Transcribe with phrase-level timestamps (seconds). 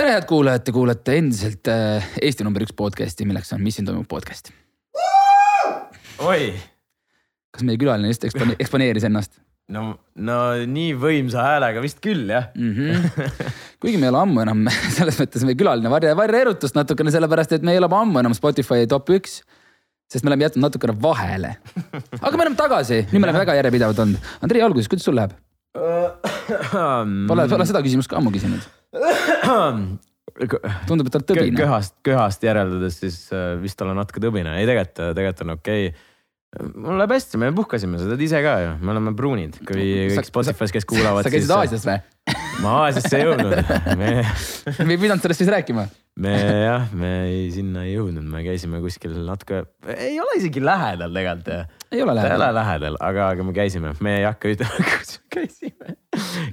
[0.00, 3.84] tere, head kuulajad, te kuulate endiselt äh, Eesti number üks podcast'i, milleks on Mis siin
[3.88, 4.48] toimub podcast.
[6.24, 6.54] oi,
[7.52, 9.36] kas meie külaline just ekspone- eksponeeris ennast
[9.72, 12.72] no, no nii võimsa häälega vist küll jah mm?
[12.78, 13.28] -hmm.
[13.82, 14.64] kuigi me ei ole ammu enam
[14.96, 18.36] selles mõttes meie külaline varja, varja erutust natukene, sellepärast et me ei ole ammu enam
[18.36, 19.42] Spotify top üks.
[20.08, 21.56] sest me oleme jätnud natukene vahele.
[22.20, 24.32] aga me oleme tagasi, nüüd me oleme väga järjepidevad olnud.
[24.40, 25.36] Andrei, alguses, kuidas sul läheb?
[27.30, 28.64] Pole, pole seda küsimust ka ammu küsinud.
[30.88, 31.56] tundub, et oled tõbine.
[31.58, 36.08] köhast, köhast järeldades siis äh, vist olen natuke tõbine, ei tegelikult, tegelikult on okei okay
[36.58, 40.26] mul läheb hästi, me puhkasime, sa tead ise ka ju, me oleme pruunid, kui kõik
[40.26, 41.26] Spotify's, kes kuulavad.
[41.26, 42.00] sa käisid Aasias või?
[42.64, 43.54] ma Aasiasse ei jõudnud
[44.00, 44.08] me
[44.86, 45.86] me ei pidanud sellest siis rääkima.
[46.24, 49.62] me jah, me ei, sinna ei jõudnud, me käisime kuskil natuke,
[49.94, 51.78] ei ole isegi lähedal tegelikult.
[51.92, 52.30] Ei ole lähedal.
[52.30, 55.94] ei ole lähedal, aga, aga me käisime, me ei hakka ütlema, kus me käisime.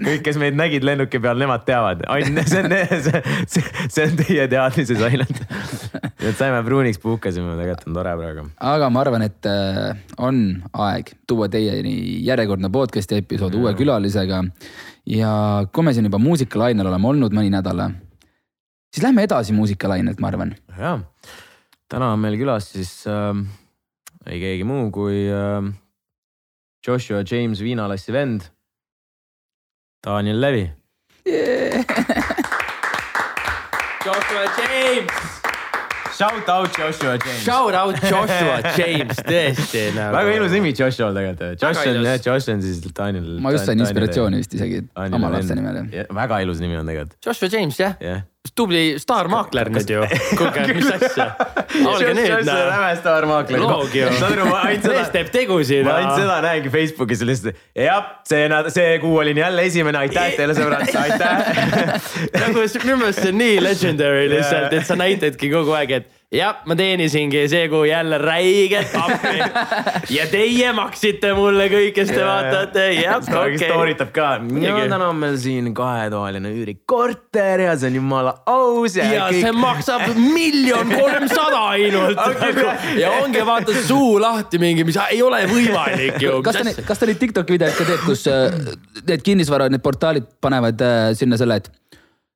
[0.01, 2.73] kõik, kes meid nägid lennuki peal, nemad teavad, ainult see on,
[3.05, 3.63] see, see,
[3.93, 5.43] see on teie teadmises ainult.
[6.17, 8.47] et saime pruuniks, puhkasime, tegelikult on tore praegu.
[8.73, 10.41] aga ma arvan, et äh, on
[10.87, 13.61] aeg tuua teieni järjekordne podcast'i episood mm.
[13.61, 14.41] uue külalisega
[15.13, 15.35] ja
[15.69, 17.85] kui me siin juba muusikalainel oleme olnud mõni nädal,
[18.89, 20.57] siis lähme edasi muusikalainelt, ma arvan.
[20.73, 20.97] ja,
[21.93, 23.45] täna on meil külas siis äh,
[24.27, 25.63] ei keegi muu kui äh,
[26.87, 28.41] Joshua James Viinalassi vend.
[30.05, 30.69] Daniel Levi
[31.27, 31.83] yeah.
[34.05, 35.11] Joshua James
[36.17, 37.43] Shout out Joshua James.
[37.43, 40.15] Shout out Joshua James, tõesti nagu....
[40.15, 41.61] väga ilus nimi Joshua tegelikult.
[41.61, 43.27] Josh on jah, Josh on siis Daniel.
[43.43, 45.83] ma just sain inspiratsiooni vist isegi oma laste nimel.
[46.21, 47.19] väga ilus nimi on tegelikult.
[47.21, 50.03] Joshua James jah yeah tubli staarmaakler nüüd ju.
[50.37, 51.27] kuulge, mis asja.
[51.83, 52.49] olge nüüd.
[52.49, 53.63] räme staarmaakler.
[54.87, 55.85] mees teeb tegusid.
[55.87, 57.63] ma ainult seda näengi Facebookis lihtsalt.
[57.75, 61.33] jah, see, see kuu olin jälle esimene, aitäh teile sõbrad, aitäh.
[62.37, 66.57] nagu minu meelest see on nii legendary lihtsalt, et sa näitadki kogu aeg, et jah,
[66.67, 69.37] ma teenisingi see kuu jälle räiget pappi
[70.17, 73.55] ja teie maksite mulle kõik, kes te vaatate, jah, okei.
[73.55, 73.61] okay..
[73.61, 78.97] story tab ka, täna on meil siin kahetoaline üürikorter ja see on jumala aus.
[78.99, 79.45] ja, ja kõik...
[79.45, 82.23] see maksab miljon kolmsada ainult.
[82.97, 86.39] Ja ongi vaata suu lahti mingi, mis ei ole võimalik ju.
[86.43, 88.51] kas ta, kas ta neid Tiktoki videoid ka teeb, kus äh,
[89.07, 91.71] need kinnisvara, need portaalid panevad äh, sinna selle, et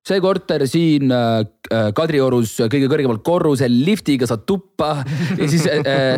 [0.07, 4.95] see korter siin äh, äh, Kadriorus kõige kõrgemal korrusel, liftiga saad tuppa
[5.37, 6.17] ja siis äh,,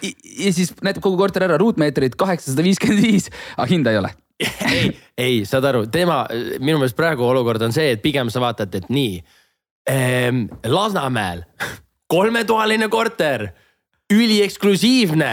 [0.00, 4.14] ja siis näitab kogu korter ära, ruutmeetrid kaheksasada viiskümmend viis, aga hinda ei ole
[4.70, 4.86] ei,
[5.20, 6.22] ei, saad aru, tema,
[6.62, 9.20] minu meelest praegu olukord on see, et pigem sa vaatad, et nii
[9.90, 10.46] ähm,.
[10.64, 11.44] Lasnamäel
[12.10, 13.50] kolmetoaline korter
[14.10, 15.30] ülieksklusiivne,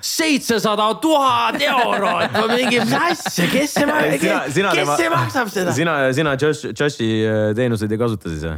[0.00, 3.88] seitsesada tuhat eurot, ma mingi, asja, kes see,
[4.20, 5.74] kes, kes see maksab seda?
[5.76, 8.56] sina, sina Josh, Joshi äh, teenuseid ei kasuta siis või?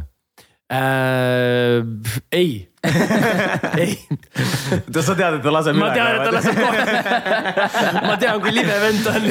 [0.71, 1.83] äh,?
[2.31, 2.51] ei
[3.81, 3.97] ei.
[4.93, 5.81] sa tead, et ta laseb üle?
[5.81, 9.29] ma tean, et ta laseb kohe ma tean, kui libe vend ta on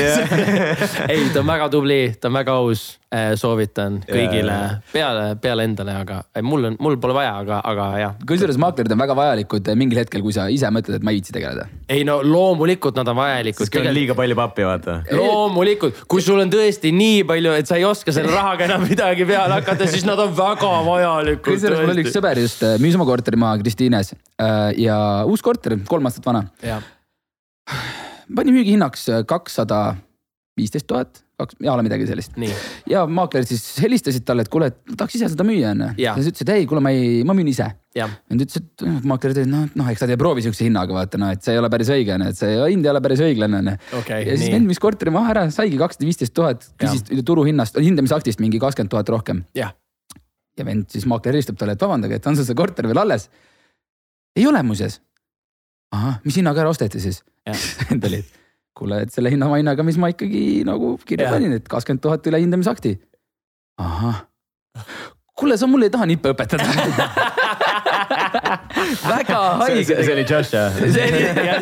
[1.15, 2.87] ei, ta on väga tubli, ta on väga aus.
[3.15, 4.73] Äh, soovitan kõigile yeah.
[4.91, 8.17] peale, peale endale, aga mul on, mul pole vaja, aga, aga jah.
[8.27, 11.31] kusjuures maaklerid on väga vajalikud mingil hetkel, kui sa ise mõtled, et ma ei viitsi
[11.37, 11.69] tegeleda.
[11.87, 13.63] ei no loomulikult nad on vajalikud.
[13.63, 14.97] sest kui on liiga palju pappi, vaata.
[15.15, 19.29] loomulikult, kui sul on tõesti nii palju, et sa ei oska selle rahaga enam midagi
[19.31, 21.47] peale hakata, siis nad on väga vajalikud.
[21.47, 24.99] kusjuures mul oli üks sõber just, äh, müüs oma korteri maha Kristiines äh, ja
[25.29, 26.47] uus korter, kolm aastat vana.
[28.37, 29.97] pani müügihinnaks kakssada
[30.57, 32.37] viisteist tuhat kaks, a la midagi sellist.
[32.89, 35.91] ja maaklerid siis helistasid talle, et kuule, et tahaks ise seda müüa onju.
[36.01, 37.69] ja siis ütles, et ei, kuule, ma ei, ma müün ise.
[37.97, 40.97] ja ta ütles, et noh, maaklerid olid noh, noh, eks nad ei proovi siukse hinnaga
[40.97, 43.25] vaata noh, et see ei ole päris õige onju, et see hind ei ole päris
[43.29, 44.29] õiglane onju okay,.
[44.29, 48.63] ja siis vend müüs korteri maha ära, saigi kakssada viisteist tuhat, küsis turuhinnast, hindamisaktist mingi
[48.63, 49.45] kakskümmend tuhat rohkem.
[50.57, 53.29] Ja vend siis maakler helistab talle, et vabandage, et on sul see korter veel alles?
[54.37, 55.01] ei ole muuseas.
[55.93, 57.23] ahah, mis hinnaga ära osteti siis?
[57.91, 58.41] vend oli, et
[58.77, 62.97] kuule, et selle hinnamainaga, mis ma ikkagi nagu kirja panin, et kakskümmend tuhat üle hindamisakti.
[63.81, 64.25] ahah,
[65.37, 66.65] kuule, sa mulle ei taha nippe õpetada
[69.13, 70.01] väga haige.
[70.03, 70.81] see oli Josh jah?
[71.41, 71.61] ja,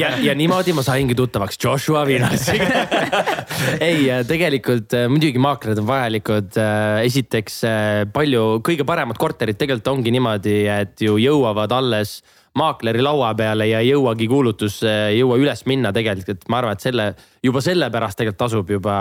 [0.00, 2.86] ja, ja niimoodi ma saingi tuttavaks Joshua Vinassiga
[3.88, 6.56] ei, tegelikult äh, muidugi maaklerid on vajalikud.
[6.60, 12.20] Äh, esiteks äh, palju, kõige paremad korterid tegelikult ongi niimoodi, et ju jõuavad alles
[12.56, 16.78] maakleri laua peale ja ei jõuagi kuulutus, ei jõua üles minna tegelikult, et ma arvan,
[16.78, 17.10] et selle,
[17.46, 18.96] juba sellepärast tegelikult tasub juba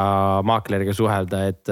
[0.47, 1.71] maakleriga suhelda, et.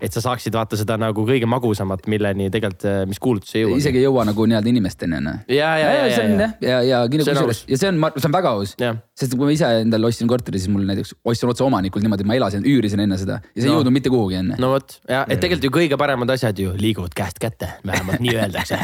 [0.00, 3.78] et sa saaksid vaata seda nagu kõige magusamat, milleni tegelikult, mis kuulutus ei jõua.
[3.80, 5.34] isegi ei jõua nagu nii-öelda inimesteni on ju.
[5.58, 8.36] ja, ja, ja, ja, see on jah, ja, ja kusjuures ja see on, see on
[8.36, 8.74] väga aus.
[9.18, 12.30] sest kui ma ise endale ostsin korteri, siis mul näiteks ostsin otse omanikult niimoodi, et
[12.30, 13.78] ma elasin, üürisin enne seda ja see ei no.
[13.80, 14.58] jõudnud mitte kuhugi enne.
[14.60, 18.36] no vot ja, et tegelikult ju kõige paremad asjad ju liiguvad käest kätte, vähemalt nii
[18.36, 18.78] öeldakse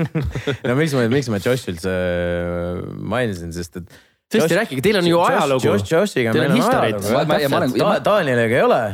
[0.68, 2.84] no miks ma, miks ma Josh üldse äh,
[3.14, 4.00] mainisin, sest et
[4.30, 5.66] tõesti, rääkige, teil on ju ajalugu.
[5.66, 7.88] Josh, Joshiga meil on ajalugu.
[8.04, 8.84] Danieliga ei ole.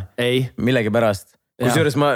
[0.56, 1.28] millegipärast.
[1.62, 2.14] kusjuures ma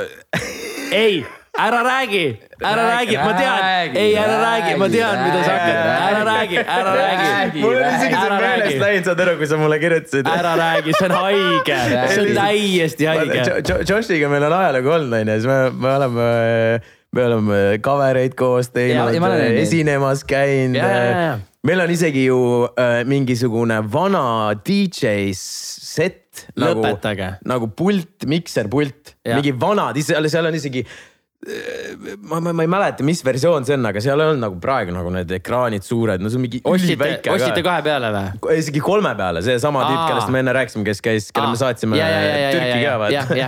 [0.93, 1.25] ei,
[1.58, 2.25] ära räägi,
[2.61, 6.94] ära räägi, ma tean, ei ära räägi, ma tean, mida sa hakkad, ära räägi, ära
[6.96, 7.62] räägi.
[7.62, 10.31] mul on isegi see meelest läinud, saad aru, kui sa mulle kirjutasid.
[10.37, 11.81] ära räägi, see on haige,
[12.14, 13.44] see on täiesti haige.
[13.88, 16.31] Joshiga meil on ajalugu olnud, onju, siis me, me oleme
[17.12, 19.14] me oleme cover eid koos teinud,
[19.58, 20.78] esinemas käinud.
[21.66, 22.40] meil on isegi ju
[22.70, 26.84] äh, mingisugune vana DJ set nagu,
[27.44, 30.84] nagu pult, mikserpult, mingi vanad, seal on isegi
[31.40, 35.08] ma, ma, ma ei mäleta, mis versioon see on, aga seal on nagu praegu nagu
[35.14, 37.32] need ekraanid suured, no see on mingi üliväike.
[37.32, 38.58] ostsite kahe peale või?
[38.60, 42.82] isegi kolme peale, seesama tüüp, kellest me enne rääkisime, kes käis, kelle me saatsime Türki
[42.84, 43.38] ka vaata.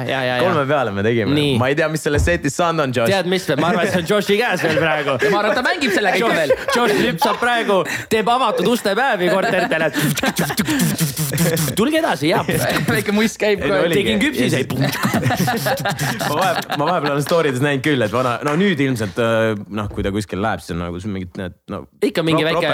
[0.41, 3.13] kolme peale me tegime, ma ei tea, mis sellest setist saanud on, Josh.
[3.13, 5.19] tead, mis, ma arvan, et see on Joshi käes veel praegu.
[5.29, 6.57] ma arvan, et ta mängib sellega ikka veel.
[6.73, 9.93] Josh lüpsab praegu, teeb avatud ustepäevi korteritele.
[11.77, 12.49] tulge edasi, jah.
[12.89, 13.93] väike muss käib kohe.
[13.93, 14.73] tegin küpsiseid.
[16.33, 19.89] ma vahepeal olen story des näinud näinud küll, et vana, no nüüd ilmselt äh, noh,
[19.93, 21.87] kui ta kuskil läheb, siis on nagu mingid need no.
[22.03, 22.71] ikka mingi väike.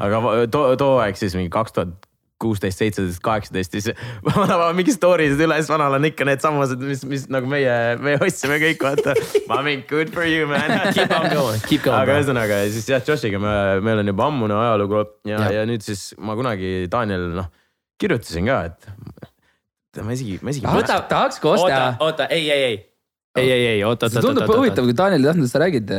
[0.00, 0.20] aga
[0.52, 2.06] too, too aeg siis mingi kaks tuhat
[2.36, 3.86] kuusteist, seitseteist, kaheksateist, siis
[4.26, 7.72] vanapäeva mingi story'sid üles, vanal on ikka needsamased, mis, mis nagu meie,
[8.02, 9.14] meie ostsime kõik, vaata.
[9.50, 11.96] ma mingi good for you man Keep on going, keep going.
[12.02, 13.54] aga ühesõnaga siis jah, Joshiga me,
[13.86, 15.00] meil on juba ammune ajalugu
[15.30, 17.48] ja, ja., ja nüüd siis ma kunagi Daniel noh,
[18.00, 20.68] kirjutasin ka, et ma isegi, ma isegi.
[21.08, 21.96] tahaks koos teha.
[21.96, 22.76] oota, oota, ei, ei, ei
[23.36, 24.24] ei, ei, ei, oot, oot, oot.
[24.24, 25.92] tundub huvitav, kui Daniel ei tahtnud, sa räägid,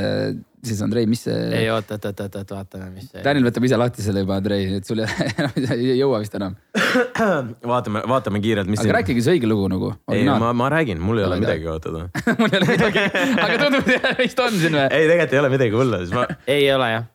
[0.66, 1.36] siis Andrei, mis see.
[1.60, 3.22] ei, oot, oot, oot, oot, oot, vaatame, mis see.
[3.26, 6.56] Daniel võtab ise lahti selle juba, Andrei, et sul ei jõua vist enam.
[7.74, 8.82] vaatame, vaatame kiirelt, mis.
[8.82, 8.96] aga siin...
[9.00, 9.92] rääkige see õige lugu nagu.
[10.14, 12.08] ei, ma, ma räägin, mul ei ole midagi kaotada
[12.40, 13.06] mul ei ole midagi,
[13.36, 14.88] aga tundub, et vist on siin või?
[14.88, 16.26] ei, tegelikult ei ole midagi hullu, siis ma.
[16.58, 17.06] ei ole jah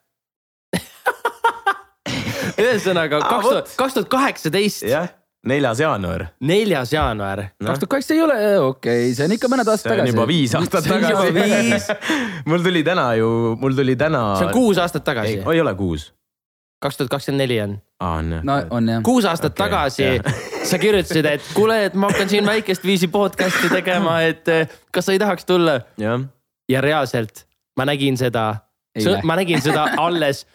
[2.62, 4.86] ühesõnaga kaks tuhat, kaks tuhat kaheksateist.
[5.48, 6.26] Neljas jaanuar.
[6.40, 7.66] neljas jaanuar no..
[7.66, 10.06] kaks tuhat kaheksa ei ole, okei okay., see on ikka mõned aastad tagasi.
[10.06, 12.00] see on juba viis aastat tagasi.
[12.46, 13.30] mul tuli täna ju,
[13.60, 14.24] mul tuli täna.
[14.38, 15.40] see on kuus aastat tagasi.
[15.42, 16.12] ei ole kuus.
[16.82, 17.76] kaks tuhat kakskümmend neli on.
[18.00, 18.44] aa on jah.
[18.46, 19.02] no on jah.
[19.06, 20.10] kuus aastat okay, tagasi
[20.70, 25.10] sa kirjutasid, et kuule, et ma hakkan siin väikest viisi podcast'i tegema, et eh, kas
[25.10, 25.80] sa ei tahaks tulla.
[26.70, 27.46] ja reaalselt
[27.76, 28.52] ma nägin seda,
[29.24, 30.46] ma nägin seda alles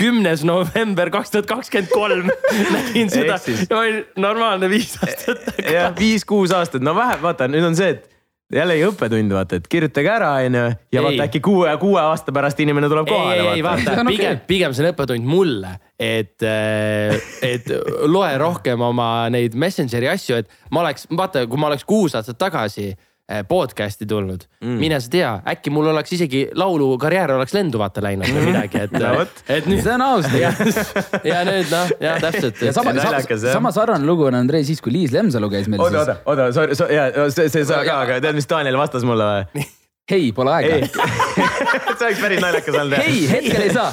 [0.00, 2.30] kümnes november kaks tuhat kakskümmend kolm
[2.76, 5.74] nägin seda ja ma olin normaalne viis aastat tagasi.
[5.74, 8.08] jah, viis-kuus aastat, no vähe, vaata nüüd on see, et
[8.52, 10.64] jällegi õppetund, vaata, et kirjutage ära, onju.
[10.92, 13.38] ja vaata äkki kuue, kuue aasta pärast inimene tuleb kohale.
[13.38, 17.72] ei, ei vaata, pigem okay., pigem see on õppetund mulle, et, äh, et
[18.08, 22.40] loe rohkem oma neid Messengeri asju, et ma oleks, vaata, kui ma oleks kuus aastat
[22.40, 23.08] tagasi Eh,
[23.48, 24.78] podcast'i tulnud mm..
[24.80, 28.96] mine sa tea, äkki mul oleks isegi laulukarjäär oleks lendu vaata läinud või midagi, et
[28.98, 29.12] no,.
[29.46, 29.82] et nüüd.
[29.84, 31.22] see on aus tegelikult.
[31.30, 32.64] ja nüüd noh, jah täpselt.
[32.66, 35.84] ja sama, sama, sama sarnane lugu on Andrei siis, kui Liis Lemsalu käis meil.
[35.84, 39.06] oota, oota, oota, sorry, sorry, jaa, see, see sa ka, aga tead, mis Daniel vastas
[39.06, 39.66] mulle või?
[40.12, 40.82] hei, pole aega.
[40.90, 43.00] see oleks päris naljakas olnud.
[43.06, 43.90] hei, hetkel ei saa.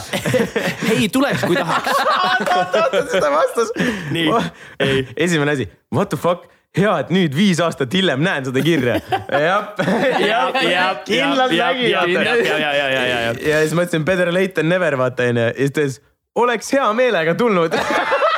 [0.89, 1.93] hei, tuleks, kui tahaks.
[1.95, 3.75] oota, oota, oota, seda vastas.
[4.15, 4.31] nii,
[4.83, 5.03] ei.
[5.29, 8.99] esimene asi, what the fuck hea, et nüüd viis aastat hiljem näen seda kirja.
[9.47, 9.73] jah,
[10.29, 11.89] jah, kindlalt nägin.
[13.41, 15.49] ja, siis mõtlesin better late than never vaata onju.
[15.49, 15.99] Ja siis ta ütles,
[16.39, 17.75] oleks hea meelega tulnud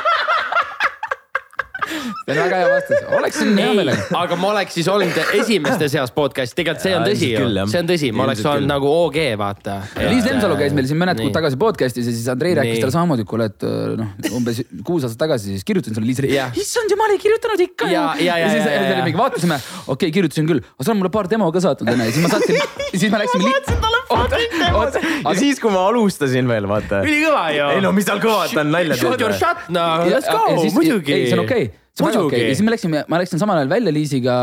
[2.02, 4.06] see on väga hea vastus, oleksin hea meelega.
[4.22, 7.90] aga ma oleks siis olnud esimeste seas podcast'i, tegelikult see on tõsi ju, see on
[7.90, 9.78] tõsi, ma oleks olnud nagu OG vaata.
[10.00, 13.26] Liis Lemsalu käis meil siin mõned kuud tagasi podcast'is ja siis Andrei rääkis talle samamoodi,
[13.28, 13.66] kuule, et
[13.98, 16.48] noh, umbes kuus aastat tagasi siis kirjutasin sulle Liisile.
[16.62, 17.96] issand jumal, ei kirjutanud ikka ju.
[17.96, 19.58] ja, ja, ja mingi vaatasime,
[19.94, 22.32] okei kirjutasin küll, aga sa oled mulle paar demo ka saatnud onju ja siis ma
[22.32, 22.54] saatsin,
[23.02, 23.44] siis me läksime.
[25.22, 27.02] ja siis, kui ma alustasin veel vaata.
[27.06, 27.68] ülikõva ju.
[27.76, 29.06] ei no mis seal kõva, ta on nalja teinud.
[29.06, 30.42] Shoot your shot noh, let's go,
[30.78, 31.16] muidugi.
[31.16, 32.40] ei, see on okei okay okay.
[32.40, 34.34] ja siis me läksime, ma läksin samal ajal välja Liisiga.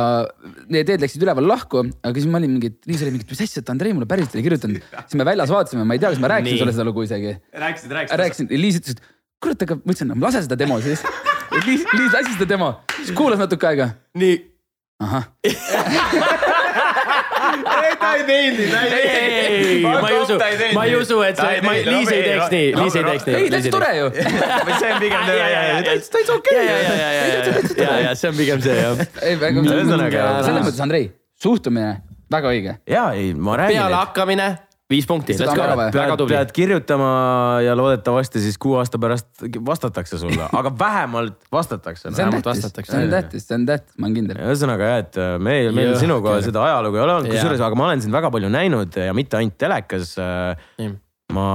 [0.70, 3.64] Need teed läksid üleval lahku, aga siis ma olin mingi, Liis oli mingi, mis asja,
[3.64, 4.84] et Andrei mulle päriselt ei kirjutanud.
[5.00, 7.34] siis me väljas vaatasime, ma ei tea, kas ma rääkisin sulle seda lugu isegi.
[7.66, 8.22] rääkisid, rääkisid.
[8.24, 9.02] rääkisin, Liis ütles, et
[9.42, 11.04] kurat, aga ma ütlesin, lase seda demo siis.
[11.66, 13.92] Liis, Liis lasi seda demo, siis kuulas natuke aega.
[14.20, 14.40] nii.
[15.00, 15.30] ahah
[17.64, 19.00] ta ei teinud nii.
[19.00, 20.38] ei, ma ei usu,
[20.74, 23.40] ma ei usu, et see, ma, Liis ei teeks nii, Liis ei teeks nii.
[23.40, 24.12] ei, täitsa tore ju.
[24.82, 26.56] see on pigem täitsa, täitsa okei.
[26.58, 27.26] ja, ja, ja, ja,
[27.84, 29.04] ja, ja see on pigem see jah.
[29.24, 31.12] ei, väga, selles mõttes, Andrei,
[31.42, 32.00] suhtumine
[32.32, 32.80] väga õige.
[32.90, 33.80] ja ei, ma räägin.
[33.82, 34.50] pealehakkamine
[34.90, 36.34] viis punkti, let's go, väga tubli.
[36.34, 37.10] pead kirjutama
[37.62, 42.10] ja loodetavasti siis kuu aasta pärast vastatakse sulle, aga vähemalt vastatakse.
[42.16, 44.42] see on tähtis, see on tähtis, see on tähtis, ma olen kindel.
[44.48, 47.92] ühesõnaga jah, et äh, meil, meil sinuga seda ajalugu ei ole olnud, kusjuures, aga ma
[47.92, 50.16] olen sind väga palju näinud ja mitte ainult telekas.
[50.22, 50.90] Äh,
[51.38, 51.48] ma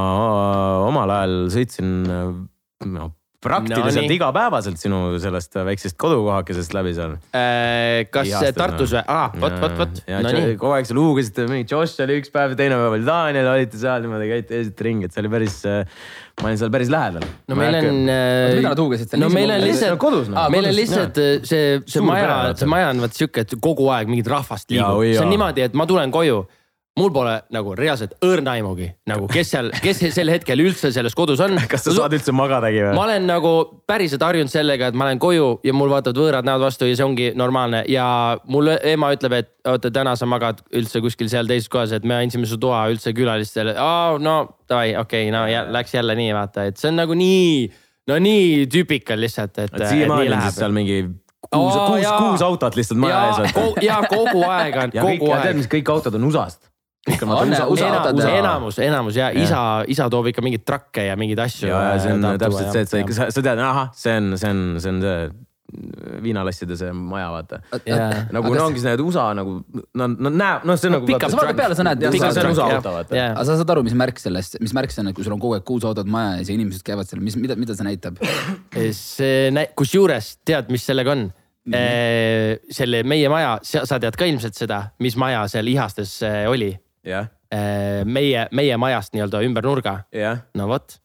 [0.86, 3.10] omal ajal sõitsin no,
[3.44, 8.04] praktiliselt no, igapäevaselt sinu sellest väiksest kodukohakesest läbi seal äh,.
[8.10, 9.04] kas Ihastad, Tartus või?
[9.04, 10.02] aa, vot, vot, vot.
[10.08, 13.80] no kogu aeg seal huugasite, mingi Josh oli üks päev, teine päev oli Daniel, olite
[13.80, 16.02] seal niimoodi, käite, käisite ringi, et see oli päris äh,
[16.42, 17.28] ma olin seal päris lähedal.
[17.48, 18.02] no meil on.
[18.10, 19.22] Äh, mida nad huugasid seal?
[19.22, 20.48] no meil on lihtsalt, kodus, no.
[20.54, 24.10] meil on lihtsalt äh, see, see maja, see maja on vaat sihuke, et kogu aeg
[24.10, 26.42] mingit rahvast liigub, see on niimoodi, et ma tulen koju
[26.98, 31.40] mul pole nagu reaalselt õrna aimugi nagu, kes seal, kes sel hetkel üldse selles kodus
[31.42, 31.56] on.
[31.70, 32.92] kas sa saad üldse magadagi või?
[32.94, 33.54] ma olen nagu
[33.88, 37.06] päriselt harjunud sellega, et ma lähen koju ja mul vaatavad võõrad näod vastu ja see
[37.06, 38.06] ongi normaalne ja
[38.46, 42.20] mul ema ütleb, et oota, täna sa magad üldse kuskil seal teises kohas, et me
[42.20, 43.74] andsime su toa üldse külalistele.
[43.74, 44.36] no
[44.70, 47.72] davai, okei okay,, no ja, läks jälle nii vaata, et see on nagu nii,
[48.10, 49.74] no nii tüüpikal lihtsalt, et.
[49.82, 51.00] siiamaani on siis seal mingi
[51.50, 53.58] kuus oh,, kuus, kuus autot lihtsalt maja ees.
[53.82, 55.48] ja kogu aeg on, kogu aeg.
[55.48, 56.70] tead, mis kõik autod on USA-st
[57.04, 61.68] enamus, enamus ja isa, isa toob ikka mingeid trakke ja mingeid asju.
[61.68, 64.54] ja, ja see on täpselt see, et sa ikka, sa tead, ahah, see on, see
[64.54, 65.18] on, see on see
[66.22, 67.58] viinalasside see maja, vaata
[67.88, 68.26] yeah..
[68.34, 71.08] nagu no ongi need USA nagu, no, no näeb, noh, see on nagu.
[71.18, 72.04] sa vaatad peale, sa näed.
[72.04, 73.22] see on USA auto, vaata.
[73.26, 75.42] aga sa saad aru, mis märk sellest, mis märk see on, et kui sul on
[75.42, 78.20] kogu aeg kuus autot maja ees ja inimesed käivad seal, mis, mida, mida see näitab?
[78.94, 81.30] see näi-, kusjuures tead, mis sellega on?
[81.64, 82.72] Mm -hmm.
[82.76, 86.18] selle meie maja, sa tead ka ilmselt seda, mis maja seal Ihastes
[86.50, 87.30] oli jah.
[87.54, 89.98] Äh, meie, meie majast nii-öelda ümber nurga.
[90.54, 90.98] no vot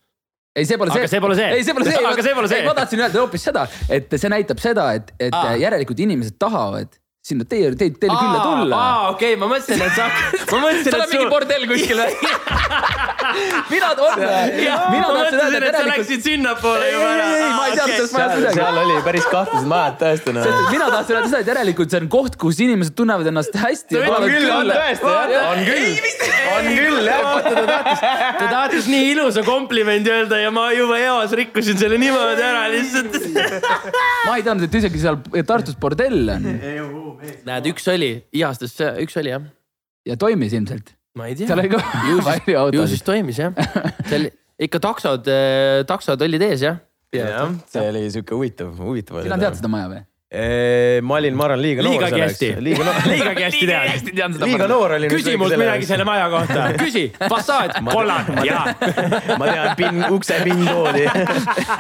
[0.56, 1.04] ei, see pole see.
[1.04, 1.52] aga see pole see.
[1.56, 2.00] ei, see pole see.
[2.12, 2.64] aga see pole see.
[2.66, 5.56] ma tahtsin öelda hoopis seda, et see näitab seda, et, et Aa.
[5.62, 8.78] järelikult inimesed tahavad sinna teie, teid, teile külla tulla.
[8.80, 10.06] aa, okei okay,, ma mõtlesin, et sa,
[10.54, 12.14] ma mõtlesin, et sul on mingi bordell kuskil või?
[13.74, 14.22] mina toon.
[14.24, 17.26] mina mõtlesin, et sa läksid sinnapoole juba ära.
[17.28, 18.60] ei, ei, ma ei teadnud sellest majast midagi.
[18.62, 22.40] seal oli päris kahtlased majad tõesti mina tahtsin öelda seda, et järelikult see on koht,
[22.46, 24.00] kus inimesed tunnevad ennast hästi.
[24.00, 25.12] on küll, on tõesti,
[25.44, 25.92] on küll,
[26.56, 27.52] on küll jah.
[28.40, 33.20] ta tahtis nii ilusa komplimendi öelda ja ma juba eos rikkusin selle niimoodi ära lihtsalt.
[34.24, 37.09] ma ei teadnud, et isegi seal Tartus bordell on
[37.48, 39.48] näed, üks oli, Ihastes üks oli jah.
[40.08, 40.94] ja toimis ilmselt?
[41.20, 41.50] ma ei tea.
[41.50, 41.82] seal oli ka
[42.30, 42.80] palju autosid.
[42.80, 43.56] ju siis toimis jah.
[44.10, 44.30] seal
[44.68, 46.80] ikka taksod, eh, taksod olid ees jah.
[47.16, 49.24] jah, see oli sihuke huvitav, huvitav.
[49.26, 50.04] sina tead seda maja või?
[51.02, 52.50] Ma olin, ma arvan, liiga noor liigagi hästi.
[52.62, 52.96] liiga noor.
[53.12, 54.36] liigagi hästi tead.
[54.44, 55.10] liiga noor olin.
[55.10, 58.76] küsi mult midagi selle maja kohta, küsi, fassaad, kollane, jaa.
[59.42, 61.04] ma tean PIN, ukse PIN koodi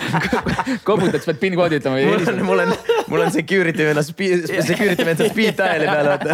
[0.90, 2.02] koputaks, pead PIN koodi ütlema.
[2.10, 2.74] mul on, mul on,
[3.14, 6.34] mul on security vennas, security vennas speed dial'i peal, vaata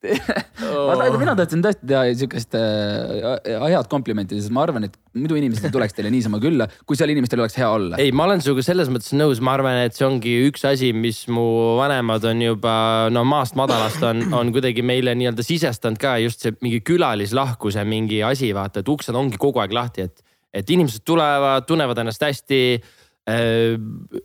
[0.00, 5.36] ma tahan, mina tahtsin tõesti teha siukest äh, head komplimenti, sest ma arvan, et muidu
[5.36, 7.98] inimesed ei tuleks teile niisama külla, kui seal inimestel oleks hea olla.
[8.00, 11.26] ei, ma olen sinuga selles mõttes nõus, ma arvan, et see ongi üks asi, mis
[11.28, 11.44] mu
[11.80, 12.74] vanemad on juba
[13.12, 18.22] no maast madalast on, on kuidagi meile nii-öelda sisestanud ka just see mingi külalislahkuse mingi
[18.24, 20.24] asi, vaata, et uksed ongi kogu aeg lahti, et,
[20.62, 23.00] et inimesed tulevad, tunnevad ennast hästi Äh,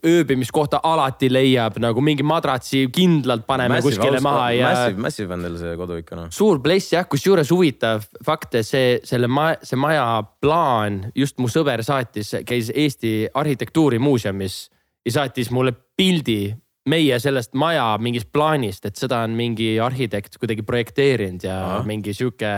[0.06, 4.70] ööbimiskohta alati leiab nagu mingi madratsi kindlalt paneme massive, kuskile maha ja.
[4.72, 6.30] Massive, massive on teil see kodu ikka noh.
[6.34, 10.06] suur bless jah, kusjuures huvitav fakt, see, selle maja, see maja
[10.42, 14.60] plaan, just mu sõber saatis, käis Eesti Arhitektuurimuuseumis
[15.06, 16.54] ja saatis mulle pildi
[16.90, 21.84] meie sellest maja mingist plaanist, et seda on mingi arhitekt kuidagi projekteerinud ja Aha.
[21.88, 22.52] mingi sihuke,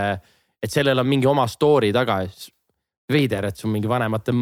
[0.64, 2.26] et sellel on mingi oma story taga.
[3.08, 4.34] veider, et sul mingi vanemate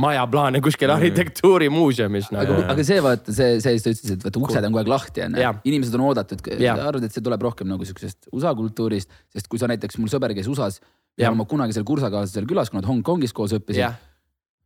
[0.00, 0.96] majaplaane kuskil mm.
[0.96, 2.40] arhitektuurimuuseumis no..
[2.40, 5.24] aga, aga see vaata see, see, sa ütlesid, et vaata uksed on kogu aeg lahti
[5.26, 5.50] onju.
[5.68, 6.40] inimesed on oodatud,
[6.72, 10.32] arvad, et see tuleb rohkem nagu siuksest USA kultuurist, sest kui sa näiteks, mul sõber
[10.36, 10.80] käis USA-s
[11.20, 13.84] ja oma kunagisel kursakaaslasel külas, kui nad Hongkongis koos õppisid.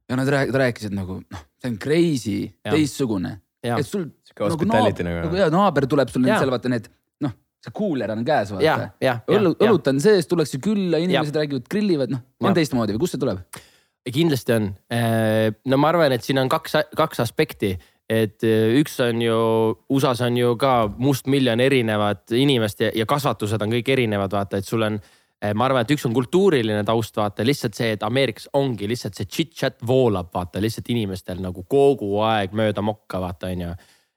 [0.06, 2.38] ja nad rääkisid nagu noh, see on crazy,
[2.70, 3.40] teistsugune.
[3.66, 4.06] et sul
[4.38, 6.86] nagu naaber, nagu, nagu ja naaber tuleb sul seal vaata need
[7.26, 7.34] noh,
[7.66, 8.92] see kuuler on käes vaata.
[9.26, 11.42] õlu, õlut on sees, tullakse külla, inimesed ja.
[11.42, 13.42] räägivad, grillivad, noh on teistmoodi või kust see tuleb?
[14.12, 14.70] Kindlasti on.
[14.92, 17.76] Äh, no ma arvan, et siin on kaks, kaks aspekti
[18.10, 19.36] et äh, üks on ju,
[19.90, 24.68] USA-s on ju ka mustmiljon erinevat inimest ja, ja kasvatused on kõik erinevad, vaata, et
[24.68, 25.00] sul on.
[25.42, 29.18] Äh, ma arvan, et üks on kultuuriline taust, vaata lihtsalt see, et Ameerikas ongi lihtsalt
[29.18, 33.74] see chit-chat voolab, vaata lihtsalt inimestel nagu kogu aeg mööda mokka, vaata on ju.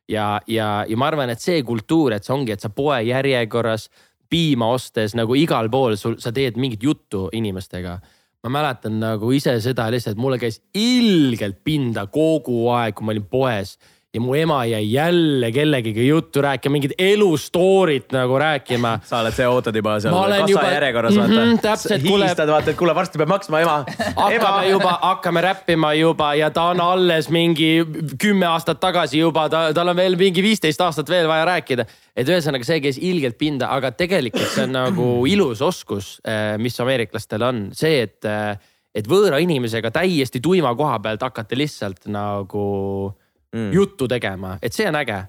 [0.10, 3.90] ja, ja, ja ma arvan, et see kultuur, et see ongi, et sa poe järjekorras
[4.30, 7.98] piima ostes nagu igal pool sul, sa teed mingit juttu inimestega
[8.44, 13.28] ma mäletan nagu ise seda lihtsalt, mulle käis ilgelt pinda kogu aeg, kui ma olin
[13.32, 13.76] poes
[14.14, 19.00] ja mu ema jäi jälle kellegiga juttu rääkima, mingit elu story't nagu rääkima.
[19.10, 20.72] sa oled see, ootad juba seal kassa juba...
[20.72, 21.62] järjekorras mm, -hmm, vaata.
[21.62, 23.76] täpselt, hiilistad, vaata, et kuule, varsti peab maksma ema.
[24.16, 27.86] hakkame juba, hakkame räppima juba ja ta on alles mingi
[28.22, 31.86] kümme aastat tagasi juba, ta, tal on veel mingi viisteist aastat veel vaja rääkida.
[32.16, 36.80] et ühesõnaga, see käis ilgelt pinda, aga tegelikult see on nagu ilus oskus, eh, mis
[36.82, 38.58] ameeriklastel on see, et, eh,
[38.96, 43.14] et võõra inimesega täiesti tuima koha pealt hakata lihtsalt nagu
[43.56, 43.70] mm.
[43.76, 45.20] juttu tegema, et see on äge.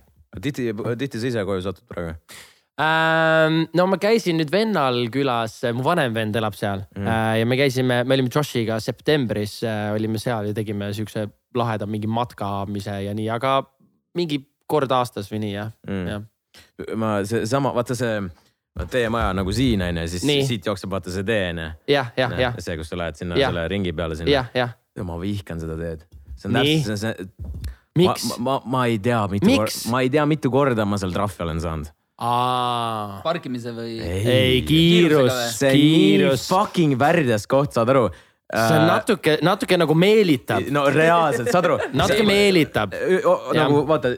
[0.41, 2.17] tihti, tihti sa ise koju satud praegu?
[2.81, 7.09] Ähm, no ma käisin nüüd vennal külas, mu vanem vend elab seal mm.
[7.13, 11.27] Äh, ja me käisime, me olime Joshiga septembris äh, olime seal ja tegime siukse
[11.59, 13.59] laheda mingi matkamise ja nii, aga
[14.17, 16.95] mingi kord aastas või nii jah mm., jah.
[16.97, 18.15] ma seesama, vaata see
[18.95, 20.47] teie maja nagu siin on ju, siis nii.
[20.49, 21.69] siit jookseb vaata see tee on ju.
[21.97, 22.57] jah, jah, jah.
[22.63, 23.51] see, kus sa lähed sinna ja.
[23.51, 24.71] selle ringi peale sinna.
[25.05, 26.07] ma vihkan seda teed.
[26.37, 27.77] see on täpselt, see miks?
[27.99, 31.47] Ma, ma, ma ei tea, mitu korda, ma ei tea, mitu korda ma seal trahvi
[31.47, 31.93] olen saanud.
[33.25, 33.97] parkimise või?
[34.01, 36.49] ei, kiirus, see kiirus.
[36.51, 38.11] fucking värdjas koht, saad aru
[38.51, 40.71] see on natuke, natuke nagu meelitab.
[40.75, 42.95] no reaalselt, saad aru natuke meelitab.
[43.57, 44.15] nagu vaata,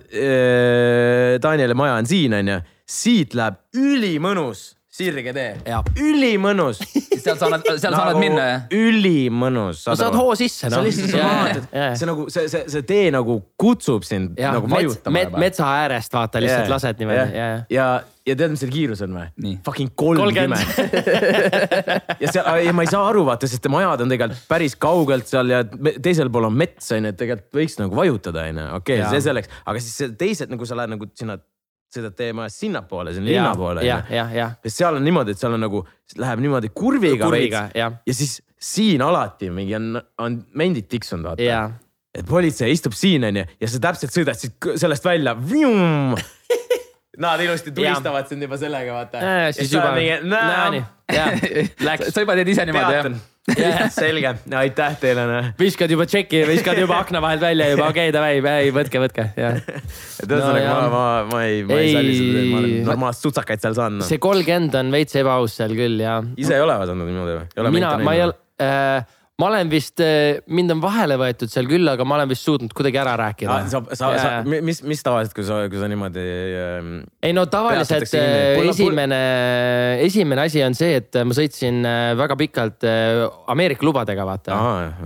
[1.42, 5.52] Danieli maja on siin, onju, siit läheb ülimõnus sirge tee,
[5.96, 6.82] ülimõnus
[7.22, 8.64] seal sa annad, seal sa annad minna jah?
[8.76, 9.84] ülimõnus.
[9.88, 10.88] no saad hoo sisse noh.
[10.92, 15.36] see nagu see, see, see tee nagu kutsub sind ja, nagu vajutama met,.
[15.46, 16.72] metsa äärest vaata lihtsalt yeah.
[16.74, 17.32] lased niimoodi yeah..
[17.32, 17.86] ja, ja,
[18.28, 19.54] ja tead, mis selle kiirus on või?
[19.66, 20.74] Fucking kolmkümmend.
[22.22, 25.54] ja seal, ja ma ei saa aru vaata, sest majad on tegelikult päris kaugelt seal
[25.54, 25.62] ja
[26.04, 29.08] teisel pool on mets on ju, et tegelikult võiks nagu vajutada on ju, okei okay,,
[29.16, 31.40] see selleks, aga siis teised nagu sa lähed nagu sinna
[31.92, 33.84] sõidad tee majast sinnapoole, sinna linna poole.
[33.86, 34.48] ja, ja, ja.
[34.64, 35.84] sest seal on niimoodi, et seal on nagu,
[36.18, 37.90] läheb niimoodi kurviga, kurviga veits ja.
[38.06, 41.62] ja siis siin alati mingi on, on mendid tiksunud vaata.
[42.14, 45.36] et politsei istub siin onju ja sa täpselt sõidad siit sellest välja.
[47.20, 49.20] Nad ilusti tulistavad sind juba sellega vaata.
[49.52, 49.92] siis juba.
[52.14, 53.12] sa juba teed ise niimoodi jah?
[53.90, 55.24] selge, aitäh teile.
[55.26, 55.46] Noh.
[55.58, 59.24] viskad juba tšeki, viskad juba akna vahelt välja juba, okei okay, davai, ei võtke, võtke,
[59.34, 59.58] jah.
[60.22, 63.28] et ühesõnaga no, ma, ma, ma ei, ma ei, ei salli seda, ma olen normaalselt
[63.28, 64.06] sutsakaid seal saanud no..
[64.06, 66.20] see kolmkümmend on veits ebaaus seal küll ja.
[66.38, 67.74] ise ei ole vaadanud niimoodi või?
[67.74, 71.88] mina, ma ei ole äh, ma olen vist, eh, mind on vahele võetud seal küll,
[71.88, 73.58] aga ma olen vist suutnud kuidagi ära rääkida.
[73.72, 76.26] sa, sa, sa, mis, mis tavaliselt, kui sa, kui sa niimoodi
[76.60, 76.94] ähm,.
[77.24, 79.20] ei no tavaliselt eh, esimene,
[80.04, 82.88] esimene asi on see, et ma sõitsin eh, väga pikalt
[83.52, 84.58] Ameerika lubadega, vaata.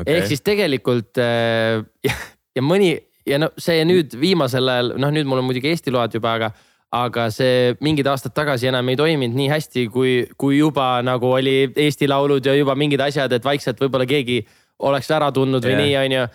[0.02, 0.18] Okay.
[0.18, 1.22] ehk siis tegelikult
[2.06, 2.16] ja,
[2.56, 6.14] ja mõni ja no see nüüd viimasel ajal, noh, nüüd mul on muidugi Eesti load
[6.18, 6.52] juba, aga
[6.94, 11.72] aga see mingid aastad tagasi enam ei toiminud nii hästi, kui, kui juba nagu oli
[11.74, 14.42] Eesti Laulud ja juba mingid asjad, et vaikselt võib-olla keegi
[14.86, 15.82] oleks ära tundnud või yeah.
[15.82, 16.26] nii, onju.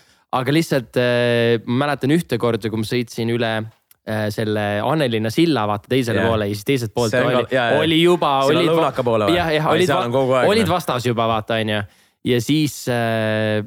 [0.41, 5.91] aga lihtsalt äh, mäletan ühte korda, kui ma sõitsin üle äh, selle Annelinna silla vaata
[5.91, 6.31] teisele yeah.
[6.31, 7.67] poole ja siis teiselt poolt see oli, ja.
[7.79, 8.33] oli juba.
[8.51, 9.39] lõunaka poole või?
[9.39, 10.73] jah, jah, olid, olid noh.
[10.73, 11.83] vastas juba vaata, onju.
[12.27, 13.63] ja siis äh,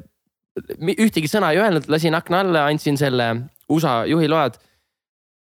[0.85, 3.33] ühtegi sõna ei öelnud, lasin akna alla, andsin selle
[3.69, 4.59] USA juhiload.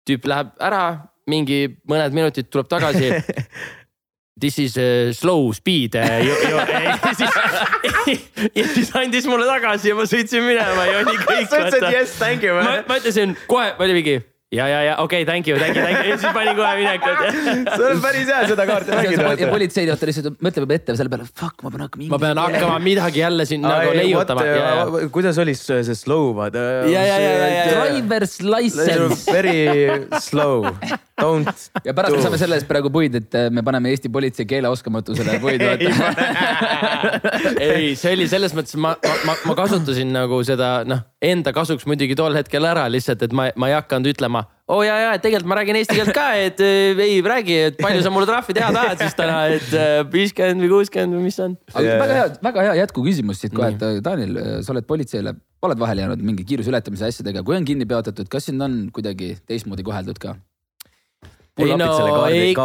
[0.08, 3.14] tüüp läheb ära, mingi mõned minutid tuleb tagasi
[4.42, 6.02] This is uh, slow speed uh,.
[6.26, 8.22] ja siis,
[8.56, 11.50] ja siis andis mulle tagasi ja ma sõitsin minema ja oli kõik.
[11.52, 12.56] sa ütlesid yes, thank you.
[12.58, 14.16] ma, ma ütlesin kohe, ma olin mingi
[14.52, 16.72] ja, ja, ja okei okay,, thank you, thank you, thank you ja siis panin kohe
[16.76, 17.22] minekut.
[17.76, 19.30] see on päris hea seda kaarti mängida.
[19.40, 22.08] ja politsei vaata lihtsalt mõtleb juba ette selle peale, fuck, ma pean hakkama.
[22.12, 24.44] ma pean hakkama midagi jälle siin nagu leiutama.
[25.16, 26.66] kuidas oli see slow, vaata.
[26.92, 27.64] ja, ja, ja, ja, ja.
[27.78, 29.22] Driver's license.
[29.32, 30.68] Very slow,
[31.22, 31.64] don't.
[31.88, 35.40] ja pärast me saame selle eest praegu puid, et äh, me paneme Eesti politsei keeleoskamatusele
[35.44, 35.96] puid, vaata.
[37.70, 42.16] ei, see oli selles mõttes, ma, ma, ma kasutasin nagu seda, noh, enda kasuks muidugi
[42.18, 45.50] tol hetkel ära lihtsalt, et ma, ma ei hakanud ütlema oo oh, ja, ja tegelikult
[45.52, 48.70] ma räägin eesti keelt ka, et äh, ei räägi, et palju sa mulle trahvi teha
[48.74, 51.58] tahad siis täna, et äh, viiskümmend või kuuskümmend või mis on.
[51.74, 55.36] aga väga hea, väga hea jätkuküsimus siit kohe, et äh, Daniel, sa oled politseile,
[55.68, 59.36] oled vahele jäänud mingi kiiruse ületamise asjadega, kui on kinni peatatud, kas sind on kuidagi
[59.46, 60.38] teistmoodi koheldud ka?
[61.62, 61.92] ei no
[62.32, 62.56] ei,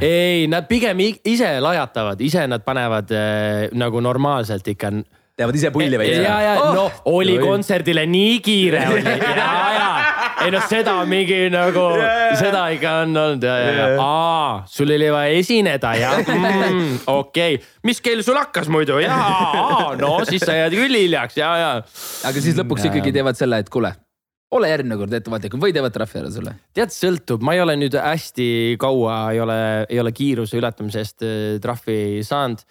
[0.00, 4.94] ei, nad pigem ise lajatavad, ise nad panevad äh, nagu normaalselt ikka
[5.40, 6.20] teevad ise pulli veits.
[6.20, 6.72] ja, ja oh!
[6.76, 9.88] no oli kontserdile nii kiire oli ja, ja
[10.44, 14.92] ei noh, seda mingi nagu yeah., seda ikka on olnud ja, ja, ja aa, sul
[14.96, 19.16] oli vaja esineda jah mm,, okei okay., mis kell sul hakkas muidu ja,
[20.00, 21.72] no siis sa jääd küll hiljaks ja, ja.
[22.28, 23.92] aga siis lõpuks ja, ikkagi teevad selle, et kuule
[24.56, 26.54] ole järgmine kord ettevaatlikum või teevad trahvi ära sulle?
[26.76, 28.48] tead, sõltub, ma ei ole nüüd hästi
[28.82, 32.64] kaua ei ole, ei ole kiiruse ületamise eest äh, trahvi saanud.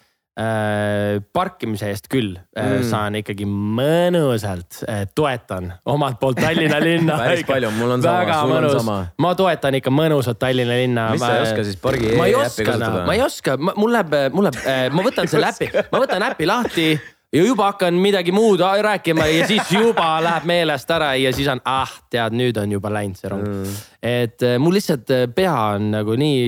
[1.34, 2.84] Parkimise eest küll äh, mm.
[2.88, 8.54] saan ikkagi mõnusalt äh,, toetan omalt poolt Tallinna linna päris palju, mul on sama, sul
[8.54, 8.76] mõnus.
[8.78, 8.98] on sama.
[9.20, 11.10] ma toetan ikka mõnusat Tallinna linna.
[11.12, 13.04] mis sa ei oska siis pargi e-äppi kasutada?
[13.08, 16.48] ma ei oska, mul läheb, mul läheb äh,, ma võtan selle äpi, ma võtan äpi
[16.48, 16.86] lahti
[17.30, 21.60] ja juba hakkan midagi muud rääkima ja siis juba läheb meelest ära ja siis on,
[21.64, 23.76] ah tead, nüüd on juba läinud see rong mm..
[24.02, 26.40] et äh, mul lihtsalt äh, pea on nagu nii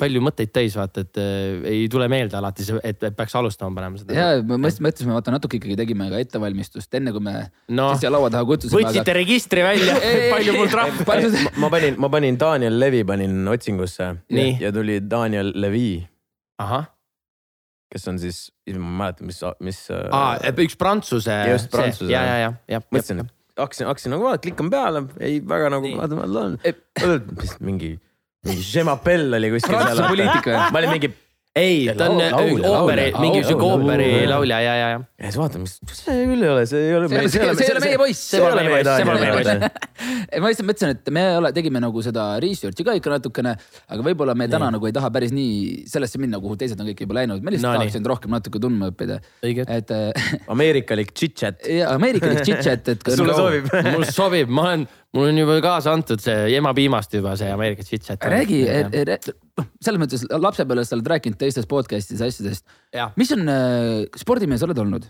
[0.00, 4.02] palju mõtteid täis, vaata, et äh, ei tule meelde alati see, et peaks alustama panema
[4.02, 4.16] seda.
[4.18, 7.36] ja me mõtlesime, vaata natuke ikkagi tegime ka ettevalmistust, enne kui me
[7.78, 8.82] no, siia laua taha kutsusime.
[8.82, 9.16] võtsite aga...
[9.20, 9.94] registri välja
[10.34, 11.06] palju mul trahv.
[11.62, 16.02] ma panin, ma panin Daniel Levi panin otsingusse ja, ja tuli Daniel Levi.
[16.58, 16.95] ahah
[17.96, 19.80] kes on siis, ma ei mäleta, mis, mis.
[19.90, 21.40] aa, üks prantsuse.
[21.50, 22.12] just, prantsuse.
[22.12, 22.82] ja, ja, ja, ja.
[22.92, 26.18] mõtlesin, et hakkasin, hakkasin nagu vaatama, klikkan peale, ei väga nagu, vaata,
[27.64, 27.96] mingi,
[28.46, 29.74] mingi Je m'appelle oli kuskil.
[29.74, 30.58] Prantsuse poliitik või?
[30.70, 31.12] ma olin mingi
[31.56, 34.98] ei, ta on ooperi, mingi sihuke ooperilaulja ja, ja, ja.
[35.00, 37.08] ja siis vaatame, see küll ei ole, see ei ole.
[37.08, 38.24] see ei ole meie poiss.
[38.30, 39.86] see pole meie poiss, see pole meie poiss.
[40.42, 43.56] ma lihtsalt mõtlesin, et me ole, tegime nagu seda research'i ka ikka natukene,
[43.88, 47.06] aga võib-olla me täna nagu ei taha päris nii sellesse minna, kuhu teised on kõik
[47.06, 49.20] juba läinud, me lihtsalt tahaks end rohkem natuke tundma õppida.
[49.46, 51.64] et äh, ameerikalik chit-chat.
[51.96, 53.10] ameerikalik chit-chat, et.
[53.18, 53.72] sulle sobib?
[53.94, 54.86] mulle sobib, ma olen
[55.16, 58.22] mul on juba kaasa antud see ema piimast juba see Ameerika chit-chat.
[58.36, 58.62] räägi,
[59.56, 62.66] noh selles mõttes lapsepõlves sa oled rääkinud teistest podcast'is asjadest.
[63.16, 65.08] mis on äh,, spordimees oled olnud?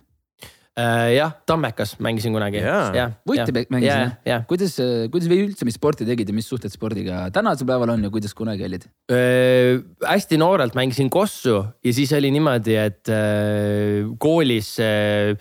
[0.76, 2.60] Uh, jah, Tammekas mängisin kunagi.
[2.60, 4.10] võtti mängisin
[4.44, 8.04] kuidas, äh, kuidas või üldse, mis sporti tegid ja mis suhted spordiga tänasel päeval on
[8.04, 9.80] ja kuidas kunagi olid uh,?
[10.04, 15.32] hästi noorelt mängisin kossu ja siis oli niimoodi, et uh, koolis uh,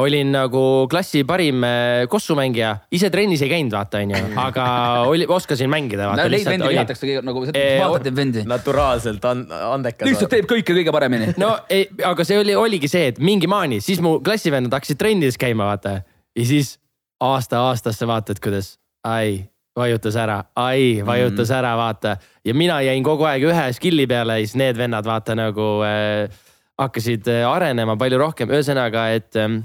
[0.00, 4.66] olin nagu klassi parim äh, kossumängija, ise trennis ei käinud, vaata onju, aga
[5.10, 6.10] oli, oskasin mängida.
[6.20, 8.44] Neid vendi vihatakse nagu, vaatate vendi.
[8.48, 10.08] naturaalselt and, andekas.
[10.08, 11.32] lihtsalt teeb kõike kõige paremini.
[11.40, 15.40] no ei, aga see oli, oligi see, et mingi maani, siis mu klassivennad hakkasid trennides
[15.40, 16.00] käima, vaata.
[16.36, 16.76] ja siis
[17.20, 18.74] aasta aastasse vaatad, kuidas,
[19.06, 19.44] ai,
[19.76, 21.56] vajutas ära, ai, vajutas mm.
[21.58, 22.16] ära, vaata.
[22.44, 26.40] ja mina jäin kogu aeg ühe skill'i peale ja siis need vennad vaata nagu äh,
[26.80, 29.60] hakkasid äh, arenema palju rohkem, ühesõnaga, et äh,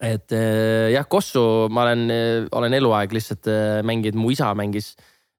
[0.00, 4.94] et äh, jah, Kossu ma olen, äh, olen eluaeg lihtsalt äh, mänginud, mu isa mängis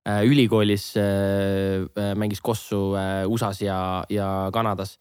[0.08, 0.94] ülikoolis,
[2.16, 2.94] mängis Kossu
[3.28, 4.94] USA-s ja, ja Kanadas.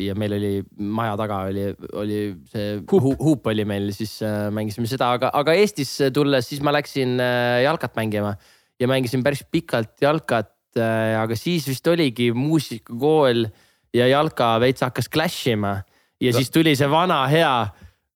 [0.00, 2.16] ja meil oli maja taga oli, oli
[2.48, 4.14] see huup, huup oli meil, siis
[4.56, 7.20] mängisime seda, aga, aga Eestisse tulles, siis ma läksin
[7.60, 8.32] jalkat mängima
[8.80, 10.48] ja mängisin päris pikalt jalkat.
[10.72, 13.44] aga siis vist oligi muusikakool
[13.92, 15.82] ja jalka veits hakkas clash ima
[16.20, 17.68] ja siis tuli see vana hea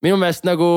[0.05, 0.69] minu meelest nagu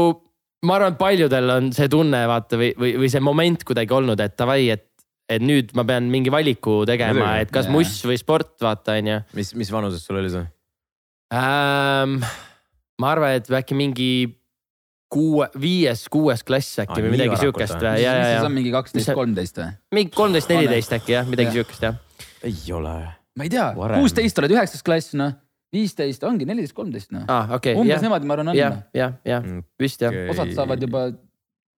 [0.66, 4.22] ma arvan, et paljudel on see tunne vaata või, või, või see moment kuidagi olnud,
[4.24, 4.88] et davai, et,
[5.30, 7.76] et nüüd ma pean mingi valiku tegema, et kas yeah.
[7.78, 9.22] muss või sport, vaata onju.
[9.38, 10.48] mis, mis vanuses sul oli see
[11.36, 12.20] ähm,?
[12.98, 14.10] ma arvan, et äkki mingi
[15.14, 18.02] kuue, viies, kuues klass äkki ah, või midagi siukest või?
[18.02, 18.40] ja, ja, ja.
[18.40, 19.70] see on mingi kaksteist, kolmteist või?
[20.00, 21.60] mingi kolmteist, neliteist äkki jah, midagi ja.
[21.60, 22.00] siukest jah.
[22.48, 22.96] ei ole.
[23.38, 25.36] ma ei tea, kuusteist oled üheksas klass noh
[25.74, 27.56] viisteist, ongi neliteist, kolmteist noh ah,.
[27.58, 28.06] Okay, umbes yeah.
[28.06, 28.60] niimoodi, ma arvan, on.
[28.60, 30.30] jah, jah, jah, mm, vist jah okay..
[30.34, 31.10] osad saavad juba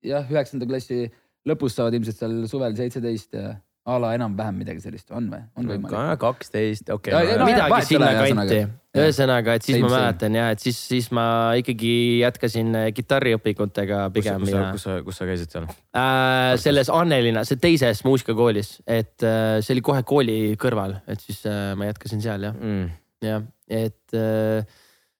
[0.05, 1.07] jah, üheksanda klassi
[1.49, 3.55] lõpus saavad ilmselt seal suvel seitseteist ja
[3.89, 6.19] a la enam-vähem midagi sellist on või, on võimalik?
[6.21, 7.37] kaksteist, okei okay,.
[7.39, 8.59] No, midagi sinna kanti,
[8.99, 11.25] ühesõnaga, et siis Same, ma mäletan ja et siis, siis ma
[11.57, 14.45] ikkagi jätkasin äh, kitarriõpikutega pigem.
[14.45, 16.53] kus, kus, kus sa, kus sa käisid seal äh,?
[16.61, 21.71] selles Annelina, see teises muusikakoolis, et äh, see oli kohe kooli kõrval, et siis äh,
[21.79, 22.89] ma jätkasin seal jah mm.,
[23.25, 24.65] jah et äh,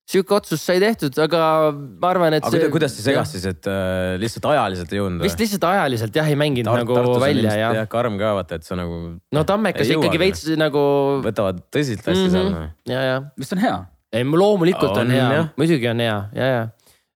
[0.10, 2.46] sihuke otsus sai tehtud, aga ma arvan, et.
[2.46, 5.26] aga see, kuidas see segas siis, et äh, lihtsalt ajaliselt ei jõudnud?
[5.28, 7.70] vist lihtsalt ajaliselt jah, ei mänginud Tart, nagu Tartus välja ja.
[7.78, 9.00] jah, karm ka vaata, et sa nagu.
[9.36, 10.82] no Tammekas ikkagi veits nagu.
[11.26, 12.58] võtavad tõsiselt hästi mm -hmm.
[12.58, 12.96] seal.
[12.96, 13.22] ja, ja.
[13.38, 13.78] vist on hea.
[14.18, 16.68] ei, loomulikult on, on hea, muidugi on hea ja, ja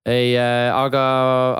[0.03, 1.01] ei äh,, aga,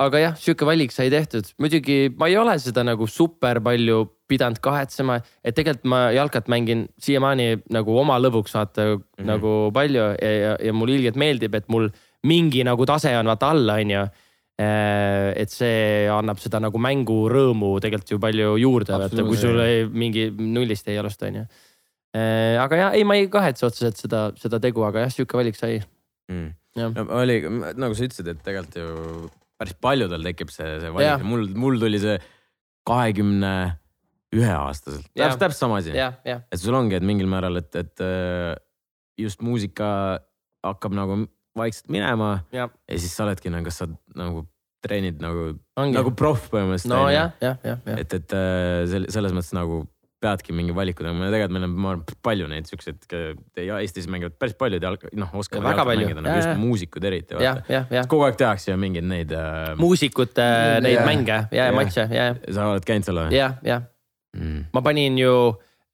[0.04, 4.60] aga jah, sihuke valik sai tehtud, muidugi ma ei ole seda nagu super palju pidanud
[4.64, 9.28] kahetsema, et tegelikult ma jalkat mängin siiamaani nagu oma lõbuks vaata mm -hmm.
[9.30, 11.88] nagu palju ja, ja, ja mulle ilgelt meeldib, et mul
[12.24, 14.02] mingi nagu tase on vaata all, on ju
[14.60, 19.86] äh, et see annab seda nagu mängurõõmu tegelikult ju palju juurde, vaata kui sul ei,
[19.88, 21.46] mingi nullist ei alusta, on ju.
[22.14, 25.56] Äh, aga jah, ei, ma ei kahetse otseselt seda, seda tegu, aga jah, sihuke valik
[25.56, 25.80] sai.
[26.28, 27.38] Mm no oli,
[27.78, 32.00] nagu sa ütlesid, et tegelikult ju päris paljudel tekib see, see valik, mul, mul tuli
[32.02, 32.18] see
[32.88, 33.54] kahekümne
[34.34, 35.94] ühe aastaselt, täpselt, täpselt sama asi.
[35.94, 38.52] et sul ongi, et mingil määral, et, et äh,
[39.20, 39.86] just muusika
[40.64, 41.20] hakkab nagu
[41.54, 42.40] vaikselt minema.
[42.52, 44.42] Ja, ja siis sa oledki nagu, kas sa nagu
[44.84, 46.92] treenid nagu, nagu proff põhimõtteliselt.
[46.92, 47.06] no
[47.94, 49.84] et, et äh, selles mõttes nagu
[50.24, 53.02] peadki mingi valiku tegema ja tegelikult meil on, ma arvan, palju neid siukseid,
[53.64, 56.06] Eestis mängivad päris paljud jalg-, noh, oskavad väga palju.
[56.08, 57.36] mängida, nagu just muusikud eriti.
[58.10, 59.74] kogu aeg tehakse ju mingeid neid äh....
[59.80, 63.36] muusikute äh, neid ja, mänge ja, ja matše ja, sa oled käinud seal või?
[63.36, 63.84] jah, jah
[64.36, 64.64] mm..
[64.74, 65.34] ma panin ju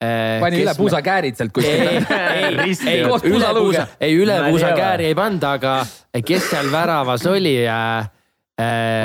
[0.02, 0.38] äh,.
[0.44, 1.74] pani üle puusakäärid sealt kuskil.
[1.74, 3.02] ei, ei, ei,
[3.34, 5.80] üle puusa, ei üle puusakääri ei pannud, aga
[6.20, 8.10] kes seal väravas oli äh, Äh,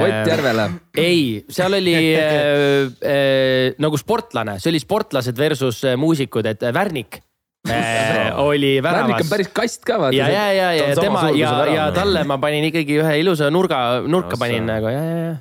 [0.06, 0.70] Ott Järvela.
[0.98, 2.26] ei, seal oli äh,
[3.00, 7.26] äh, nagu sportlane, see oli sportlased versus äh, muusikud, et Värnik äh,
[8.46, 9.10] oli väravas.
[9.10, 10.16] Värnik on päris kast ka vaata.
[10.18, 14.36] ja, ja, ja, ja tema ja, ja talle ma panin ikkagi ühe ilusa nurga, nurka
[14.36, 15.32] no, panin nagu ja, ja, ja,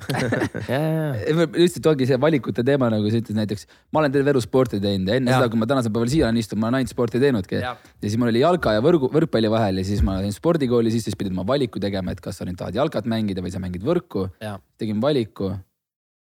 [0.73, 4.81] ja, lihtsalt ongi see valikute teema, nagu sa ütlesid näiteks, ma olen terve elu sporti
[4.83, 5.41] teinud ja enne ja.
[5.41, 7.61] seda, kui ma tänasel päeval siia olen istunud, ma olen ainult sporti teinudki.
[7.61, 11.11] ja siis mul oli jalka ja võrgu, võrkpalli vahel ja siis ma läksin spordikooli sisse,
[11.11, 13.85] siis pidin ma valiku tegema, et kas sa nüüd tahad jalkat mängida või sa mängid
[13.85, 14.29] võrku.
[14.81, 15.53] tegin valiku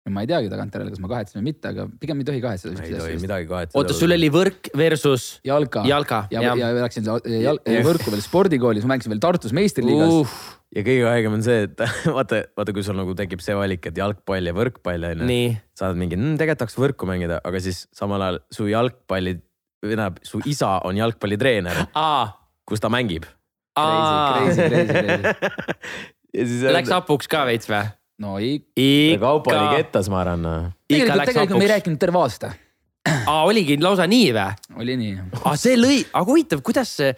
[0.10, 2.86] ma ei teagi tagantjärele, kas ma kahetsen või mitte, aga pigem ei tohi kahetseda.
[2.88, 3.78] ei tohi midagi kahetseda.
[3.78, 6.24] oota, sul oli võrk versus jalka, jalka.
[6.34, 10.34] ja, ja, ja läksin jal, võrku veel spordikoolis, ma mängisin veel Tartus meistriliigas uh..
[10.74, 11.86] ja kõige haigem on see, et
[12.18, 15.40] vaata, vaata, kui sul nagu tekib see valik, et jalgpall ja võrkpall on ju.
[15.78, 19.38] sa oled mingi mmm,, tegelikult tahaks võrku mängida, aga siis samal ajal su jalgpalli,
[19.86, 21.86] tähendab su isa on jalgpallitreener
[22.72, 23.28] kus ta mängib.
[23.76, 25.34] Crazy, crazy, crazy,
[26.32, 26.72] crazy.
[26.78, 27.84] Läks hapuks ka veits või?
[28.22, 29.20] No ikka.
[29.22, 30.48] kaup oli kettas, ma arvan.
[30.88, 32.54] tegelikult, tegelikult me ei rääkinud terve aasta.
[33.10, 34.48] aa, oligi lausa nii või?
[34.84, 35.20] oli nii.
[35.42, 37.14] aa, see lõi, aga huvitav, kuidas see,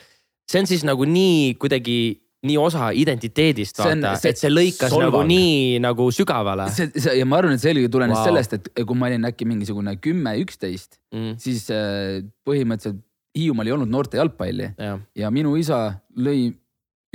[0.50, 1.98] see on siis nagu nii kuidagi
[2.44, 5.14] nii osa identiteedist vaata, et see lõikas solvang.
[5.14, 6.68] nagu nii nagu sügavale.
[6.76, 8.28] see, see ja ma arvan, et see eelkõige tulenes wow.
[8.28, 13.02] sellest, et kui ma olin äkki mingisugune kümme, üksteist mm., siis äh, põhimõtteliselt
[13.34, 14.98] Hiiumaal ei olnud noorte jalgpalli ja.
[15.18, 15.80] ja minu isa
[16.14, 16.52] lõi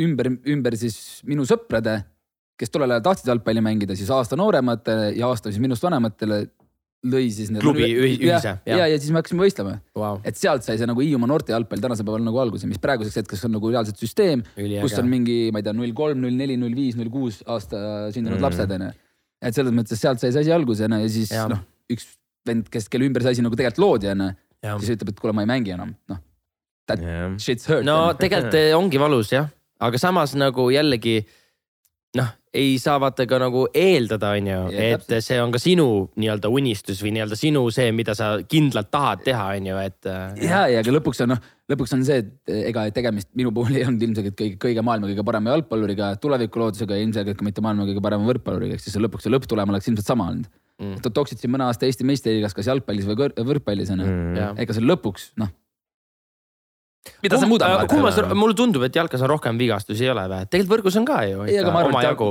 [0.02, 2.00] ümber, ümber siis minu sõprade
[2.58, 6.46] kes tollel ajal tahtsid jalgpalli mängida, siis aasta noorematele ja aasta siis minust vanematele
[7.06, 7.50] lõi siis.
[7.62, 8.26] klubi ühise.
[8.26, 10.18] ja, ja, ja siis me hakkasime võistlema wow..
[10.26, 13.46] et sealt sai see nagu Hiiumaa noorte jalgpall tänasel päeval nagu alguse, mis praeguseks hetkeks
[13.46, 16.74] on nagu reaalselt süsteem, kus on mingi, ma ei tea, null kolm, null neli, null
[16.74, 17.78] viis, null kuus aasta
[18.14, 18.46] sündinud mm.
[18.48, 18.90] lapsed onju.
[19.46, 21.62] et selles mõttes sealt sai see asi alguse onju ja siis noh,
[21.94, 22.10] üks
[22.48, 24.32] vend, kes, kelle ümber see asi nagu tegelikult loodi onju,
[24.80, 26.24] siis ütleb, et kuule, ma ei mängi enam, noh.
[26.88, 27.34] That yeah.
[27.36, 27.84] shit's hurt.
[27.86, 29.46] no tegelikult ongi valus jah,
[29.84, 31.20] aga samas nagu jällegi
[32.54, 35.26] ei saa vaata ka nagu eeldada, on ju, et täpselt.
[35.26, 35.86] see on ka sinu
[36.18, 39.98] nii-öelda unistus või nii-öelda sinu see, mida sa kindlalt tahad teha, on ju, et.
[40.08, 43.76] Äh, ja, ja aga lõpuks on noh, lõpuks on see, et ega tegemist minu puhul
[43.76, 47.88] ei olnud ilmselgelt kõige, kõige maailma kõige parema jalgpalluriga, tulevikuloodusega ja ilmselgelt ka mitte maailma
[47.90, 50.48] kõige parema võrkpalluriga, ehk siis lõpuks see lõpptulem oleks ilmselt sama olnud
[50.80, 51.12] mm..
[51.12, 54.84] toksid siin mõne aasta Eesti meistriliigas kas jalgpallis või võrkpallis on ju mm., ega see
[54.84, 55.52] lõpuks noh
[57.24, 57.84] mida see muudab?
[57.90, 60.46] kummas, mulle tundub, et jalkas on rohkem vigastusi ei ole või?
[60.52, 62.30] tegelikult võrgus on ka ju ikka omajagu.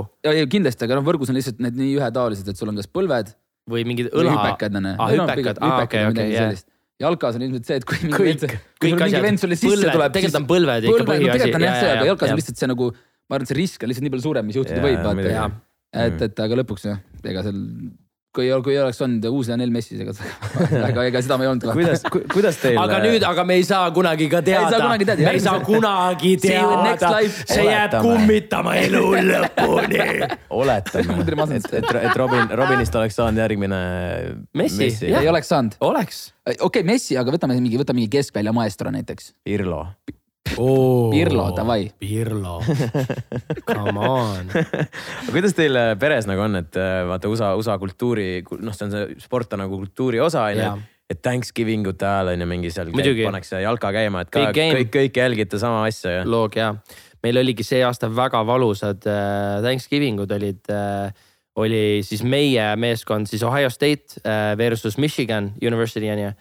[0.54, 3.36] kindlasti, aga noh, võrgus on lihtsalt need nii ühetaolised, et sul on kas põlved.
[3.68, 4.34] või mingid õla.
[4.36, 4.96] hüpekad on ju.
[4.96, 6.56] aa, hüpekad, aa okei, okei,
[7.02, 10.16] jalkas on ilmselt see, et kui mingi vend, kui sul mingi vend sulle sisse tuleb.
[10.16, 11.30] tegelikult on põlved ikka põhiasi.
[11.36, 12.90] tegelikult on jah see, aga jalkas on lihtsalt see nagu,
[13.28, 15.48] ma arvan, et see risk on lihtsalt nii palju suurem, mis juhtuda võib, vaata.
[16.06, 17.62] et, et aga lõpuks jah, ega seal
[18.38, 20.14] kui, kui ei oleks olnud uus Lionel Messi, ega,
[20.88, 21.68] aga ega seda me ei olnud.
[21.74, 22.78] kuidas, kuidas teil?
[22.82, 24.92] aga nüüd, aga me ei saa kunagi ka teada.
[25.18, 27.22] me ei saa kunagi teada.
[27.34, 30.02] see jääb kummitama elu lõpuni.
[30.62, 31.18] oletame,
[31.58, 33.82] et, et, et Robin, Robinist oleks saanud järgmine.
[34.58, 35.80] Messi, Messi., ei oleks saanud.
[35.88, 36.28] oleks.
[36.46, 39.34] okei okay,, Messi, aga võtame mingi, võtame mingi keskvälja maestro näiteks.
[39.48, 39.86] Pirlo
[40.58, 41.10] oh,.
[41.12, 41.92] Pirlo, davai.
[42.00, 42.60] Pirlo,
[43.70, 48.44] come on aga kuidas teil äh, peres nagu on, et äh, vaata USA, USA kultuuri,
[48.62, 50.72] noh, see on see sport on nagu kultuuri osa on ju
[51.08, 54.90] et Thanksgiving ute ajal on ju mingi seal käib, pannakse jalka käima, et ka kõik,
[54.92, 56.24] kõik jälgite sama asja.
[56.28, 56.74] loog ja,
[57.24, 61.26] meil oligi see aasta väga valusad äh, Thanksgiving ud olid äh,.
[61.58, 66.36] oli siis meie meeskond siis Ohio State äh, versus Michigan University on ju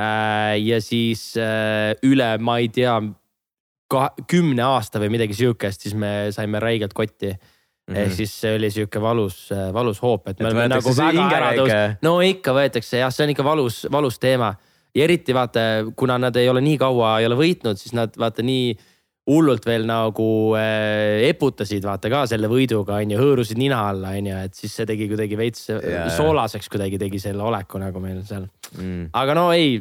[0.00, 1.34] ja siis
[2.06, 2.92] üle, ma ei tea
[4.30, 7.34] kümne aasta või midagi sihukest, siis me saime räigelt kotti
[7.90, 8.00] Mm -hmm.
[8.06, 11.96] ehk siis see oli sihuke valus, valus hoop, et me oleme nagu väga ära tõusnud.
[12.02, 14.54] no ikka võetakse jah, see on ikka valus, valus teema.
[14.94, 15.60] ja eriti vaata,
[15.96, 18.76] kuna nad ei ole nii kaua ei ole võitnud, siis nad vaata nii
[19.30, 24.26] hullult veel nagu äh, eputasid vaata ka selle võiduga on ju, hõõrusid nina alla on
[24.26, 26.08] ju, et siis see tegi kuidagi veits yeah.
[26.16, 28.46] soolaseks kuidagi tegi selle oleku nagu meil seal
[28.78, 29.10] mm..
[29.12, 29.80] aga no ei,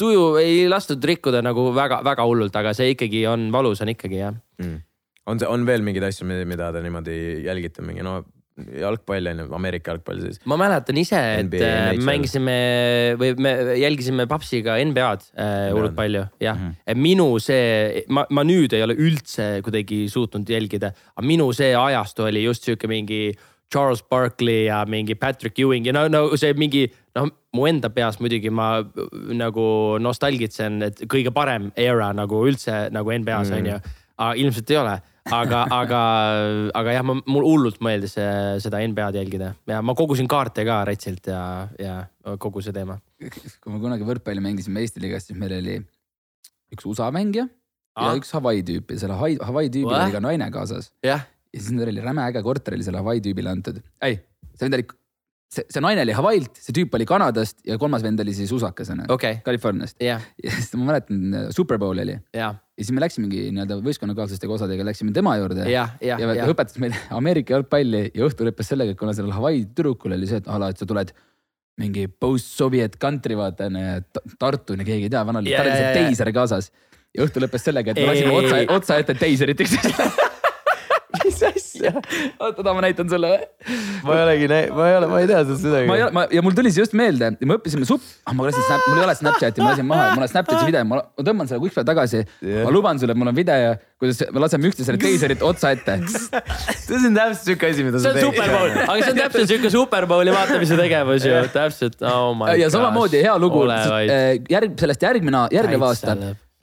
[0.00, 4.34] tuju ei lastud rikkuda nagu väga-väga hullult, aga see ikkagi on valus, on ikkagi jah
[4.60, 4.76] mm..
[5.30, 7.16] on see, on veel mingeid asju, mida te niimoodi
[7.46, 8.20] jälgite, mingi no
[8.80, 10.40] jalgpall on ju, Ameerika jalgpall siis.
[10.48, 12.56] ma mäletan ise, et NBA, äh, mängisime
[13.20, 16.74] või me jälgisime papsiga NBA-d äh, hullult palju, jah mm.
[16.76, 17.00] -hmm.
[17.06, 22.28] minu see, ma, ma nüüd ei ole üldse kuidagi suutnud jälgida, aga minu see ajastu
[22.28, 23.30] oli just sihuke mingi
[23.70, 28.18] Charles Barkley ja mingi Patrick Ewing ja no, no see mingi noh, mu enda peas
[28.22, 28.80] muidugi ma
[29.34, 29.66] nagu
[30.02, 33.70] nostalgitsen, et kõige parem era nagu üldse nagu NBA-s on mm.
[33.70, 33.78] ju.
[34.42, 36.00] ilmselt ei ole aga, aga,
[36.80, 38.16] aga jah, mul hullult meeldis
[38.64, 41.42] seda NBA-d jälgida ja ma kogusin kaarte ka retsilt ja,
[41.78, 41.96] ja
[42.42, 42.98] kogu see teema.
[43.20, 45.78] kui me kunagi võrkpalli mängisime Eesti liigas, siis meil oli
[46.74, 47.46] üks USA mängija
[47.96, 48.10] ah.
[48.10, 50.92] ja üks Hawaii tüüp ja selle Hawaii tüübil oli ka naine kaasas.
[51.54, 53.82] Ja siis neil oli räme äge korter oli selle Hawaii tüübile antud.
[54.06, 54.18] ei,
[54.54, 54.86] see vend oli,
[55.50, 59.08] see, see naine oli Hawaii'lt, see tüüp oli Kanadast ja kolmas vend oli siis usakesena
[59.12, 59.42] okay.
[59.46, 60.24] Californiast yeah..
[60.42, 65.12] ja siis ma mäletan, Superbowl oli yeah ja siis me läksimegi nii-öelda võistkonnakaaslastega osadega läksime
[65.12, 65.66] tema juurde.
[65.68, 69.34] ja, ja, ja, ja õpetas meile Ameerika jalgpalli ja õhtu lõppes sellega, et kuna sellel
[69.36, 71.12] Hawaii tüdrukul oli see, et ala, et sa tuled
[71.80, 73.84] mingi post-soviet country vaata onju,
[74.40, 76.72] Tartu ja keegi ei tea, vanal yeah,, tal oli see teiser kaasas.
[77.12, 80.08] ja õhtu lõppes sellega, et me lasime otsa, otsa ette teiserit üksteisele
[82.44, 83.74] oota, ma näitan sulle või?
[84.06, 85.88] ma ei olegi näinud, ma ei ole, ma ei tea sellest midagi.
[85.90, 88.48] ma ei ole, ma ja mul tuli see just meelde, me õppisime supp, ah ma
[88.48, 91.50] lasin snap, mul ei ole Snapchati, ma lasin maha, mul on Snapchati video, ma tõmban
[91.50, 92.64] selle kuskile tagasi yeah..
[92.66, 95.98] ma luban sulle, et mul on video, kuidas me laseme üksteisele teiserit otsa ette.
[96.86, 98.20] see on täpselt siuke asi, mida sa teed.
[98.20, 102.52] see on superbowl, aga see on täpselt siuke superbowli vaatamise tegevus ju, täpselt, oh my
[102.52, 102.62] god.
[102.64, 106.16] ja samamoodi hea lugu, järg, sellest järgmine, järgnev aasta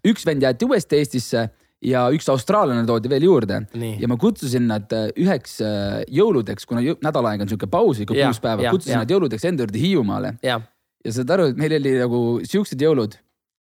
[0.08, 1.48] üks vend jäeti uuesti Eestisse
[1.86, 3.98] ja üks austraallane toodi veel juurde Nii.
[4.02, 8.18] ja ma kutsusin nad äh, üheks äh, jõuludeks, kuna nädal aega on sihuke paus, ikka
[8.18, 10.34] kuus päeva, kutsusin nad jõuludeks enda juurde Hiiumaale.
[10.46, 10.60] ja,
[11.06, 13.20] ja saad aru, et meil oli nagu siuksed jõulud,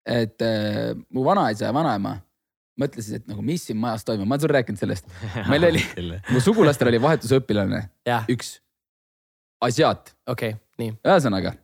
[0.09, 2.19] et äh, mu vanaisa ja vanaema
[2.83, 5.09] mõtlesid, et nagu mis siin majas toimub, ma olen sulle rääkinud sellest.
[5.53, 5.83] meil oli
[6.33, 7.85] mu sugulastel oli vahetusõpilane,
[8.33, 8.59] üks
[9.63, 10.15] asiaat.
[10.29, 11.55] okei okay,, ühesõnaga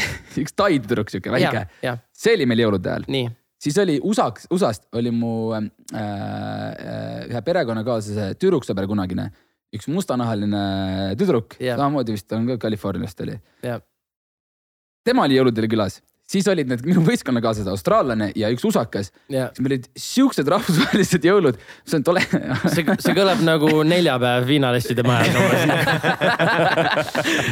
[0.40, 1.66] üks tai tüdruk, sihuke väike.
[2.16, 3.08] see oli meil jõulude ajal.
[3.60, 9.30] Siis oli USA-st, USA-st oli mu äh, äh, ühe perekonnakaaslase tüdruksõber kunagine,
[9.76, 10.62] üks mustanahaline
[11.20, 13.36] tüdruk yeah., samamoodi vist on ka Californiast oli.
[13.64, 13.82] Yeah..
[15.06, 19.50] tema oli jõuludel külas siis olid need minu võistkonnakaaslased, austraallane ja üks usakas yeah..
[19.54, 22.22] siis meil olid siuksed rahvusvahelised jõulud, see on tore
[22.74, 25.34] see, see kõlab nagu neljapäev viinalesside majas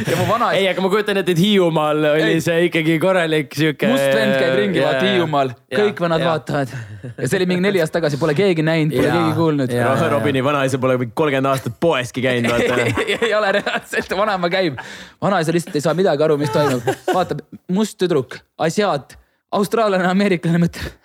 [0.07, 0.51] ja mu vana.
[0.55, 2.43] ei, aga ma kujutan ette, et Hiiumaal oli ei.
[2.43, 3.91] see ikkagi korralik sihuke.
[3.91, 6.31] must vend käib ringi yeah., vaata Hiiumaal, kõik vanad yeah.
[6.37, 6.75] vaatavad.
[7.09, 9.19] ja see oli mingi neli aastat tagasi, pole keegi näinud, pole yeah.
[9.19, 10.05] keegi kuulnud yeah..
[10.13, 12.79] Robini vanaisa pole mingi kolmkümmend aastat poeski käinud, vaata
[13.27, 14.79] ei ole reaalselt, vanaema käib.
[15.21, 17.43] vanaisa lihtsalt ei saa midagi aru, mis toimub, vaatab
[17.75, 19.17] must tüdruk asiaat,
[19.59, 20.99] austraallane, ameeriklane mõtleb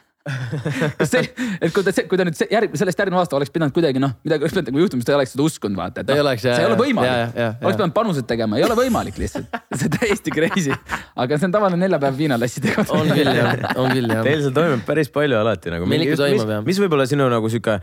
[0.98, 1.24] kas see,
[1.60, 4.46] et kui ta, kui ta nüüd järg, sellest järgmine aasta oleks pidanud kuidagi noh, midagi
[4.46, 6.68] oleks pidanud nagu juhtuma, siis ta ei oleks seda uskunud, vaata, et noh, see ei
[6.68, 7.34] ole võimalik.
[7.60, 10.78] oleks pidanud panused tegema, ei ole võimalik lihtsalt, see on täiesti crazy.
[11.20, 12.86] aga see on tavaline neljapäev viinalassidega.
[12.96, 14.24] on küll jah, on küll jah.
[14.24, 15.90] Teil seal toimub päris palju alati nagu.
[15.92, 16.64] meil ikka toimub jah.
[16.70, 17.76] mis võib-olla sinu nagu sihuke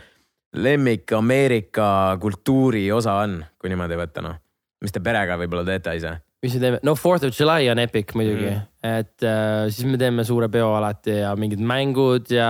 [0.65, 1.91] lemmik Ameerika
[2.25, 4.41] kultuuri osa on, kui niimoodi võtta noh,
[4.81, 6.17] mis te perega võib-olla teete ise?
[6.41, 9.99] Mis me teeme, no Fourth of July on epic muidugi mm., et äh, siis me
[10.01, 12.49] teeme suure peo alati ja mingid mängud ja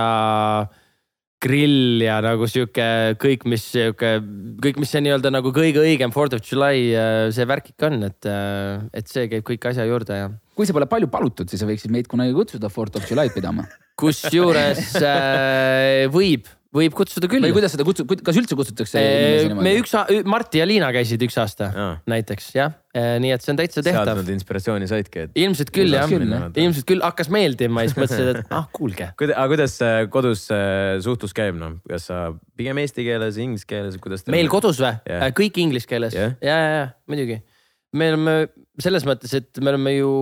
[1.42, 2.86] grill ja nagu sihuke
[3.20, 4.14] kõik, mis sihuke,
[4.62, 8.00] kõik, mis see nii-öelda nagu kõige õigem Fourth of July äh, see värk ikka on,
[8.08, 10.32] et, äh, et see käib kõik asja juurde ja.
[10.56, 13.66] kui see pole palju palutud, siis sa võiksid meid kunagi kutsuda Fourth of July'd pidama.
[14.00, 17.44] kusjuures äh, võib võib kutsuda küll.
[17.44, 19.02] või kuidas seda kutsub, kas üldse kutsutakse?
[19.58, 19.92] me üks,
[20.28, 21.86] Martti ja Liina käisid üks aasta ja.
[22.08, 24.08] näiteks jah, nii et see on täitsa tehtav.
[24.08, 25.34] sealt nad inspiratsiooni saidki, et.
[25.44, 29.10] ilmselt küll jah, ilmselt küll hakkas meeldima ja siis mõtlesid, et ah kuulge.
[29.12, 29.78] aga kuidas
[30.12, 30.46] kodus
[31.04, 32.22] suhtlus käib, noh, kas sa
[32.58, 34.24] pigem eesti keeles, inglise keeles, kuidas?
[34.32, 35.28] meil kodus või yeah.?
[35.36, 36.36] kõik inglise keeles yeah.
[36.40, 37.42] ja, ja, ja muidugi.
[38.00, 38.38] me oleme
[38.80, 40.14] selles mõttes, et me oleme ju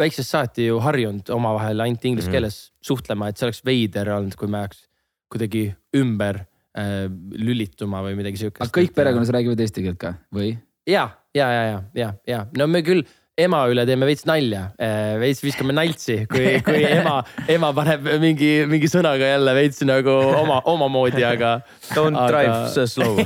[0.00, 2.40] väiksest saati ju harjunud omavahel ainult inglise mm -hmm.
[2.40, 4.86] keeles suhtlema, et see oleks veider olnud, kui me oleks
[5.32, 6.44] kuidagi ümber
[6.76, 8.66] äh, lülituma või midagi siukest.
[8.66, 10.54] aga kõik perekonnas räägivad eesti keelt ka või?
[10.88, 13.04] ja, ja, ja, ja, ja, ja no me küll
[13.40, 17.14] ema üle teeme veits nalja, äh, veits viskame naltsi, kui, kui ema,
[17.50, 21.54] ema paneb mingi, mingi sõnaga jälle veits nagu oma, omamoodi, aga.
[21.96, 22.26] Don't aga...
[22.28, 23.16] drive so slow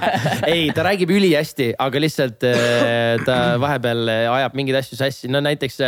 [0.52, 5.80] ei, ta räägib ülihästi, aga lihtsalt äh, ta vahepeal ajab mingeid asju sassi, no näiteks,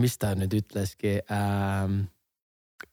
[0.00, 2.06] mis ta nüüd ütleski ähm,.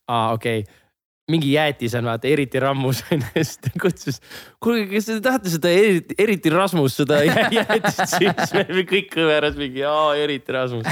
[0.10, 0.88] aa, okei okay
[1.30, 4.20] mingi jäätis on vaata eriti rammus on ju, siis ta kutsus.
[4.63, 9.84] kuulge, kas te tahate seda eriti, eriti Rasmus seda jäätist siis me kõik kõveras mingi,
[9.88, 10.89] aa eriti Rasmus.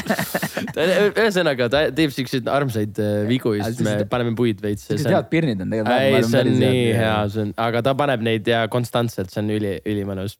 [0.78, 4.88] ühesõnaga ta teeb siukseid armsaid äh, vigu ja siis me paneme puid veits.
[4.89, 5.97] siuksed head pirnid on tegelikult.
[5.97, 9.54] ei, see on nii hea, see on, aga ta paneb neid ja konstantselt, see on
[9.58, 10.38] üli, ülimõnus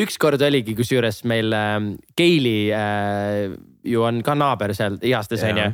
[0.00, 1.76] ükskord oligi kusjuures meil äh,
[2.18, 3.50] Keili äh,
[3.86, 5.70] ju on ka naaber seal Ihastes onju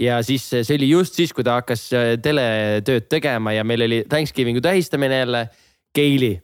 [0.00, 4.04] ja siis see oli just siis, kui ta hakkas äh, teletööd tegema ja meil oli
[4.08, 5.48] Thanksgiving'u tähistamine jälle.
[5.94, 6.36] Keili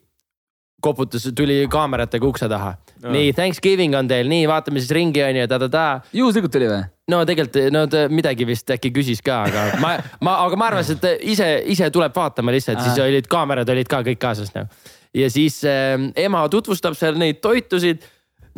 [0.82, 5.46] koputas, tuli kaameratega ukse taha nii, Thanksgiving on teil, nii vaatame siis ringi on ju
[5.50, 5.84] ta-ta-ta.
[6.16, 6.82] juhuslikult tuli või?
[7.12, 9.94] no tegelikult, no ta midagi vist äkki küsis ka, aga ma,
[10.24, 14.02] ma, aga ma arvasin, et ise, ise tuleb vaatama lihtsalt, siis olid kaamerad olid ka
[14.06, 14.70] kõik kaasas nagu.
[15.16, 15.94] ja siis äh,
[16.26, 18.04] ema tutvustab seal neid toitusid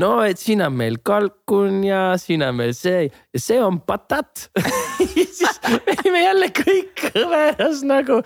[0.02, 4.48] no et siin on meil kalkun ja siin on meil see ja see on patat
[4.98, 8.20] siis me olime jälle kõik kõveras nagu.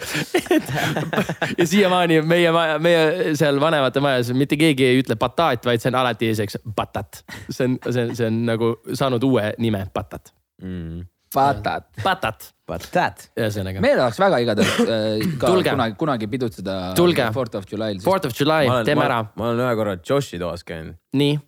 [1.58, 2.52] ja siiamaani meie,
[2.82, 7.22] meie seal vanemate majas mitte keegi ei ütle patat, vaid see on alati eeseks patat.
[7.48, 11.08] see on, see on, see on nagu saanud uue nime, patat mm..
[11.32, 11.86] Patat.
[12.04, 12.50] patat.
[12.68, 13.22] patat.
[13.40, 13.80] ühesõnaga.
[13.80, 16.74] meil oleks väga igatahes äh, ka kunagi, kunagi pidutseda.
[16.98, 17.24] tulge.
[17.32, 18.02] Fourth of July'l.
[18.04, 19.22] Fourth of July, teeme ära.
[19.40, 21.00] ma olen ühe korra Joshi toas käinud.
[21.16, 21.38] nii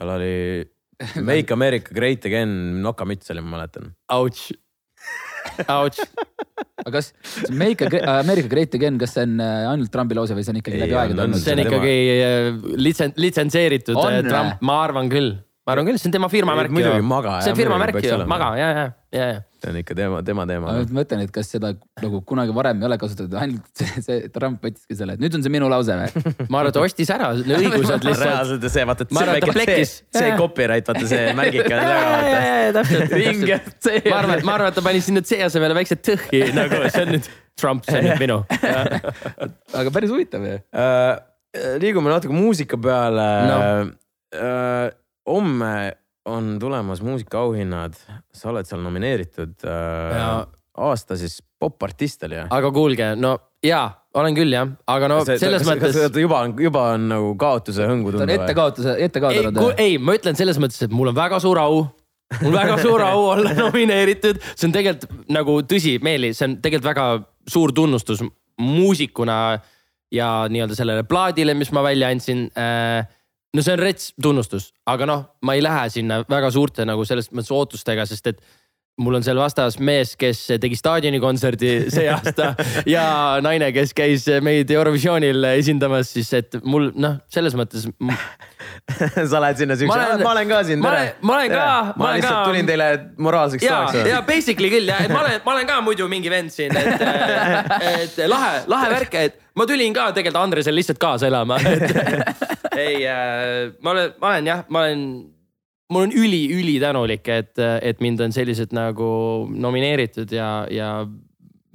[0.00, 0.34] tal oli
[1.28, 3.92] Make America Great Again nokamüts oli, ma mäletan.
[4.12, 4.50] Ouch,
[5.68, 6.00] ouch.
[6.80, 7.12] aga kas
[7.52, 10.80] Make America Great Again, kas see on äh, ainult Trumpi lause või see on ikkagi
[10.80, 11.40] läbi aegade olnud?
[11.40, 15.34] see on ikkagi äh, litsen-, litsenseeritud äh, Trump, ma arvan küll
[15.64, 16.84] ma arvan küll, see on tema firma märk ju.
[16.84, 18.86] see on firma märk ju, Maga ja, ja,
[19.16, 19.40] ja, ja.
[19.60, 20.72] See on ikka tema, tema teema.
[20.72, 24.64] ma mõtlen, et kas seda nagu kunagi varem ei ole kasutatud, ainult see, see Trump
[24.64, 26.24] võttiski selle, et nüüd on see minu lause või?
[26.48, 28.24] ma arvan, et ta ostis ära õigused lihtsalt.
[28.24, 29.86] reaalselt see, vaata, see,
[30.16, 32.72] see copyright, vaata see märgike on taga, vaata.
[32.78, 33.16] täpselt.
[33.16, 33.96] vinge C.
[34.08, 37.14] ma arvan, ma arvan, et ta pani sinna C asemele väikse tõhhi nagu, see on
[37.16, 37.30] nüüd
[37.60, 38.38] Trump, see on nüüd minu.
[39.80, 40.56] aga päris huvitav ju.
[40.72, 41.12] Äh,
[41.82, 43.58] liigume natuke muusika peale no
[44.32, 44.86] äh,
[45.28, 45.74] homme
[46.28, 47.94] on tulemas muusikaauhinnad,
[48.34, 50.42] sa oled seal nomineeritud äh,
[50.80, 52.50] aasta siis popartist oli jah?
[52.52, 53.32] aga kuulge, no
[53.64, 53.86] jaa,
[54.20, 56.20] olen küll jah, aga no see, selles ta, mõttes.
[56.22, 58.26] juba on, juba on nagu kaotuse hõngu tunda.
[58.26, 59.80] ta on ette kaotuse, ette kaotanud.
[59.80, 61.82] ei, ma ütlen selles mõttes, et mul on väga suur au
[62.44, 67.06] mul väga suur au olla nomineeritud, see on tegelikult nagu tõsimeeli, see on tegelikult väga
[67.50, 68.22] suur tunnustus
[68.60, 69.38] muusikuna
[70.14, 73.08] ja nii-öelda sellele plaadile, mis ma välja andsin äh,
[73.54, 77.30] no see on rets tunnustus, aga noh, ma ei lähe sinna väga suurte nagu selles
[77.34, 78.42] mõttes ootustega, sest et
[79.00, 82.52] mul on seal vastas mees, kes tegi staadionikontserdi see aasta
[82.88, 83.04] ja
[83.44, 87.88] naine, kes käis meid Eurovisioonil esindamas, siis et mul noh, selles mõttes
[89.32, 90.82] sa lähed sinna siukse, ma olen ka siin.
[90.84, 91.66] ma olen, ma olen ka.
[91.96, 92.46] ma lihtsalt ka...
[92.50, 94.00] tulin teile moraalseks toeks.
[94.10, 97.06] ja basically küll ja, et ma olen, ma olen ka muidu mingi vend siin, et,
[98.04, 101.58] et lahe, lahe värk, et ma tulin ka tegelikult Andresel lihtsalt kaasa elama
[102.84, 105.04] ei äh,, ma olen, ma olen jah, ma olen
[105.90, 109.10] mul on üli-ülitänulik, et, et mind on sellised nagu
[109.50, 110.90] nomineeritud ja, ja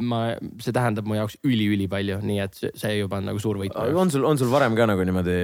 [0.04, 0.20] ma,
[0.64, 3.76] see tähendab mu jaoks üli-ülipalju, nii et see juba on nagu suur võit.
[3.76, 5.38] on sul, on sul varem ka nagu niimoodi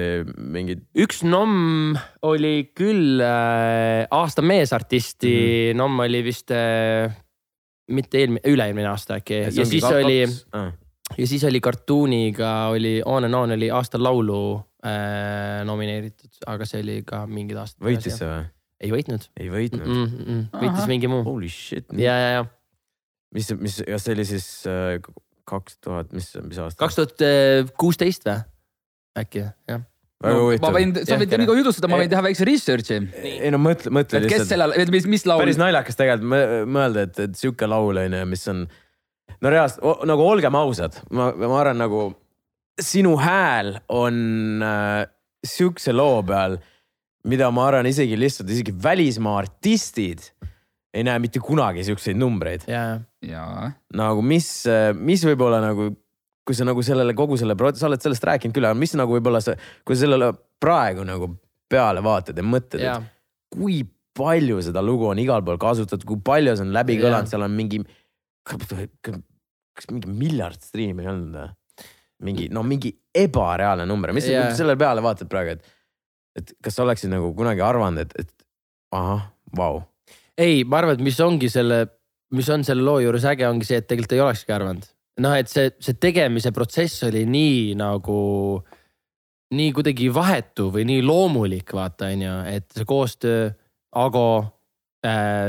[0.56, 0.84] mingid?
[1.04, 1.96] üks nomm
[2.28, 5.82] oli küll äh, aasta meesartisti mm, -hmm.
[5.82, 7.12] nomm oli vist äh,
[7.92, 10.22] mitte eelmine, üle-eelmine aasta äkki ja, siis oli
[10.56, 10.72] ah.
[11.18, 14.40] Ja siis oli kartuuniga oli On and On oli aasta laulu
[14.86, 17.82] äh, nomineeritud, aga see oli ka mingid aastad.
[17.86, 18.48] võitis see või?
[18.82, 19.28] ei võitnud.
[19.40, 20.06] ei võitnud mm?
[20.06, 20.64] -mm, mm.
[20.64, 21.22] võitis mingi muu.
[21.26, 21.86] Holy shit.
[21.96, 22.48] ja, ja, ja.
[23.34, 24.98] mis, mis, kas see oli siis äh,
[25.48, 26.80] kaks tuhat, mis, mis aasta?
[26.82, 27.26] kaks tuhat
[27.78, 28.42] kuusteist või?
[29.22, 29.82] äkki jah
[30.22, 30.68] väga no, huvitav.
[30.68, 32.98] ma võin, sa võid nii kaua jutustada, ma võin teha väikse research'i.
[33.22, 34.44] ei no mõtle, mõtle et lihtsalt.
[34.46, 35.42] kes sellel, mis, mis laul.
[35.42, 38.64] päris naljakas tegelikult mõelda, et, et sihuke laul on ju, mis on.
[39.40, 42.04] No reaalselt nagu olgem ausad, ma, ma arvan nagu
[42.80, 45.06] sinu hääl on äh,
[45.46, 46.58] sihukese loo peal
[47.28, 50.24] mida ma arvan, isegi lihtsalt isegi välismaa artistid
[50.92, 52.66] ei näe mitte kunagi siukseid numbreid.
[53.96, 54.48] nagu mis,
[54.98, 55.88] mis võib-olla nagu,
[56.46, 59.40] kui sa nagu sellele kogu selle, sa oled sellest rääkinud küll, aga mis nagu võib-olla
[59.44, 59.56] sa,
[59.86, 61.30] kui sa sellele praegu nagu
[61.72, 63.80] peale vaatad ja mõtled, et kui
[64.18, 67.54] palju seda lugu on igal pool kasutatud, kui palju see on läbi kõlanud, seal on
[67.56, 67.80] mingi,
[68.46, 71.52] kas mingi miljard striimi ei olnud või?
[72.22, 74.52] mingi, no mingi ebareaalne number, mis yeah.
[74.54, 75.78] selle peale vaatad praegu, et
[76.38, 78.46] et kas sa oleksid nagu kunagi arvanud, et, et
[78.96, 79.26] ahah,
[79.56, 79.82] vau.
[80.40, 81.84] ei, ma arvan, et mis ongi selle,
[82.36, 84.86] mis on selle loo juures äge, ongi see, et tegelikult ei olekski arvanud.
[85.22, 88.16] noh, et see, see tegemise protsess oli nii nagu,
[89.52, 93.50] nii kuidagi vahetu või nii loomulik, vaata, on ju, et see koostöö
[93.92, 94.28] Ago,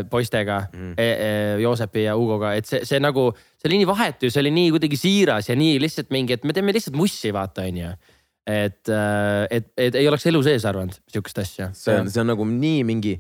[0.10, 0.96] poistega mm.
[0.98, 1.30] e, e,
[1.62, 3.28] Joosepi ja Hugoga, et see, see nagu,
[3.62, 6.56] see oli nii vahetu, see oli nii kuidagi siiras ja nii lihtsalt mingi, et me
[6.58, 7.94] teeme lihtsalt mussi, vaata, onju
[8.48, 11.70] et, äh, et, et ei oleks elu sees arvanud sihukest asja.
[11.78, 13.14] see on, see on nagu nii mingi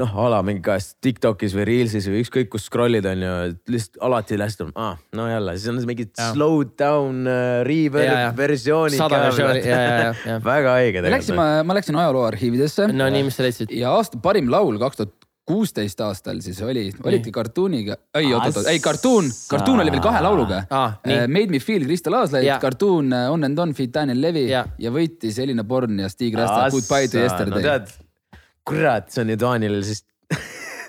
[0.00, 3.34] noh, a la mingi kas Tiktokis või Reelsis või ükskõik kus scroll'id on ju,
[3.70, 8.98] lihtsalt alati lähed, ah, no jälle, siis on mingid slow down uh, reverb versioonid.
[8.98, 10.38] sada versiooni, ja, ja, ja.
[10.42, 11.68] väga õige tegelikult.
[11.70, 12.88] Ma läksin ajaloo arhiividesse.
[12.90, 13.74] no nii, mis sa leidsid?
[13.74, 15.14] ja aasta parim laul kaks tuhat
[15.44, 20.62] kuusteist aastal siis oli, olidki kartuuniga, ei oot-oot, ei kartuun, kartuun oli veel kahe lauluga
[20.70, 20.96] ah,.
[21.04, 25.38] Made me feel Kristel Aaslaid, kartuun On and on feat Daniel Levi ja, ja võitis
[25.42, 28.40] Elina Born ja Stig Rasta Goodbye to yesterday no,.
[28.64, 30.04] kurat, see on ju Taanile siis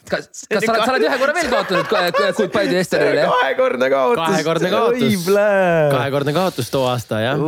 [0.09, 1.89] kas, kas sa oled, sa oled ühe korra veel kaotanud
[2.35, 3.25] Goodbye to Yesterday'le?
[3.31, 4.21] kahekordne kaotus.
[4.23, 5.27] kahekordne kaotus.
[5.95, 7.43] kahekordne kaotus too aasta jah.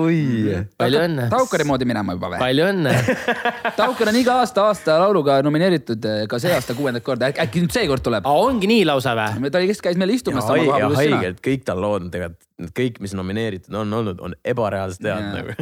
[0.78, 1.28] palju õnne.
[1.34, 2.42] Taukari moodi minema juba või?
[2.42, 2.96] palju õnne
[3.80, 7.76] Taukar on iga aasta aasta lauluga nomineeritud eh, ka see aasta kuuendat korda, äkki nüüd
[7.76, 8.28] seekord tuleb?
[8.28, 9.52] ongi nii lausa või?
[9.54, 11.02] ta kes käis meil istumas sama koha peal.
[11.02, 15.58] haigelt kõik tal lood tegelikult, kõik, mis nomineeritud on olnud, on ebareaalselt head nagu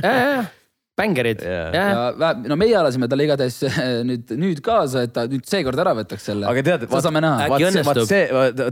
[0.98, 1.44] bängerid.
[1.44, 1.76] Yeah..
[1.76, 3.62] ja no meie alasime talle igatahes
[4.08, 6.48] nüüd, nüüd kaasa, et ta nüüd seekord ära võtaks selle.
[6.50, 8.70] aga tead, vaat, see, see,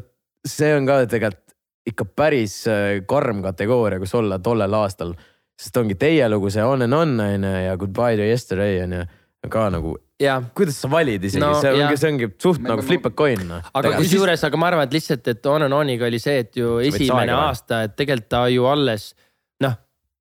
[0.55, 1.41] see on ka tegelikult
[1.89, 5.11] ikka päris äh, karm kategooria, kus olla tollel aastal.
[5.59, 8.97] sest ongi teie lugu, see On and On on ju ja Goodbye to yesterday on
[8.99, 9.03] ju
[9.51, 10.41] ka nagu Ja.
[10.55, 11.41] kuidas sa valid isegi?
[11.41, 13.59] No,, see ongi, see ongi suht me, nagu flip a coin no..
[13.75, 16.77] aga kusjuures, aga ma arvan, et lihtsalt, et On and On'iga oli see, et ju
[16.79, 19.11] esimene aasta, et tegelikult ta ju alles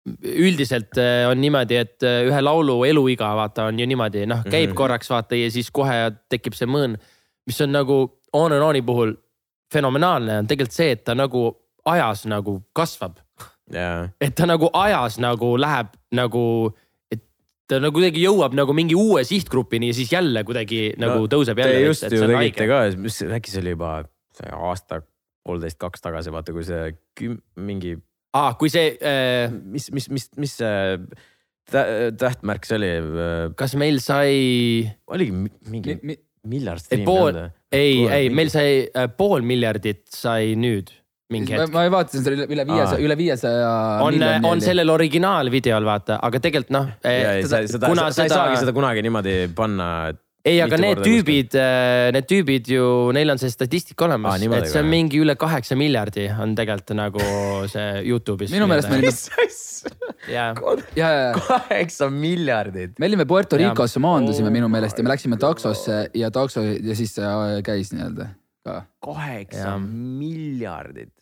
[0.06, 4.68] üldiselt äh, on niimoodi, et äh, ühe laulu eluiga vaata on ju niimoodi, noh käib
[4.68, 4.78] mm -hmm.
[4.78, 6.96] korraks vaata ja siis kohe tekib see mõõn.
[7.46, 9.14] mis on nagu On and On'i puhul
[9.72, 13.18] fenomenaalne on tegelikult see, et ta nagu ajas nagu kasvab
[13.72, 14.08] yeah..
[14.20, 16.44] et ta nagu ajas nagu läheb nagu,
[17.10, 17.22] et
[17.68, 21.58] ta nagu kuidagi jõuab nagu mingi uue sihtgrupini ja siis jälle kuidagi nagu no, tõuseb
[21.58, 21.78] jälle.
[21.78, 24.04] Te just ju tegite ka, mis äkki see oli juba
[24.52, 25.02] aasta,
[25.44, 27.96] poolteist, kaks tagasi, vaata kui see küm, mingi
[28.38, 29.50] aa, kui see äh....
[29.50, 30.96] mis, mis, mis, mis see
[31.70, 32.90] tähtmärk see oli?
[32.96, 34.88] Äh, kas meil sai?
[35.12, 36.18] oligi mingi mi, mi,
[36.52, 37.54] miljard striimi olnud?
[37.72, 40.90] ei, ei, meil sai äh, pool miljardit sai nüüd
[41.32, 41.72] mingi hetk.
[41.72, 43.70] ma vaatasin selle üle viiesaja, üle viiesaja.
[44.04, 44.18] on,
[44.48, 46.90] on sellel originaalvideol vaata, aga tegelikult noh.
[47.00, 51.54] sa, sa, sa, sa ei saagi seda kunagi niimoodi panna, et ei, aga need tüübid,
[51.58, 54.42] äh, need tüübid ju, neil on see statistika olemas.
[54.42, 57.22] Et see on mingi üle kaheksa miljardi on tegelikult nagu
[57.70, 58.52] see Youtube'is.
[58.54, 59.12] minu meelest me olime.
[61.38, 62.98] kaheksa miljardit.
[62.98, 66.94] me olime Puerto Ricosse maandusime oh, minu meelest ja me läksime taksosse ja takso ja
[66.98, 68.30] siis äh, käis nii-öelda
[68.66, 68.82] ka.
[69.02, 71.21] kaheksa miljardit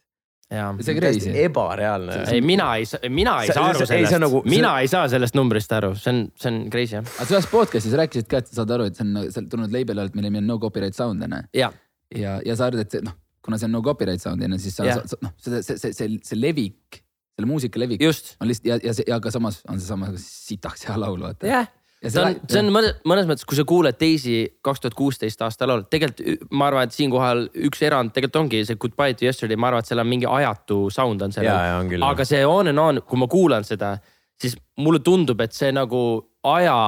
[0.51, 1.31] see on crazy.
[1.45, 2.17] ebareaalne.
[2.33, 4.87] ei, mina ei, mina ei saa aru sellest, nagu, mina see...
[4.87, 7.07] ei saa sellest numbrist aru, see on, see on crazy jah.
[7.07, 9.75] aga sa ühes podcast'is rääkisid ka, et sa saad aru, et see on sealt tulnud
[9.75, 11.43] label'i alt, mille nimi on No Copyright Sound on ju.
[11.61, 11.71] ja,
[12.17, 13.15] ja, ja sa arvad, et see noh,
[13.47, 15.95] kuna see on No Copyright Sound on ju, siis sa, sa, noh, see, see, see,
[15.95, 17.03] see, see levik,
[17.39, 18.35] selle muusika levik Just.
[18.43, 21.47] on lihtsalt ja, ja see, ja ka samas on seesama sitaks hea laul vaata.
[21.47, 21.71] jah
[22.09, 25.69] see on, see on mõnes, mõnes mõttes, kui sa kuuled teisi kaks tuhat kuusteist aasta
[25.69, 29.69] laule, tegelikult ma arvan, et siinkohal üks erand tegelikult ongi see Goodbye to yesterday, ma
[29.71, 32.07] arvan, et seal on mingi ajatu sound on sellel.
[32.09, 33.97] aga see on and on, kui ma kuulan seda,
[34.41, 36.01] siis mulle tundub, et see nagu
[36.49, 36.79] aja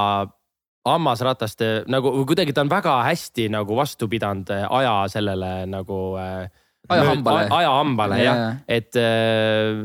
[0.89, 6.49] hammasrataste nagu kuidagi ta on väga hästi nagu vastu pidanud aja sellele nagu äh,.
[6.89, 7.47] ajahambale.
[7.51, 9.79] ajahambale jah ja., et, äh,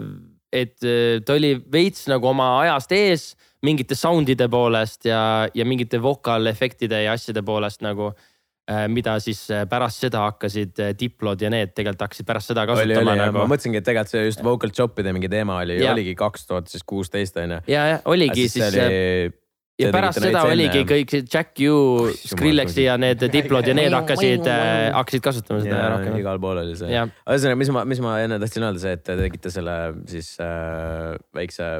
[0.53, 3.27] et äh, ta oli veits nagu oma ajast ees
[3.65, 5.19] mingite sound'ide poolest ja,
[5.53, 11.41] ja mingite vokaalefektide ja asjade poolest nagu äh, mida siis äh, pärast seda hakkasid Diplod
[11.43, 13.17] ja need tegelikult hakkasid pärast seda kasutama.
[13.23, 13.41] Nagu...
[13.41, 16.85] ma mõtlesingi, et tegelikult see just vocal chop'ide mingi teema oli, oligi kaks tuhat siis
[16.87, 17.65] kuusteist on ju.
[17.73, 18.71] ja, ja oligi siis.
[18.71, 19.35] Oli...
[19.77, 20.87] ja pärast seda oligi enne.
[20.89, 24.47] kõik see Jack U, Skrillexi ja need Diplod ja need hakkasid,
[24.95, 26.17] hakkasid kasutama seda ja, rohkem.
[26.21, 26.89] igal pool oli see.
[26.89, 29.77] ühesõnaga, mis ma, mis ma enne tahtsin öelda, see, et te tegite selle
[30.09, 31.71] siis äh, väikse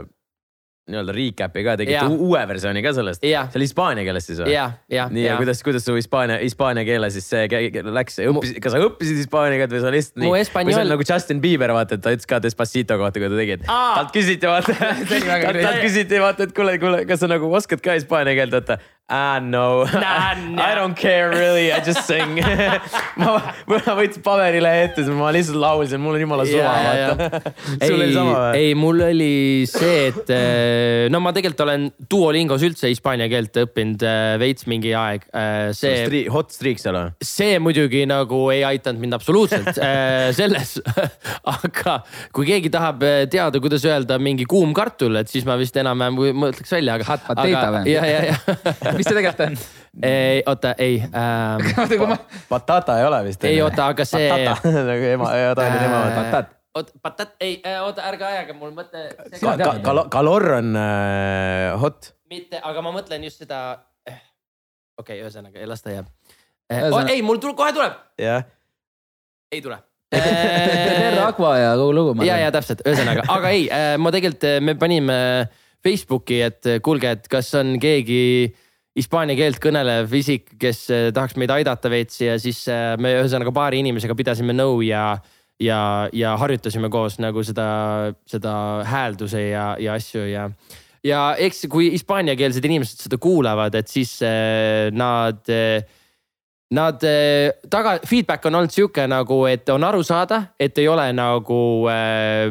[0.87, 3.23] nii-öelda recap'i ka tegite uue versiooni ka sellest.
[3.51, 4.53] see oli hispaania keeles siis või?
[5.11, 7.47] nii ja kuidas, kuidas su hispaania, hispaania keele siis see
[7.97, 10.31] läks, õppisid, kas sa õppisid hispaania keelt või sa lihtsalt nii?
[10.31, 13.41] või see on nagu Justin Bieber vaata, et ta ütles ka Despacito kohta, kui ta
[13.41, 14.77] tegi, et talt küsiti vaata.
[15.67, 18.79] Talt küsiti vaata, et kuule, kuule, kas sa nagu oskad ka hispaania keelt vaata
[19.09, 20.67] Ah no nah, nah.
[20.67, 22.43] I don't care really, I just sing
[23.21, 23.37] ma,
[23.71, 27.53] ma võtsin paberile ette, ma lihtsalt laulsin, mul on jumala suva yeah,, vaata.
[27.85, 28.57] sul oli sama või?
[28.59, 29.29] ei, mul oli
[29.71, 34.91] see, et eh, no ma tegelikult olen Duolingos üldse hispaania keelt õppinud eh, veits mingi
[34.91, 35.23] aeg.
[35.31, 36.03] Eh, see.
[36.03, 37.15] Stri hot streak seal või?
[37.23, 39.79] see muidugi nagu ei aidanud mind absoluutselt
[40.35, 40.75] selles
[41.47, 41.95] aga
[42.35, 46.75] kui keegi tahab teada, kuidas öelda mingi kuum kartul, et siis ma vist enam-vähem mõtleks
[46.75, 47.07] välja, aga.
[47.13, 47.95] Hot potato või?
[47.95, 49.57] ja, ja, ja mis see tegelikult on?
[50.09, 52.13] ei, oota, ei ähm,.
[52.51, 53.43] Patata ei ole vist.
[53.47, 54.29] ei oota, aga see.
[54.91, 56.01] nagu ema Taani ema.
[56.15, 56.53] patat.
[56.77, 59.07] oota, patat, ei, oota, ärge ajage mul mõte.
[60.13, 62.13] kalor on äh, hot.
[62.29, 63.61] mitte, aga ma mõtlen just seda.
[64.07, 64.21] Eh,
[64.97, 66.09] okei okay,, ühesõnaga, las ta jääb.
[66.91, 68.01] Oh, ei, mul tuleb, kohe tuleb.
[68.19, 68.43] jah.
[69.51, 69.79] ei tule
[70.11, 72.23] Terra Aqua ja kogu lugu.
[72.23, 73.65] ja, ja täpselt, ühesõnaga, aga ei,
[73.99, 75.17] ma tegelikult, me panime
[75.83, 78.21] Facebooki, et kuulge, et kas on keegi
[78.97, 82.63] hispaania keelt kõnelev isik, kes tahaks meid aidata veits ja siis
[83.01, 85.11] me ühesõnaga paari inimesega pidasime nõu ja,
[85.61, 85.81] ja,
[86.13, 87.67] ja harjutasime koos nagu seda,
[88.29, 88.55] seda
[88.89, 90.49] häälduse ja, ja asju ja
[91.05, 94.17] ja eks kui hispaaniakeelsed inimesed seda kuulavad, et siis
[94.97, 95.85] nad äh,
[96.75, 101.05] Nad eh, taga, feedback on olnud sihuke nagu, et on aru saada, et ei ole
[101.15, 102.49] nagu äh,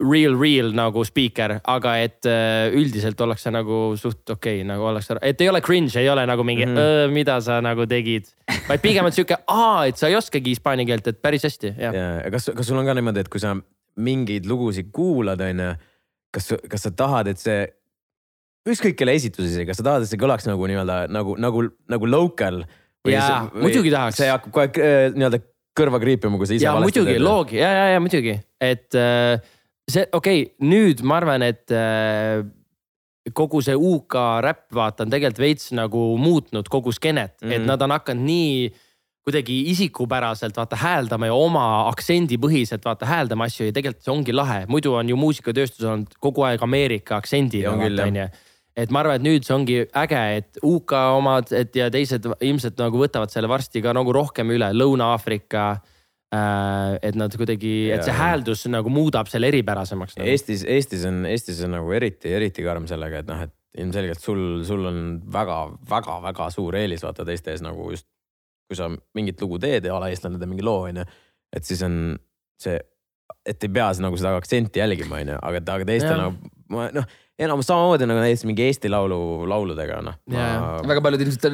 [0.00, 5.16] real, real nagu speaker, aga et äh, üldiselt ollakse nagu suht okei okay,, nagu ollakse,
[5.24, 7.14] et ei ole cringe, ei ole nagu mingi mm, -hmm.
[7.14, 8.28] mida sa nagu tegid.
[8.68, 11.94] vaid pigem on sihuke, aa, et sa ei oskagi hispaania keelt, et päris hästi, jah.
[11.94, 13.56] ja kas, kas sul on ka niimoodi, et kui sa
[13.96, 15.72] mingeid lugusid kuulad, on ju,
[16.30, 17.64] kas, kas sa tahad, et see
[18.68, 22.10] ükskõik kelle esitus isegi, kas sa tahad, et see kõlaks nagu nii-öelda nagu, nagu, nagu
[22.10, 22.64] local
[23.08, 24.20] jaa, muidugi tahaks.
[24.20, 25.40] see hakkab aeg äh, nii-öelda
[25.76, 26.66] kõrva kriipima, kui sa ise.
[26.66, 29.40] ja muidugi, loogi ja, ja, ja muidugi, et äh,
[29.90, 32.42] see, okei okay,, nüüd ma arvan, et äh,
[33.36, 37.54] kogu see UK räpp vaata on tegelikult veits nagu muutnud kogu skeenet mm, -hmm.
[37.54, 37.70] et mhm.
[37.72, 38.74] nad on hakanud nii
[39.26, 44.60] kuidagi isikupäraselt vaata hääldama ja oma aktsendipõhiselt vaata hääldama asju ja tegelikult see ongi lahe,
[44.70, 48.28] muidu on ju muusikatööstus olnud kogu aeg Ameerika aktsendiga, onju
[48.76, 52.78] et ma arvan, et nüüd see ongi äge, et UK omad, et ja teised ilmselt
[52.80, 55.66] nagu võtavad selle varsti ka nagu rohkem üle, Lõuna-Aafrika.
[56.32, 60.28] Et nad kuidagi, et see hääldus nagu muudab selle eripärasemaks nagu..
[60.32, 64.42] Eestis, Eestis on, Eestis on nagu eriti, eriti karm sellega, et noh, et ilmselgelt sul,
[64.66, 65.00] sul on
[65.32, 68.08] väga-väga-väga suur eelis vaata teiste ees nagu just.
[68.66, 71.02] kui sa mingit lugu teed ja ole eestlane, teed mingi loo on ju,
[71.54, 72.16] et siis on
[72.58, 72.80] see,
[73.46, 77.06] et ei pea nagu seda aktsenti jälgima on ju, aga, aga teistel nagu ma noh
[77.36, 80.44] enamus samamoodi nagu näiteks mingi Eesti Laulu lauludega noh ma....
[80.88, 81.48] väga paljud ilmselt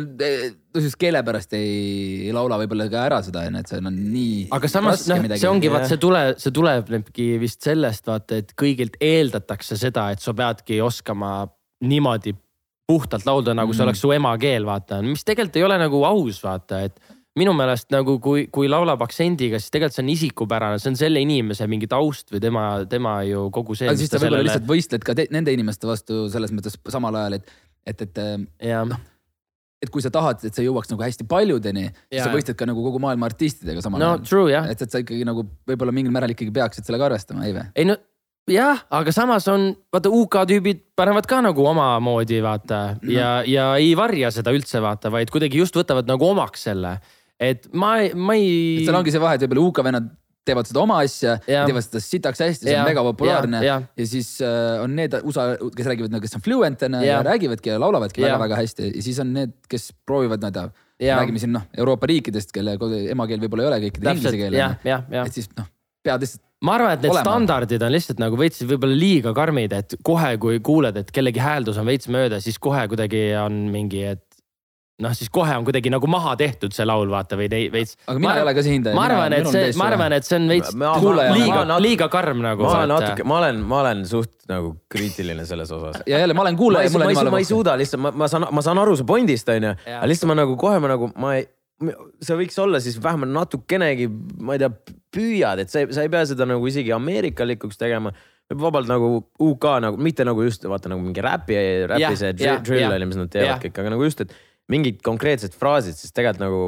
[0.73, 4.37] kusjuures keele pärast ei laula võib-olla ka ära seda onju, et see on nii.
[4.55, 8.99] aga samas noh, see ongi vaat see tuleb, see tulenebki vist sellest vaata, et kõigilt
[9.03, 11.35] eeldatakse seda, et sa peadki oskama
[11.83, 12.37] niimoodi
[12.87, 13.79] puhtalt laulda, nagu mm.
[13.79, 17.89] see oleks su emakeel, vaata, mis tegelikult ei ole nagu aus, vaata, et minu meelest
[17.95, 21.89] nagu kui, kui laulab aktsendiga, siis tegelikult see on isikupärane, see on selle inimese mingi
[21.89, 23.89] taust või tema, tema ju kogu see.
[23.89, 24.51] aga siis sa võib-olla sellele...
[24.51, 27.57] lihtsalt võistled ka nende inimeste vastu selles mõttes samal ajal, et,
[27.89, 29.09] et, et noh
[29.83, 32.85] et kui sa tahad, et see jõuaks nagu hästi paljudeni, siis sa võistled ka nagu
[32.85, 34.69] kogu maailma artistidega samal no, ajal.
[34.71, 37.65] et, et sa ikkagi nagu võib-olla mingil määral ikkagi peaksid sellega arvestama, ei või?
[37.75, 37.97] ei no
[38.51, 43.11] jah, aga samas on, vaata UK tüübid panevad ka nagu omamoodi vaata no.
[43.11, 46.97] ja, ja ei varja seda üldse vaata, vaid kuidagi just võtavad nagu omaks selle
[47.41, 48.83] et ma, ma ei.
[48.87, 50.11] seal ongi see vahe, et võib-olla UK vennad
[50.47, 53.91] teevad seda oma asja, teevad seda sitaks hästi, see on mega populaarne ja, ja.
[54.03, 57.03] ja siis äh, on need USA, kes räägivad kes on fluent on ja.
[57.07, 60.71] ja räägivadki ja laulavadki väga-väga hästi ja siis on need, kes proovivad nii-öelda
[61.03, 62.75] räägime siin noh, Euroopa riikidest, kelle
[63.15, 64.59] emakeel võib-olla ei ole kõikide inglise keel.
[65.23, 65.71] et siis noh,
[66.03, 67.25] pead lihtsalt ma arvan, et need olema.
[67.27, 71.81] standardid on lihtsalt nagu veits võib-olla liiga karmid, et kohe, kui kuuled, et kellegi hääldus
[71.83, 74.27] on veits mööda, siis kohe kuidagi on mingi, et
[75.03, 77.97] noh, siis kohe on kuidagi nagu maha tehtud see laul, vaata või veits.
[78.07, 78.97] aga mina ei ole ka see hindaja.
[78.99, 82.67] ma arvan, et see, ma arvan, et see on veits liiga, liiga karm nagu.
[82.67, 86.03] ma olen natuke, ma olen, ma olen suht nagu kriitiline selles osas.
[86.07, 86.93] ja jälle, ma olen kuulaja.
[86.97, 89.75] ma, ma, ma ei suuda lihtsalt, ma, ma saan, ma saan aru su point'ist, onju,
[89.99, 91.49] aga lihtsalt ma nagu kohe ma nagu, ma ei
[92.23, 94.07] see võiks olla siis vähemalt natukenegi,
[94.39, 94.71] ma ei tea,
[95.13, 98.13] püüad, et sa ei, sa ei pea seda nagu isegi ameerikalikuks tegema
[98.59, 101.59] vabalt nagu UK nagu, mitte nagu just vaata nagu mingi räpi,
[101.91, 104.35] räpi see drill on ju, mis nad teevad kõik, aga nagu just, et
[104.71, 106.63] mingid konkreetsed fraasid, siis tegelikult nagu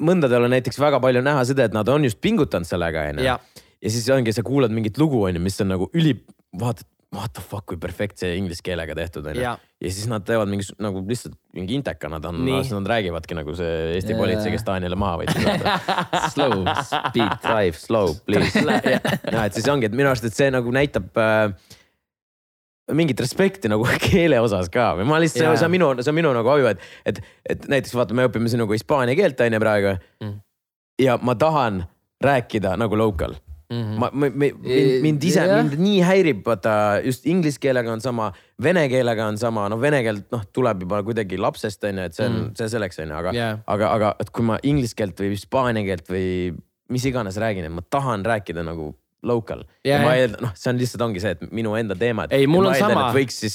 [0.00, 3.26] mõndadel on näiteks väga palju näha seda, et nad on just pingutanud sellega, onju.
[3.26, 6.16] ja siis ongi, sa kuulad mingit lugu, onju, mis on nagu üli,
[6.60, 9.42] vaatad, what the fuck, kui perfektse inglise keelega tehtud onju.
[9.42, 13.96] ja siis nad teevad mingi nagu lihtsalt mingi inteka, nad on, nad räägivadki nagu see
[13.96, 14.22] Eesti yeah.
[14.22, 15.48] politsei, kes Taanile maha võttis
[16.34, 17.34] Slow, speed.
[17.42, 18.62] Drive slow, please.
[19.34, 21.50] ja et siis ongi, et minu arust, et see nagu näitab äh,
[22.96, 26.18] mingit respekti nagu keele osas ka või ma lihtsalt yeah., see on minu, see on
[26.18, 27.22] minu nagu aju, et, et,
[27.54, 30.34] et näiteks vaata, me õpime sinuga hispaania keelt on ju praegu mm..
[31.06, 31.84] ja ma tahan
[32.24, 33.36] rääkida nagu local
[33.70, 33.82] mm.
[33.82, 33.98] -hmm.
[33.98, 34.56] ma, ma, mind,
[35.02, 38.32] mind ise yeah., mind nii häirib, vaata just inglise keelega on sama,
[38.62, 42.18] vene keelega on sama, noh, vene keelt noh, tuleb juba kuidagi lapsest on ju, et
[42.18, 44.98] see on mm., see selleks on ju, aga yeah., aga, aga et kui ma inglise
[44.98, 46.26] keelt või hispaania keelt või
[46.90, 48.92] mis iganes räägin, et ma tahan rääkida nagu
[49.26, 50.00] local yeah,.
[50.00, 52.32] ja ma eeldan, noh, see on lihtsalt ongi see, et minu enda teemad.
[52.34, 53.06] ei, mul on sama,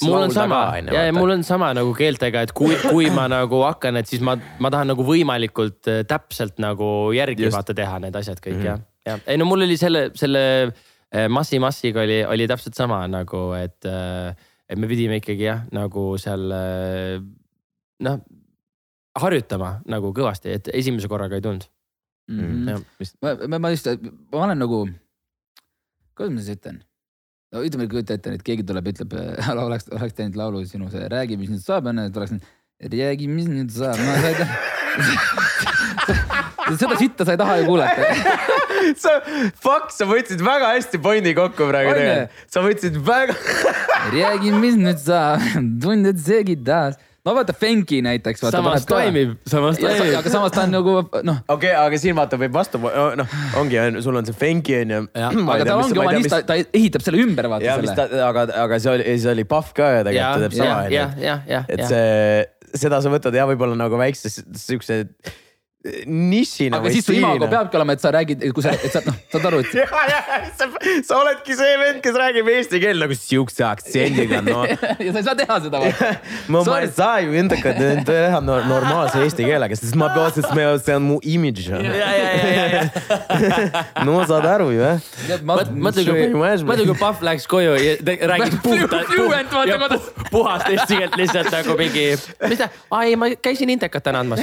[0.05, 3.61] mul on sama ja, ja mul on sama nagu keeltega, et kui, kui ma nagu
[3.65, 7.57] hakkan, et siis ma, ma tahan nagu võimalikult äh, täpselt nagu järgi Just.
[7.57, 8.85] vaata teha need asjad kõik mm -hmm.
[9.07, 13.01] ja, ja ei no mul oli selle, selle äh, Massi Massiga oli, oli täpselt sama
[13.07, 14.35] nagu, et, äh,
[14.69, 16.51] et me pidime ikkagi jah, nagu seal
[18.05, 18.19] noh
[19.15, 21.65] harjutama nagu kõvasti, et esimese korraga ei tulnud
[22.27, 22.39] mm.
[22.67, 22.85] -hmm.
[23.21, 23.87] ma, ma, ma just,
[24.31, 24.85] ma olen nagu
[26.17, 26.81] kuidas ma siis ütlen?
[27.53, 29.15] no ütleme, kujuta ette, et keegi tuleb, ütleb,
[29.65, 32.39] oleks, oleks teinud laulu sinu see Räägi, mis nüüd saab, onju, et oleks
[32.95, 34.55] räägi, mis nüüd saab, no sa ei taha
[36.79, 38.01] seda sitta sa ei taha ju kuulata.
[39.01, 39.15] Sa,
[39.57, 42.43] fuck, sa võtsid väga hästi pointi kokku praegu tegelikult.
[42.53, 43.33] sa võtsid väga
[44.13, 45.41] räägi, mis nüüd saab,
[45.81, 48.43] tunded seegi taas no vaata Fenki näiteks.
[48.51, 50.17] samas toimib, samas toimib.
[50.19, 51.39] aga samas ta on nagu noh.
[51.47, 55.05] okei okay,, aga siin vaata võib vastu, noh ongi, sul on see Fenki on ju.
[55.15, 58.21] aga tal ongi oma niist, ta, ta ehitab selle ümber vaata ja, selle.
[58.27, 61.63] aga, aga see oli, see oli Pahv ka ju tegelikult, ta teeb sama onju.
[61.77, 65.03] et see, seda sa võtad jah, võib-olla nagu väikse siukse
[66.05, 66.77] nišina.
[66.77, 69.45] aga siis su imago peabki olema, et sa räägid, kui sa, et sa noh, saad
[69.49, 69.73] aru, et.
[69.81, 70.67] ja, ja sa,
[71.05, 74.63] sa oledki see vend, kes räägib eesti keelt nagu siukse aktsendiga, no.
[75.05, 75.91] ja sa ei saa teha seda või?
[76.53, 77.75] ma, ma ei saa ju endaga
[78.07, 81.69] teha normaalse eesti keelega, sest ma pean, sest me, see on mu imidž.
[84.07, 85.45] no saad aru ju jah.
[85.45, 87.95] mõtle, kui, mõtle, kui Pahv läheks koju ja
[88.33, 92.09] räägiks puhtalt, puhast eesti keelt lihtsalt nagu mingi,
[92.49, 94.41] mis ta, aa ei, ma käisin intekat täna andmas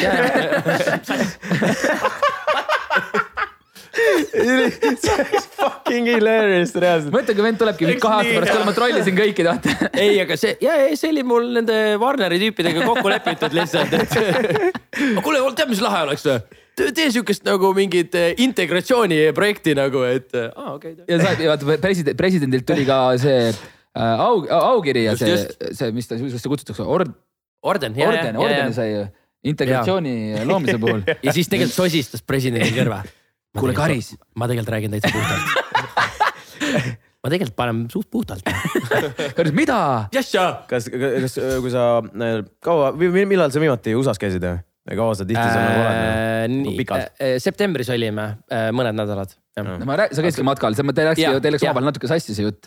[5.62, 7.12] fucking hilarious reaalselt.
[7.14, 9.74] mõtle, kui vend tulebki mingi kahe aasta pärast, kuule ma trollisin kõiki vaata.
[9.92, 14.12] ei, aga see ja, ja see oli mul nende Warneri tüüpidega kokku lepitud lihtsalt, et.
[15.24, 16.40] kuule, tead, mis lahe oleks või?
[16.96, 21.08] tee siukest nagu mingit eh, integratsiooniprojekti nagu, et aa ah, okei okay..
[21.10, 25.36] ja sa, vaata president, presidendilt tuli ka see äh, au, aukiri ja see,
[25.76, 27.12] see, mis ta, kuidas seda kutsutakse, ord.
[27.62, 29.02] orden, orden, ordeni sai ju
[29.44, 30.14] integratsiooni
[30.46, 31.02] loomise puhul.
[31.26, 33.02] ja siis tegelikult sosistas presidendi kõrva.
[33.58, 34.14] kuule, Karis.
[34.38, 35.46] ma tegelikult räägin täitsa puhtalt
[37.22, 38.46] ma tegelikult panen suht puhtalt
[39.36, 39.78] Karis, mida?
[40.70, 41.86] kas, kas, kui sa,
[42.64, 44.62] kaua, millal sa viimati USA-s käisid või?
[44.98, 46.00] kaua sa tihti seal nagu oled
[46.56, 46.72] nagu?
[46.78, 47.12] pikalt?
[47.22, 49.36] Äh, septembris olime äh, mõned nädalad.
[49.86, 52.66] Ma räägin, sa käisidki matkal, teil läks, teil läks omavahel natuke sassi see jutt.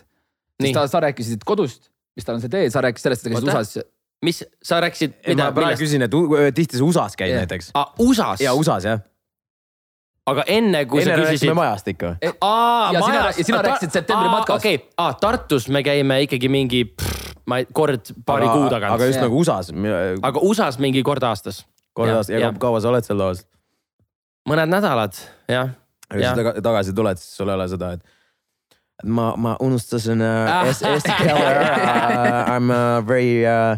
[0.62, 3.34] siis ta, sa rääkisid kodust, mis tal on see tee, sa rääkisid sellest, et sa
[3.36, 3.84] käisid USA-s
[4.24, 5.18] mis sa rääkisid?
[5.36, 6.16] ma praegu küsin, et
[6.54, 7.44] tihti sa USA-s käid yeah.
[7.44, 7.92] näiteks ah,.
[8.00, 8.40] USA-s?
[8.40, 9.02] ja USA-s jah.
[10.26, 11.52] aga enne kui enne sa küsisid.
[11.56, 12.32] majast ikka e.
[12.40, 13.06] Aa, ja majas.
[13.06, 14.56] sina, ja sina rääkisid septembri matkast.
[14.56, 16.82] okei okay., Tartus me käime ikkagi mingi,
[17.46, 18.96] ma ei, kord paari aga, kuu tagant.
[18.96, 19.28] aga just ja.
[19.28, 19.72] nagu USA-s.
[20.22, 21.64] aga USA-s mingi kord aastas.
[21.92, 23.44] kord aastas ja, ja kaua sa oled seal loos?
[24.48, 25.16] mõned nädalad,
[25.50, 25.74] jah.
[26.14, 28.14] ja kui sa tagasi tuled, siis sul ei ole seda, et
[29.04, 31.66] ma, ma unustasin uh, eesti keele ära.
[32.56, 33.76] I m uh, very uh,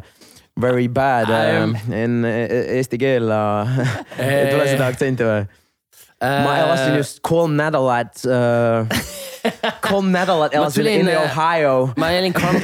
[0.60, 3.78] very bad um, in eesti keel uh,
[4.18, 6.42] ei tule seda aktsenti või uh,?
[6.44, 8.98] ma elasin just kolm nädalat uh,
[9.80, 11.92] kolm nädalat elasin in Ohio.
[11.96, 12.58] ma olin kolm,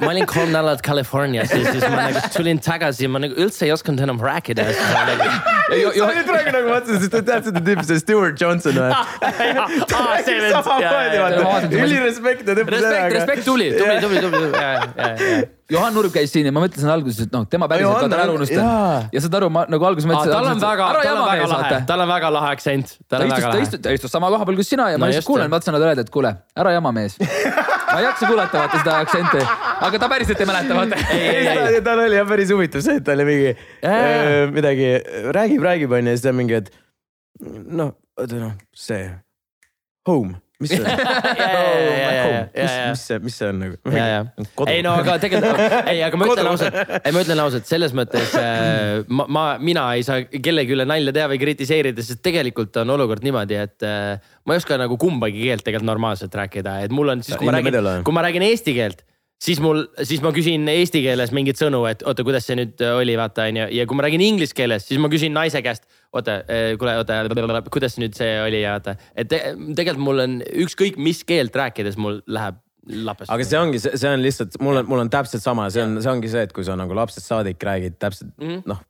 [0.00, 3.72] ma olin kolm nädalat Californias ja siis ma nagu tulin tagasi, ma nagu üldse ei
[3.74, 4.66] osanud enam rääkida.
[4.74, 5.04] sa
[6.06, 8.90] olid praegu nagu mõtlesin, sest te teate seda tüüpi, see Stewart Johnson või?
[10.54, 12.46] samamoodi, ülirespekt.
[12.46, 15.44] respekt, respekt, tubli, tubli, tubli, tubli.
[15.72, 18.32] Johan Nurm käis siin ja ma mõtlesin alguses, et noh, tema päriselt ka ta ära
[18.36, 19.06] unustan.
[19.14, 20.34] ja saad aru, ma nagu alguses mõtlesin.
[20.34, 22.92] tal on väga, tal on väga lahe, tal on väga lahe aktsent.
[23.08, 25.48] ta istus, ta istus, ta istus sama koha peal kui sina ja ma lihtsalt kuulen,
[25.48, 27.16] ma tahtsin talle öelda, et kuule, ära jama mees.
[27.16, 29.48] ma ei jaksa kuulata vaata seda aktsenti,
[29.88, 31.80] aga ta päriselt ei mäleta vaata.
[31.88, 33.56] tal oli jah päris huvitav see, et ta oli mingi
[34.60, 34.94] midagi,
[35.32, 36.72] räägib, räägib onju ja siis ta mingi, et
[37.80, 39.06] noh, oota noh, see
[40.04, 40.86] home mis see on?
[42.54, 43.78] mis see, mis see on nagu?
[44.72, 48.36] ei no aga tegelikult, ei, aga ma ütlen ausalt, ei ma ütlen ausalt, selles mõttes
[48.38, 52.94] äh, ma, ma, mina ei saa kellegi üle nalja teha või kritiseerida, sest tegelikult on
[52.96, 57.16] olukord niimoodi, et äh, ma ei oska nagu kumbagi keelt tegelikult normaalselt rääkida, et mul
[57.16, 59.02] on siis, kui ma räägin, kui ma räägin eesti keelt
[59.44, 63.16] siis mul, siis ma küsin eesti keeles mingeid sõnu, et oota, kuidas see nüüd oli,
[63.20, 63.68] vaata onju.
[63.76, 65.84] ja kui ma räägin inglise keeles, siis ma küsin naise käest,
[66.14, 68.96] oota, eh, kuule, oota, kuidas nüüd see oli ja vaata.
[69.14, 69.40] et te,
[69.76, 72.60] tegelikult mul on ükskõik mis keelt rääkides, mul läheb
[73.04, 73.32] lapest.
[73.32, 76.12] aga see ongi, see on lihtsalt, mul on, mul on täpselt sama, see on, see
[76.12, 78.66] ongi see, et kui sa nagu lapsest saadik räägid täpselt mm -hmm.
[78.72, 78.82] noh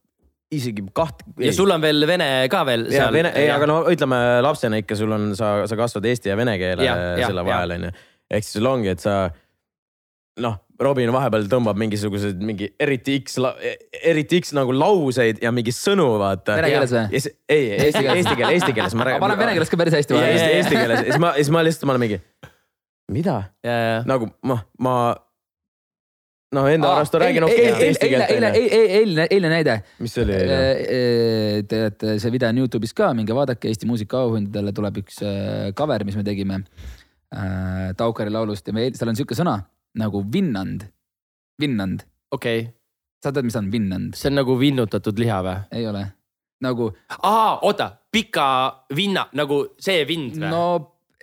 [0.55, 1.23] isegi kaht.
[1.41, 3.13] ja sul on veel vene ka veel seal.
[3.13, 6.59] Vene, ei, aga no ütleme lapsena ikka sul on, sa, sa kasvad eesti ja vene
[6.61, 6.97] keele ja,
[7.27, 7.91] selle ja, vahel onju.
[8.31, 9.17] ehk siis sul ongi, et sa
[10.43, 13.37] noh, Robin vahepeal tõmbab mingisugused mingi eriti X,
[14.03, 16.57] eriti X nagu lauseid ja mingi sõnu, vaata.
[16.59, 17.21] Vene keeles või?
[17.47, 18.97] ei, eesti keeles, eesti keeles, eesti keeles.
[18.99, 20.33] ma panen vene keeles ka päris hästi vahele.
[20.35, 22.19] Eesti, eesti keeles ja siis ma, siis ma lihtsalt, ma olen mingi
[23.15, 23.37] mida?
[24.09, 24.95] nagu ma, ma
[26.55, 28.33] noh, enda arust räägin okei okay, eesti keelt.
[28.35, 29.77] eile, eile, eile, eile näide.
[30.03, 30.59] mis see oli eile?
[31.69, 35.23] Te teate, see video on Youtube'is ka, minge vaadake, Eesti muusikaauhindadele tuleb üks
[35.79, 39.61] cover, mis me tegime äh, Taukari laulust ja meil seal on sihuke sõna
[39.99, 40.89] nagu vinnand,
[41.61, 42.05] vinnand.
[42.31, 42.73] okei okay..
[43.23, 44.15] sa tead, mis on vinnand?
[44.19, 45.57] see on nagu vinnutatud liha või?
[45.79, 46.05] ei ole,
[46.65, 46.91] nagu.
[47.21, 48.47] aa, oota, pika
[48.95, 50.51] vinna, nagu see vind või?
[50.51, 50.65] no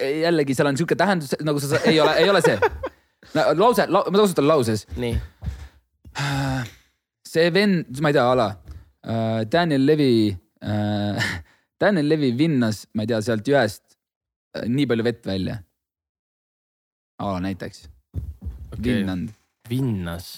[0.02, 2.58] jällegi seal on sihuke tähendus, nagu sa, ei ole, ei ole see
[3.36, 3.46] no,.
[3.60, 4.86] lause la,, ma kasutan lauses.
[5.02, 5.16] nii.
[7.34, 11.32] see vend, ma ei tea, ala uh,, Daniel Levi uh,,
[11.82, 13.84] Daniel Levi vinnas, ma ei tea, sealt jõest
[14.58, 15.62] uh, nii palju vett välja.
[17.22, 17.86] ala näiteks
[18.82, 19.02] okay..
[19.02, 19.36] vinnand.
[19.70, 20.32] vinnas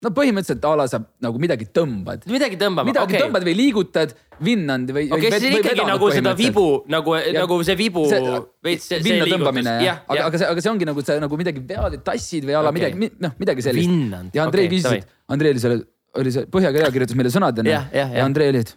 [0.00, 2.24] no põhimõtteliselt a la sa nagu midagi tõmbad.
[2.30, 3.22] midagi tõmbama, midagi okay.
[3.24, 5.06] tõmbad või liigutad vinnand või.
[5.12, 9.76] okei okay,, siis ikkagi nagu seda vibu nagu, nagu see vibu veits see, see liigutamine
[9.84, 12.56] jah, aga, aga see, aga see ongi nagu sa nagu midagi vead ja tassid või
[12.56, 12.96] a la okay.
[12.96, 13.92] midagi, noh midagi sellist.
[14.36, 15.84] ja Andrei okay, küsis, et Andrei oli seal,
[16.20, 18.72] oli see Põhja-Korea kirjutas meile sõnad onju ja, ja, ja Andrei oli, et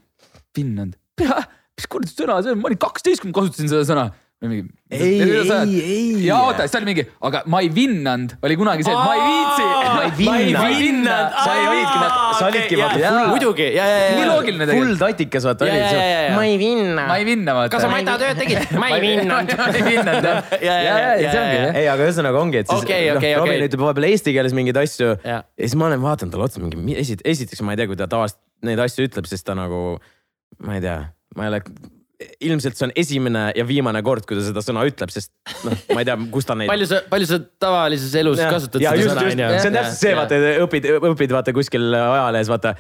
[0.54, 1.00] vinnand.
[1.74, 4.10] mis kuradi sõna see on, ma olin kaksteist, kui ma kasutasin seda sõna
[4.50, 4.70] mingi.
[4.94, 6.26] ei, ei, ei.
[6.26, 9.24] ja oota, siis oli mingi, aga ma ei vinnanud, oli kunagi see, et ma ei
[9.28, 9.66] viitsi.
[10.58, 11.38] ma ei vinnanud.
[11.38, 13.14] sa ei olnudki, sa olidki vaata.
[13.32, 14.12] muidugi, ja, ja, ja.
[14.18, 14.92] nii loogiline tegelikult.
[14.92, 16.36] full tatikas vaata olid.
[16.36, 17.08] ma ei vinna.
[17.10, 17.74] ma ei vinna vaata.
[17.76, 18.76] kas sa matatööd tegid?
[18.84, 19.56] ma ei vinnanud.
[19.64, 20.54] ma ei vinnanud jah.
[20.60, 21.82] ja, ja, ja, ja jah.
[21.82, 24.84] ei, aga ühesõnaga ongi, et siis okay, okay, noh, Robin ütleb vahepeal eesti keeles mingeid
[24.84, 28.10] asju ja siis ma olen vaadanud talle otsa mingi, esiteks ma ei tea, kui ta
[28.12, 29.98] tavaliselt neid asju ütleb, sest ta nagu,
[30.64, 31.00] ma ei tea,
[31.38, 31.64] ma ei ole
[32.44, 35.32] ilmselt see on esimene ja viimane kord, kui ta seda sõna ütleb, sest
[35.66, 36.70] noh, ma ei tea, kust ta neid.
[36.72, 39.50] palju sa, palju sa tavalises elus ja, kasutad ja, seda sõna on ju.
[39.58, 42.76] see on täpselt see, vaata õpid, õpid vaata kuskil ajalehes vaata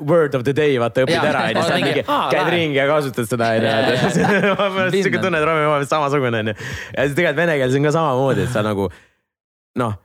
[0.00, 2.88] word of the day vaata õpid ja, ära onju, siis on mingi käid ringi ja
[2.90, 4.96] kasutad seda onju.
[4.96, 6.56] siuke tunne, et Romi omavahel samasugune onju.
[6.56, 8.90] ja siis tegelikult vene keeles on ka samamoodi, et sa nagu
[9.80, 10.02] noh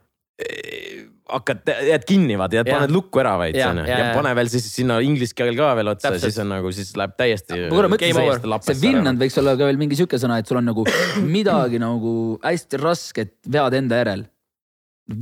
[1.30, 4.50] hakkad, jääd kinni vaata, jääd, paned lukku ära vaid onju ja, ja, ja pane veel
[4.52, 7.58] siis sinna inglise keel ka veel otsa, siis on nagu, siis läheb täiesti.
[7.68, 10.68] ma korra mõtlesin, see vinnand võiks olla ka veel mingi sihuke sõna, et sul on
[10.72, 10.86] nagu
[11.36, 12.12] midagi nagu
[12.42, 14.28] hästi rasket vead enda järel.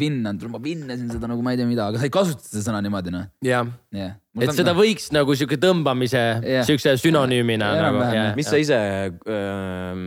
[0.00, 2.82] vinnand, ma vinnasin seda nagu ma ei tea mida, aga sa ei kasuta seda sõna
[2.84, 3.24] niimoodi noh.
[3.44, 3.64] jah
[3.96, 8.36] yeah., et seda võiks nagu sihuke tõmbamise yeah., siukse sünonüümina yeah, nagu.
[8.38, 8.78] mis sa ise
[9.08, 10.04] äh,,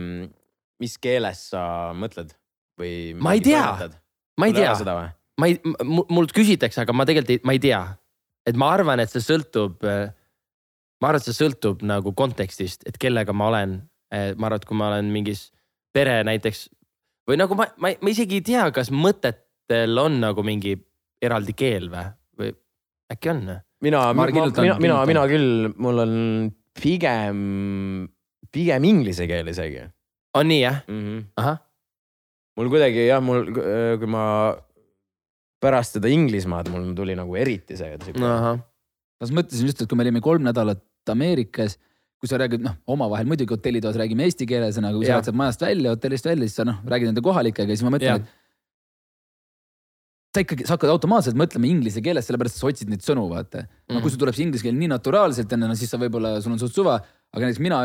[0.80, 1.66] mis keeles sa
[1.98, 2.32] mõtled
[2.80, 2.94] või?
[3.18, 3.66] ma ei tea,
[4.40, 5.12] ma ei tea seda või?
[5.40, 7.82] Ma ei, mult küsitakse, aga ma tegelikult ei, ma ei tea.
[8.46, 13.32] et ma arvan, et see sõltub, ma arvan, et see sõltub nagu kontekstist, et kellega
[13.32, 13.82] ma olen.
[14.10, 15.48] ma arvan, et kui ma olen mingis
[15.94, 16.68] pere näiteks
[17.28, 20.74] või nagu ma, ma, ma isegi ei tea, kas mõtetel on nagu mingi
[21.24, 22.04] eraldi keel või,
[22.40, 22.52] või
[23.14, 23.44] äkki on?
[23.84, 26.14] mina, mina, mina, mina, mina küll, mul on
[26.80, 27.38] pigem,
[28.52, 29.86] pigem inglise keel isegi.
[30.34, 31.24] on nii jah mm?
[31.38, 31.58] -hmm.
[32.58, 33.48] mul kuidagi jah, mul,
[34.00, 34.24] kui ma
[35.64, 37.96] pärast seda Inglismaad mul tuli nagu eriti see.
[38.20, 41.76] ma mõtlesin just, et kui me olime kolm nädalat Ameerikas,
[42.20, 45.36] kui sa räägid, noh, omavahel muidugi hotellitoas räägime eesti keeles, aga kui sa lähed sealt
[45.36, 48.44] majast välja, hotellist välja, siis sa noh, räägid nende kohalikega ja siis ma mõtlen, et
[50.34, 53.66] sa ikkagi, sa hakkad automaatselt mõtlema inglise keeles, sellepärast sa otsid neid sõnu, vaata.
[53.92, 56.56] no kui sul tuleb see inglise keel nii naturaalselt enne, no siis sa võib-olla, sul
[56.56, 56.96] on suht suva
[57.34, 57.80] aga näiteks mina,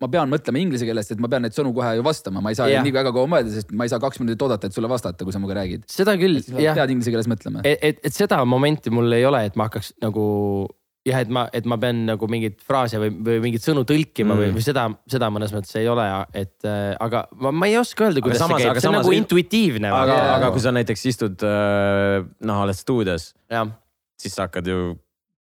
[0.00, 2.58] ma pean mõtlema inglise keelest, et ma pean neid sõnu kohe ju vastama, ma ei
[2.58, 2.84] saa yeah.
[2.86, 5.34] nii väga kaua mõelda, sest ma ei saa kaks minutit oodata, et sulle vastata, kui
[5.34, 5.88] sa minuga räägid.
[5.90, 6.78] seda küll, jah.
[6.78, 7.64] pead inglise keeles mõtlema.
[7.66, 10.24] et, et, et seda momenti mul ei ole, et ma hakkaks nagu
[11.04, 14.40] jah, et ma, et ma pean nagu mingeid fraase või, või mingeid sõnu tõlkima mm.
[14.40, 18.08] või, või seda, seda mõnes mõttes ei ole, et äh, aga ma, ma ei oska
[18.08, 19.92] öelda, kuidas samas, see käib, see on nagu intuitiivne.
[19.92, 23.32] aga, aga kui sa näiteks istud äh, noh, oled stuudios,
[24.20, 24.94] siis sa hakkad ju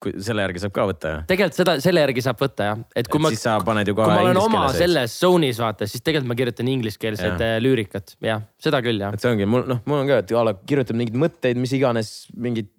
[0.01, 1.21] kui selle järgi saab ka võtta ju.
[1.29, 3.31] tegelikult seda, selle järgi saab võtta jah, et kui et ma.
[3.33, 4.07] siis sa paned ju kohe.
[4.09, 7.59] kui ma olen oma selles zone'is vaata, siis tegelikult ma kirjutan ingliskeelset ja.
[7.61, 9.13] lüürikat, jah, seda küll jah.
[9.13, 11.75] et see ongi mul noh, mul on ka, et a la kirjutab mingeid mõtteid, mis
[11.77, 12.11] iganes,
[12.47, 12.71] mingid,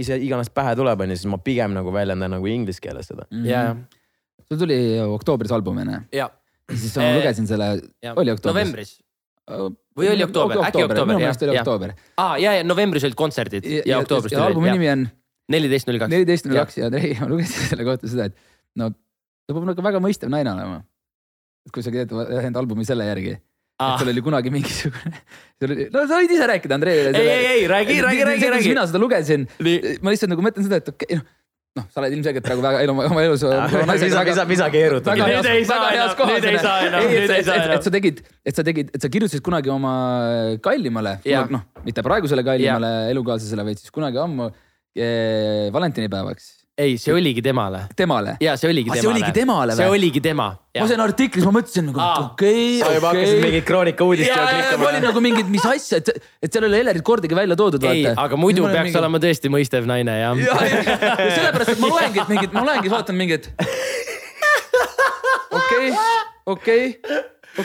[0.00, 3.36] mis iganes pähe tuleb, onju, siis ma pigem nagu väljendan nagu inglise keeles seda mm.
[3.36, 3.50] -hmm.
[3.50, 4.40] ja, ja.
[4.48, 6.02] sul tuli oktoobris album onju.
[6.72, 7.72] siis ma lugesin selle,
[8.16, 8.48] oli oktoobris?
[8.54, 8.98] novembris
[9.98, 11.06] või oli oktoober, äkki oktoober?
[11.08, 11.96] minu meelest oli oktoober.
[12.22, 14.44] aa ja, ja novembris olid kontserdid ja, ja oktoobris tuli.
[14.46, 15.08] albumi nimi on
[15.50, 16.12] neliteist null kaks.
[16.14, 19.86] neliteist null kaks ja ei, ma lugesin selle kohta seda, et no ta peab nagu
[19.86, 20.82] väga mõistev naine olema.
[21.66, 23.94] et kui sa teed enda albumi selle järgi ah..
[23.94, 25.24] et sul oli kunagi mingisugune,
[25.96, 27.02] no sa võid ise rääkida, Andrei.
[27.10, 28.72] ei, ei, ei räägi, räägi, räägi, räägi.
[28.74, 31.36] mina seda lugesin, ma lihtsalt nagu mõtlen seda, et okei okay,, noh
[31.78, 33.44] noh, sa oled ilmselgelt praegu väga elu, oma elus.
[33.46, 35.20] misa, misa, misa keerutab.
[35.20, 37.74] nüüd ei saa enam, nüüd ei saa enam, nüüd ei saa enam.
[37.76, 39.92] et sa tegid, et sa tegid, et sa kirjutasid kunagi oma
[40.64, 41.20] kallimale,
[41.54, 44.50] noh, mitte praegusele kallimale elukaaslasele, vaid siis kunagi ammu
[45.72, 46.48] valentinipäevaks.
[46.80, 47.84] ei, see oligi temale.
[47.96, 48.36] temale?
[48.40, 49.02] ja see oligi temale.
[49.02, 49.82] see oligi temale või?
[49.82, 50.48] see oligi tema.
[50.80, 52.80] ma sain artiklis, ma mõtlesin nagu okei, okei.
[52.82, 54.82] sa juba hakkasid mingit Kroonika uudist klikkama.
[54.82, 57.86] ma olin nagu mingid, mis asja, et, et seal ei ole Elerit kordagi välja toodud.
[57.92, 59.00] ei, aga muidu peaks mingi...
[59.04, 62.66] olema tõesti mõistev naine jah ja, ja, ja sellepärast, et ma loengi, et mingid, ma
[62.66, 63.50] loengi, vaatan mingid.
[65.60, 65.90] okei,
[66.58, 66.86] okei,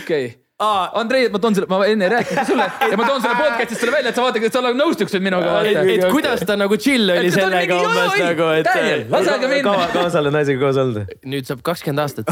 [0.01, 3.35] okei Aa, Andrei, ma toon selle, ma enne ei rääkinud sulle ja ma toon selle
[3.35, 5.57] podcast'ist sulle välja, et sa vaatad, et sa nagu nõustuksid minuga.
[5.67, 8.69] et, et kuidas ta nagu chill oli sellega umbes nagu, et.
[9.11, 9.65] lase aga minna.
[9.65, 11.11] kaua, kaua sa oled naisega koos olnud?
[11.27, 12.31] nüüd saab kakskümmend aastat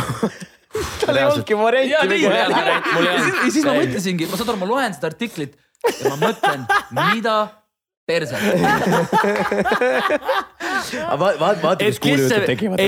[1.04, 2.22] tal ei olnudki varianti.
[2.24, 5.60] ja siis ma mõtlesingi, ma saad aru, ma loen seda artiklit
[5.92, 6.64] ja ma mõtlen,
[6.96, 7.36] mida
[8.04, 8.36] perse
[11.04, 12.82] aga vaata, vaata, mis kuulujutud tekivad.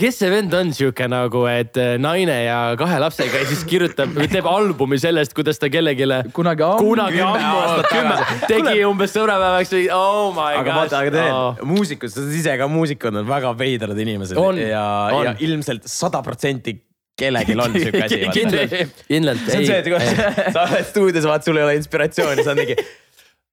[0.00, 4.16] kes see vend on sihuke nagu, et äh, naine ja kahe lapsega ja siis kirjutab,
[4.32, 6.08] teeb albumi sellest, kuidas ta kellelegi.
[6.32, 6.80] kunagi ammu.
[6.80, 8.16] kunagi ammu, kümme,
[8.48, 10.60] tegi umbes sõbrapäevaks või oh my god.
[10.62, 11.72] aga vaata, aga tegelikult oh.
[11.74, 14.84] muusikud, sa oled ise ka muusikud on väga veidrad inimesed on, ja,
[15.28, 16.78] ja ilmselt sada protsenti
[17.18, 18.22] kellelgi on siuke asi.
[18.32, 18.72] kindlalt,
[19.12, 19.44] kindlalt.
[19.44, 20.00] see on see, et kui
[20.56, 22.88] sa oled stuudios, vaata, sul ei ole inspiratsiooni, sa oled mingi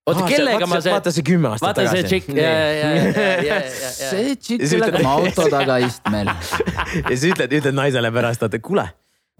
[0.06, 0.93] oota, kellega ma see.
[0.93, 1.95] vaata see kümme aastat vaata tagasi.
[1.95, 3.88] vaata see tšikk, ja, ja, ja, ja, ja.
[3.95, 6.30] see tšikk, kellega ma auto tagaistmel.
[7.10, 8.88] ja siis ütled, ütled naisele pärast, et kuule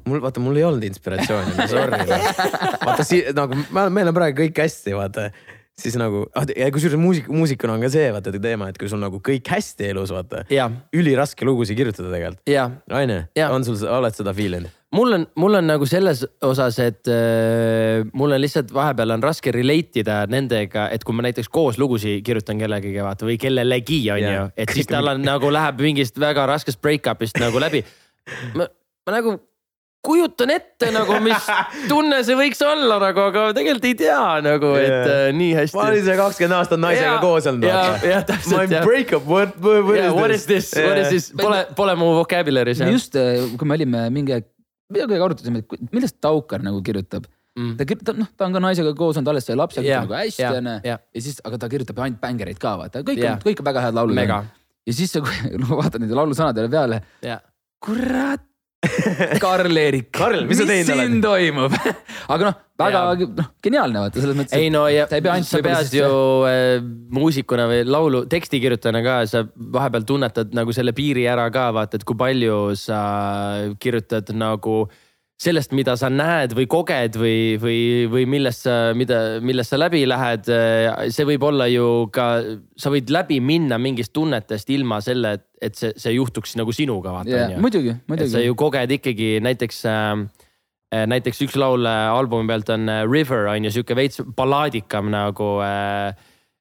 [0.06, 2.02] mul vaata, mul ei olnud inspiratsiooni, sorry.
[2.88, 5.30] vaata si-, nagu meil on praegu kõik hästi, vaata
[5.80, 9.02] siis nagu, ah, ja kusjuures muusik, muusikuna on ka see vaata teema, et kui sul
[9.02, 10.46] nagu kõik hästi elus vaata.
[10.96, 12.42] üliraske lugusid kirjutada tegelikult.
[12.92, 14.74] on ju, on sul, oled seda feel inud?
[14.96, 19.52] mul on, mul on nagu selles osas, et äh, mul on lihtsalt vahepeal on raske
[19.52, 24.24] relate ida nendega, et kui ma näiteks koos lugusid kirjutan kellegagi vaata või kellelegi on
[24.24, 24.38] yeah.
[24.38, 27.84] ju, et siis tal on nagu läheb mingist väga raskest break-up'ist nagu läbi.
[28.56, 28.70] ma
[29.12, 29.38] nagu
[30.06, 31.50] kujutan ette nagu, mis
[31.92, 35.12] tunne see võiks olla nagu, aga tegelikult ei tea nagu, et yeah.
[35.12, 35.78] uh, nii hästi.
[35.78, 37.22] ma olin seal kakskümmend aastat naisega yeah.
[37.24, 37.70] koos olnud.
[37.70, 38.76] jah, jah täpselt.
[38.76, 40.72] My breakup, what, what, what yeah, is what this?
[40.74, 42.84] Is what is this, pole, pole mu vocabulary's.
[42.92, 44.52] just, äh, kui me olime mingi aeg,
[44.94, 47.26] midagi arutasime, et millest Taukar nagu kirjutab
[47.56, 47.76] mm..
[47.80, 50.46] ta kirjutab, noh, ta on ka naisega koos olnud, alles sai lapse yeah., nagu hästi
[50.50, 50.76] onju.
[50.86, 53.38] ja siis, aga ta kirjutab ainult bängereid ka vaata, kõik yeah.
[53.38, 54.20] on, kõik on väga head laulud.
[54.22, 57.42] ja siis, kui ma vaatan nende laulusõnadele peale yeah.,
[57.86, 58.46] kurat
[59.44, 60.10] Karl-Erik.
[60.16, 61.74] Karl, mis mis siin toimub
[62.34, 64.58] aga noh, väga noh, geniaalne vaata selles mõttes.
[64.58, 66.12] ei no ja sa, sa pead ju
[66.50, 66.84] äh,
[67.16, 69.46] muusikuna või laulu tekstikirjutajana ka, sa
[69.78, 73.02] vahepeal tunnetad nagu selle piiri ära ka vaata, et kui palju sa
[73.82, 75.02] kirjutad nagu äh,
[75.36, 77.80] sellest, mida sa näed või koged või, või,
[78.12, 80.48] või millest sa, mida, millest sa läbi lähed.
[81.12, 82.28] see võib olla ju ka,
[82.80, 87.18] sa võid läbi minna mingist tunnetest ilma selle, et, et see, see juhtuks nagu sinuga
[87.18, 87.60] vaata yeah,.
[87.60, 88.32] muidugi, muidugi.
[88.32, 90.24] sa ju koged ikkagi näiteks äh,
[91.04, 95.58] näiteks üks laul äh, albumi pealt on äh, River on ju sihuke veits ballaadikam nagu
[95.66, 96.16] äh,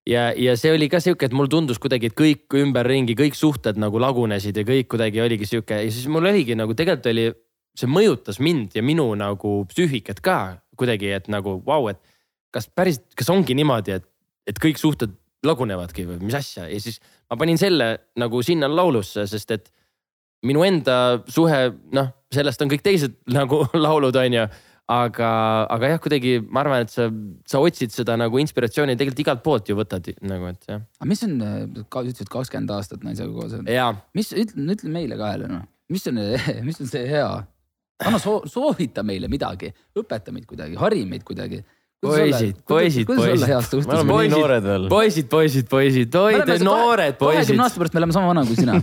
[0.09, 3.79] ja, ja see oli ka sihuke, et mulle tundus kuidagi, et kõik ümberringi, kõik suhted
[3.81, 7.29] nagu lagunesid ja kõik kuidagi oligi sihuke ja siis mul oligi nagu tegelikult oli
[7.79, 10.39] see mõjutas mind ja minu nagu psüühikat ka
[10.79, 12.01] kuidagi, et nagu vau wow,, et
[12.55, 14.07] kas päris, kas ongi niimoodi, et,
[14.51, 15.15] et kõik suhted
[15.45, 17.01] lagunevadki või mis asja ja siis
[17.31, 17.89] ma panin selle
[18.21, 19.73] nagu sinna laulusse, sest et
[20.45, 21.67] minu enda suhe,
[21.97, 24.47] noh, sellest on kõik teised nagu laulud, on ju.
[24.95, 25.29] aga,
[25.73, 27.09] aga jah, kuidagi ma arvan, et sa,
[27.49, 30.85] sa otsid seda nagu inspiratsiooni tegelikult igalt poolt ju võtad nagu, et jah.
[31.01, 31.39] aga mis on,
[31.81, 33.57] ütlesid kakskümmend aastat naisega koos.
[34.15, 36.21] mis, ütle, ütle meile kahele noh, mis on,
[36.69, 37.29] mis on see hea
[38.07, 41.59] anna soo, soovita meile midagi, õpeta meid kuidagi, hari meid kuidagi
[42.05, 43.87] poisid, poisid, poisid.
[43.87, 44.85] me oleme nii noored veel.
[44.93, 47.41] poisid, poisid, poisid, oi te noored poisid.
[47.41, 48.73] kahekümne aasta pärast me oleme sama vana kui sina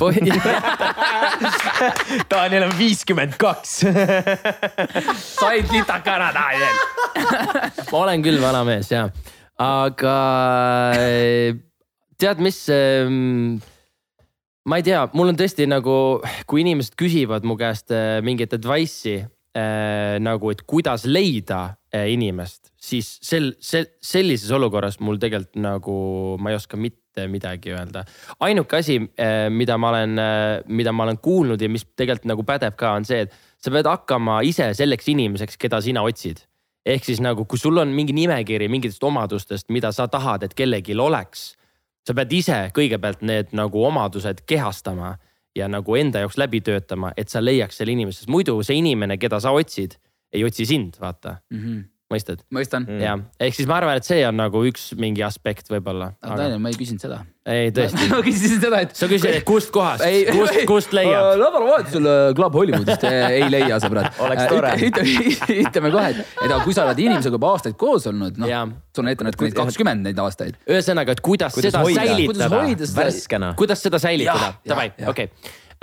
[2.32, 3.72] Daniel on viiskümmend kaks.
[5.42, 6.78] said litaka ära, Daniel
[7.92, 9.02] ma olen küll vana mees ja,
[9.62, 10.18] aga
[12.22, 13.60] tead, mis ähm,
[14.66, 15.94] ma ei tea, mul on tõesti nagu,
[16.50, 22.74] kui inimesed küsivad mu käest äh, mingit advice'i äh, nagu, et kuidas leida äh, inimest,
[22.78, 25.96] siis sel, sel, sellises olukorras mul tegelikult nagu
[26.42, 28.06] ma ei oska mitte midagi öelda.
[28.40, 32.46] ainuke asi äh,, mida ma olen äh,, mida ma olen kuulnud ja mis tegelikult nagu
[32.48, 36.46] pädeb ka, on see, et sa pead hakkama ise selleks inimeseks, keda sina otsid
[36.86, 40.96] ehk siis nagu, kui sul on mingi nimekiri mingitest omadustest, mida sa tahad, et kellelgi
[40.98, 41.52] oleks
[42.08, 45.16] sa pead ise kõigepealt need nagu omadused kehastama
[45.56, 49.18] ja nagu enda jaoks läbi töötama, et sa leiaks selle inimese, sest muidu see inimene,
[49.22, 49.98] keda sa otsid,
[50.34, 51.60] ei otsi sind, vaata mm.
[51.60, 51.84] -hmm.
[52.12, 52.42] Mõistad?
[52.54, 53.04] mõistan mm..
[53.04, 56.12] jah, ehk siis ma arvan, et see on nagu üks mingi aspekt võib-olla.
[56.22, 57.22] aga Daniel, ma ei küsinud seda.
[57.48, 58.96] ei, tõesti ma küsisin seda, et.
[58.98, 61.32] sa küsisid, et kust kohast, kust, kust leiab?
[61.42, 64.12] nädalavahetusel äh, Club Hollywoodist ei leia, sõbrad.
[64.26, 64.76] oleks tore.
[65.62, 69.08] ütleme kohe, et, et aga kui sa oled inimesega juba aastaid koos olnud, noh, sul
[69.08, 70.60] on ette nähtud kakskümmend neid aastaid.
[70.70, 72.06] ühesõnaga, et kuidas, kuidas seda hoida?
[72.06, 72.94] säilitada.
[73.02, 73.56] värskena.
[73.60, 75.32] kuidas seda säilitada, davai, okei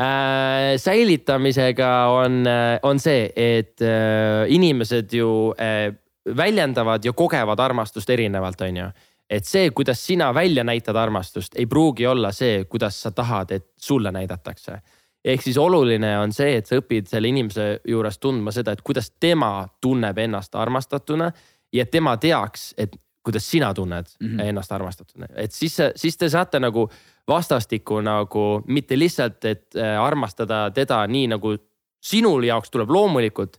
[0.01, 2.43] äh, säilitamisega on,
[2.83, 5.95] on see, et äh, inimesed ju äh,
[6.37, 8.89] väljendavad ja kogevad armastust erinevalt, on ju.
[9.31, 13.67] et see, kuidas sina välja näitad armastust, ei pruugi olla see, kuidas sa tahad, et
[13.77, 14.79] sulle näidatakse.
[15.25, 19.11] ehk siis oluline on see, et sa õpid selle inimese juures tundma seda, et kuidas
[19.21, 21.33] tema tunneb ennast armastatuna
[21.73, 24.45] ja tema teaks, et kuidas sina tunned mm -hmm.
[24.45, 26.89] ennast armastatuna, et siis, siis te saate nagu
[27.29, 31.57] vastastikku nagu mitte lihtsalt, et äh, armastada teda nii nagu
[32.01, 33.59] sinul jaoks tuleb loomulikult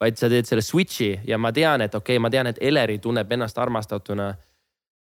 [0.00, 2.98] vaid sa teed selle switch'i ja ma tean, et okei okay,, ma tean, et Eleri
[3.02, 4.32] tunneb ennast armastatuna.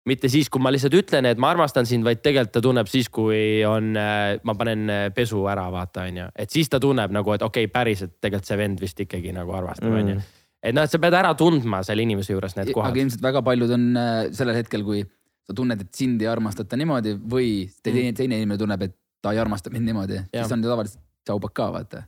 [0.05, 3.07] mitte siis, kui ma lihtsalt ütlen, et ma armastan sind, vaid tegelikult ta tunneb siis,
[3.09, 6.29] kui on, äh, ma panen äh, pesu ära, vaata, on ju.
[6.37, 9.55] et siis ta tunneb nagu, et okei okay,, päriselt tegelikult see vend vist ikkagi nagu
[9.55, 10.17] armastab, on ju.
[10.17, 10.41] Mm.
[10.63, 12.91] et noh, et sa pead ära tundma selle inimese juures need kohad.
[12.91, 15.05] aga ilmselt väga paljud on äh, sellel hetkel, kui
[15.47, 18.19] sa tunned, et sind ei armastata niimoodi või teine, mm.
[18.19, 21.71] teine inimene tunneb, et ta ei armasta mind niimoodi, siis on ju tavaliselt tšaubak ka
[21.79, 22.05] vaata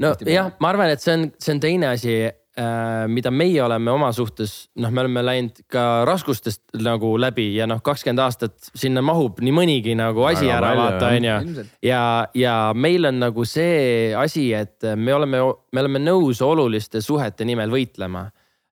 [0.00, 4.10] nojah, ma arvan, et see on, see on teine asi äh,, mida meie oleme oma
[4.16, 9.40] suhtes, noh, me oleme läinud ka raskustest nagu läbi ja noh, kakskümmend aastat sinna mahub
[9.44, 11.66] nii mõnigi nagu asi Väga ära vaata, on ju.
[11.86, 12.02] ja,
[12.36, 15.42] ja meil on nagu see asi, et me oleme,
[15.72, 18.28] me oleme nõus oluliste suhete nimel võitlema.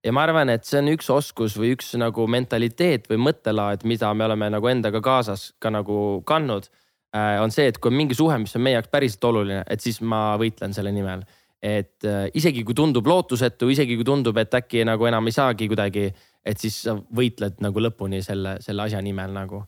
[0.06, 4.12] Ja ma arvan, et see on üks oskus või üks nagu mentaliteet või mõttelaad, mida
[4.14, 6.68] me oleme nagu endaga kaasas ka nagu kandnud
[7.14, 10.00] on see, et kui on mingi suhe, mis on meie jaoks päriselt oluline, et siis
[10.04, 11.24] ma võitlen selle nimel.
[11.58, 15.66] et äh, isegi kui tundub lootusetu, isegi kui tundub, et äkki nagu enam ei saagi
[15.66, 16.04] kuidagi,
[16.46, 19.64] et siis sa võitled nagu lõpuni selle, selle asja nimel nagu.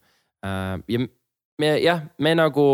[0.47, 1.01] Äh, ja
[1.59, 2.67] me jah, me nagu,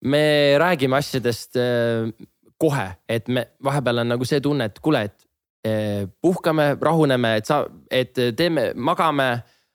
[0.00, 0.22] me
[0.58, 1.60] räägime asjadest
[2.56, 7.66] kohe, et me vahepeal on nagu see tunne, et kuule, et puhkame, rahuneme, et sa,
[7.92, 9.28] et teeme, magame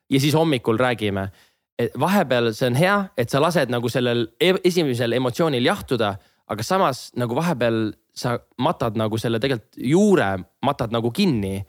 [0.09, 1.30] ja siis hommikul räägime
[1.78, 6.15] et vahepeal see on hea, et sa lased nagu sellel e-, esimesel emotsioonil jahtuda,
[6.49, 10.30] aga samas nagu vahepeal sa matad nagu selle tegelikult juure,
[10.65, 11.59] matad nagu kinni.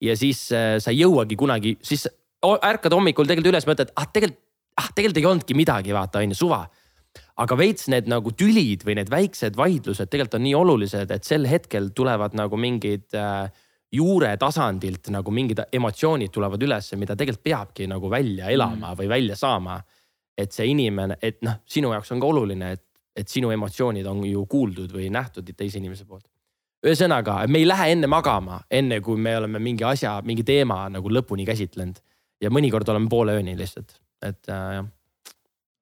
[0.00, 2.06] ja siis äh, sa ei jõuagi kunagi, siis
[2.46, 4.44] ärkad hommikul tegelikult üles, mõtled, ah tegelikult,
[4.78, 6.60] ah tegelikult ei olnudki midagi, vaata on ju, suva.
[7.38, 11.48] aga veits need nagu tülid või need väiksed vaidlused tegelikult on nii olulised, et sel
[11.50, 13.50] hetkel tulevad nagu mingid äh,
[13.92, 18.98] juure tasandilt nagu mingid emotsioonid tulevad ülesse, mida tegelikult peabki nagu välja elama mm.
[18.98, 19.80] või välja saama.
[20.38, 22.82] et see inimene, et noh, sinu jaoks on ka oluline, et,
[23.16, 26.28] et sinu emotsioonid on ju kuuldud või nähtud teise inimese poolt.
[26.86, 31.10] ühesõnaga, me ei lähe enne magama, enne kui me oleme mingi asja, mingi teema nagu
[31.10, 31.98] lõpuni käsitlenud
[32.40, 34.78] ja mõnikord oleme poole ööni lihtsalt, et äh,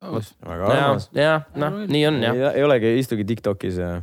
[0.00, 0.32] jah.
[0.46, 1.11] väga armas.
[1.12, 2.42] jah, noh, nii on jah.
[2.54, 3.98] ei olegi, istugi Tiktokis ja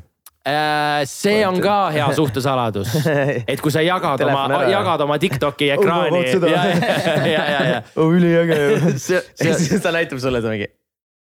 [1.08, 2.91] see on ka hea suhtesaladus,
[3.52, 6.24] et kui sa jagad oma, jagad oma Tiktoki ekraani.
[6.52, 6.64] ja,
[7.24, 7.84] ja, ja, ja.
[8.18, 8.96] üliäge ju.
[9.00, 10.68] siis ta näitab sulle seda mingi.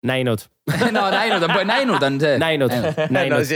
[0.03, 0.43] näinud
[0.97, 2.35] no näinud on, näinud on see.
[2.39, 2.75] näinud,
[3.11, 3.47] näinud,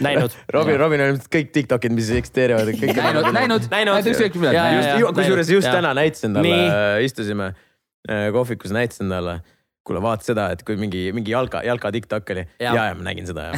[0.00, 0.38] näinud.
[0.54, 2.70] Robin, Robin on ilmselt kõik Tiktokid, mis eksisteerivad.
[2.70, 5.10] näinud, näinud, näinud.
[5.14, 9.40] kusjuures just täna näitasin talle, istusime äh, kohvikus, näitasin talle
[9.86, 13.28] kuule vaata seda, et kui mingi, mingi jalka, jalka tiktok oli ja, ja, ma nägin
[13.28, 13.54] seda ja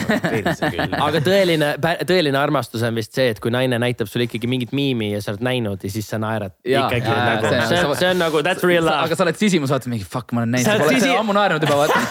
[1.06, 1.70] aga tõeline,
[2.08, 5.34] tõeline armastus on vist see, et kui naine näitab sulle ikkagi mingit miimi ja sa
[5.34, 6.54] oled näinud ja siis sa naerad.
[6.64, 9.08] ikkagi ja, nagu, see, see, see on nagu that's real love.
[9.08, 11.12] aga sa oled sisimus, vaatad mingi fuck, ma olen näinud, sa pole sisi...
[11.16, 12.02] ammu naernud juba vaata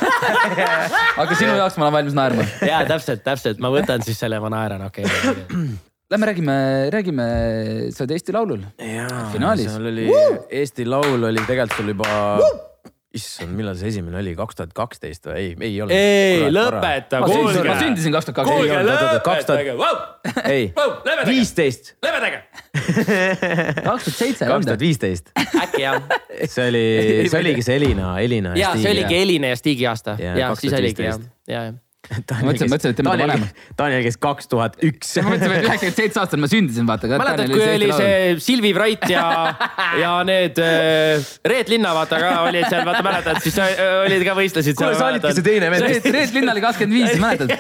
[1.24, 2.47] aga sinu jaoks ma olen valmis naerma.
[2.65, 5.68] ja täpselt, täpselt, ma võtan siis selle, ma naeran, okei okay.
[6.07, 6.53] Lähme räägime,
[6.89, 7.24] räägime,
[7.91, 8.61] sa oled Eesti Laulul.
[9.34, 9.68] finaalis.
[9.68, 10.45] seal oli Woo!
[10.49, 12.07] Eesti Laul oli tegelikult sul juba
[12.39, 12.66] Woo!
[13.18, 15.95] Issand, millal see esimene oli, kaks tuhat kaksteist või ei, ei olnud.
[15.95, 17.63] ei, lõpeta, kuulge.
[17.68, 18.61] ma sündisin kaks tuhat kaksteist.
[18.61, 19.74] kuulge, lõpetage,
[20.51, 20.70] ei,
[21.30, 21.95] viisteist.
[22.05, 22.43] lõpetage.
[23.88, 24.51] kaks tuhat seitse.
[24.53, 25.34] kaks tuhat viisteist.
[25.63, 25.99] äkki jah.
[26.45, 26.86] see oli,
[27.32, 28.86] see oligi see Elina, Elina ja Stiigi.
[28.86, 31.76] ja see oligi Elina ja Stiigi aasta ja siis oligi jah, ja, ja
[32.16, 33.43] ma mõtlesin, mõtlesin, et tema on vanem.
[33.78, 35.10] Daniel käis kaks tuhat üks.
[35.20, 37.10] ma mõtlesin, et üheksakümmend seitse aastat ma sündisin, vaata.
[37.12, 39.26] mäletad, kui oli see Silvi Vrait ja,
[40.03, 43.74] ja need äh, Reet Linna vaata ka olid seal, vaata mäletad, siis äh,
[44.05, 44.78] olid ka võistlesid.
[44.80, 46.08] kuule, sa olidki see teine vend.
[46.16, 47.53] Reet Linna oli kakskümmend viis, mäletad?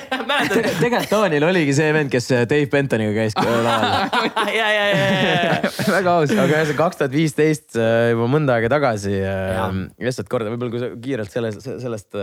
[0.79, 4.47] tegelikult Daniel oligi see vend, kes äh, Dave Bentoniga käis laval.
[4.53, 5.59] ja, ja, ja, ja.
[5.91, 6.31] väga aus.
[6.31, 9.19] aga ühesõnaga kaks tuhat viisteist juba mõnda aega tagasi.
[9.99, 12.19] lihtsalt korda, võib-olla kui sa kiirelt sellest, sellest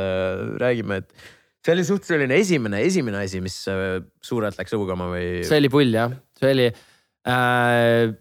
[0.61, 1.33] räägime, et
[1.65, 5.27] see oli suht selline esimene, esimene asi, mis äh, suurelt läks õugama või?
[5.49, 8.13] see oli pull jah, see oli äh,.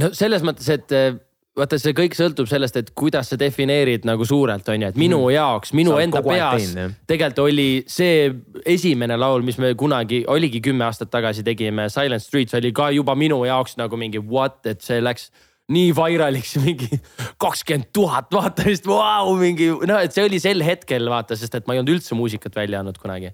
[0.00, 1.18] no selles mõttes, et äh,
[1.58, 5.18] vaata, see kõik sõltub sellest, et kuidas sa defineerid nagu suurelt on ju, et minu
[5.22, 5.34] mm.
[5.34, 8.28] jaoks, minu sa enda peas teinud, tegelikult oli see
[8.68, 13.16] esimene laul, mis me kunagi oligi kümme aastat tagasi tegime, Silent Streets oli ka juba
[13.18, 15.30] minu jaoks nagu mingi what, et see läks
[15.70, 16.98] nii vairaliks, mingi
[17.40, 21.76] kakskümmend tuhat vaatamist, vau, mingi noh, et see oli sel hetkel vaata, sest et ma
[21.76, 23.32] ei olnud üldse muusikat välja andnud kunagi.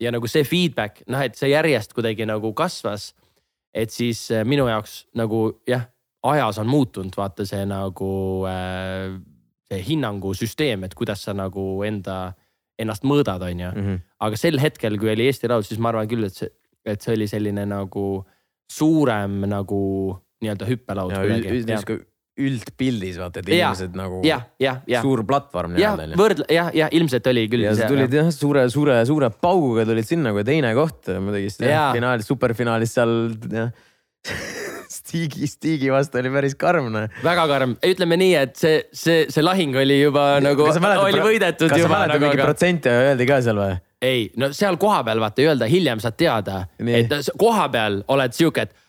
[0.00, 3.12] ja nagu see feedback, noh, et see järjest kuidagi nagu kasvas.
[3.74, 5.90] et siis äh, minu jaoks nagu jah
[6.24, 8.10] ajas on muutunud, vaata see nagu
[8.48, 9.14] äh,
[9.68, 12.34] see hinnangusüsteem, et kuidas sa nagu enda,
[12.80, 13.86] ennast mõõdad, on ju mm.
[13.86, 14.04] -hmm.
[14.26, 16.50] aga sel hetkel, kui oli Eesti Laul, siis ma arvan küll, et see,
[16.84, 18.24] et see oli selline nagu
[18.70, 19.80] suurem nagu
[20.44, 21.14] nii-öelda hüppelaud.
[22.34, 25.02] üldpildis vaata, et inimesed ja, nagu ja, ja, ja.
[25.04, 25.76] suur platvorm.
[25.78, 27.62] jah, võrdle jah, jah, ilmselt oli küll.
[27.68, 32.26] ja sa tulid jah suure, suure, suure pauguga tulid sinna kui teine koht muidugi finaalis,
[32.26, 33.14] superfinaalis seal
[33.54, 33.70] jah
[34.94, 37.08] Stigi, Stigi vastu oli päris karm noh.
[37.24, 41.80] väga karm, ütleme nii, et see, see, see lahing oli juba nagu, oli võidetud kas
[41.80, 41.88] juba.
[41.88, 42.46] kas sa mäletad nagu, mingi aga...
[42.48, 43.74] protsente öeldi ka seal või?
[44.04, 48.83] ei, no seal kohapeal vaata öelda, hiljem saad teada, et kohapeal oled sihuke, et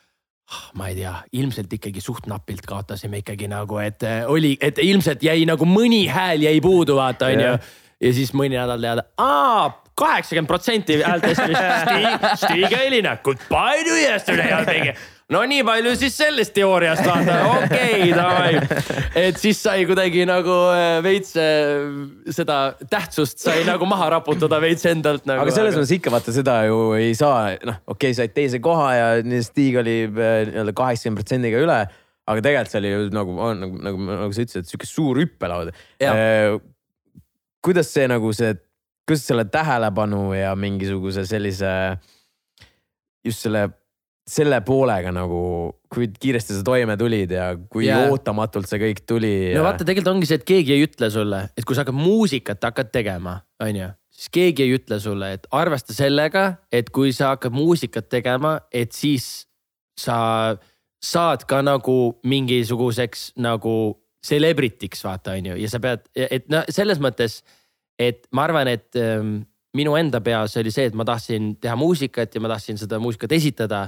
[0.77, 5.23] ma ei tea, ilmselt ikkagi suht napilt kaotasime ikkagi nagu, et äh, oli, et ilmselt
[5.25, 7.55] jäi nagu mõni hääl jäi puudu, vaata onju.
[8.05, 11.41] ja siis mõni nädal teada, aa kaheksakümmend protsenti häältest
[11.81, 14.95] Stig, Stig Eilina, goodbye to yesterday
[15.33, 18.81] no nii palju siis sellest teooriast vaata, okei okay,, davai.
[19.17, 21.87] et siis sai kuidagi nagu äh, veits äh,
[22.35, 22.59] seda
[22.91, 25.41] tähtsust sai nagu maha raputada veits endalt nagu.
[25.41, 28.89] aga selles mõttes ikka vaata seda ju ei saa, noh, okei okay,, said teise koha
[28.93, 29.07] ja
[29.45, 31.79] Stig oli äh, nii-öelda kaheksakümne protsendiga üle.
[32.25, 33.33] aga tegelikult see oli ju nagu,
[33.63, 35.73] nagu, nagu, nagu sa ütlesid, sihuke suur hüppelaud.
[37.65, 38.53] kuidas see nagu see,
[39.09, 41.73] kuidas selle tähelepanu ja mingisuguse sellise,
[43.25, 43.71] just selle
[44.25, 45.39] selle poolega nagu,
[45.93, 48.07] kui kiiresti sa toime tulid ja kui yeah.
[48.09, 49.59] ootamatult see kõik tuli ja....
[49.59, 52.65] no vaata, tegelikult ongi see, et keegi ei ütle sulle, et kui sa hakkad muusikat
[52.65, 57.35] hakkad tegema, on ju, siis keegi ei ütle sulle, et arvesta sellega, et kui sa
[57.35, 59.45] hakkad muusikat tegema, et siis
[59.99, 60.17] sa
[61.05, 63.75] saad ka nagu mingisuguseks nagu
[64.25, 67.43] celebrity'ks vaata, on ju, ja sa pead, et noh, selles mõttes,
[68.01, 69.43] et ma arvan, et ähm,
[69.77, 73.37] minu enda peas oli see, et ma tahtsin teha muusikat ja ma tahtsin seda muusikat
[73.37, 73.85] esitada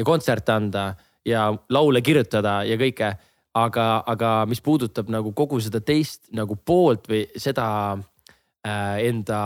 [0.00, 0.94] ja kontserte anda
[1.26, 3.16] ja laule kirjutada ja kõike.
[3.54, 7.66] aga, aga mis puudutab nagu kogu seda teist nagu poolt või seda
[7.98, 9.40] äh, enda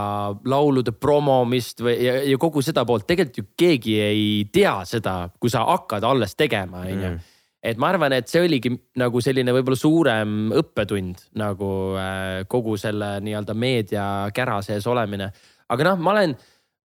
[0.45, 5.51] laulude promomist või ja, ja kogu seda poolt, tegelikult ju keegi ei tea seda, kui
[5.51, 7.19] sa hakkad alles tegema, on ju mm.
[7.65, 13.17] et ma arvan, et see oligi nagu selline võib-olla suurem õppetund nagu äh, kogu selle
[13.25, 15.33] nii-öelda meediakära sees olemine.
[15.69, 16.37] aga noh, ma olen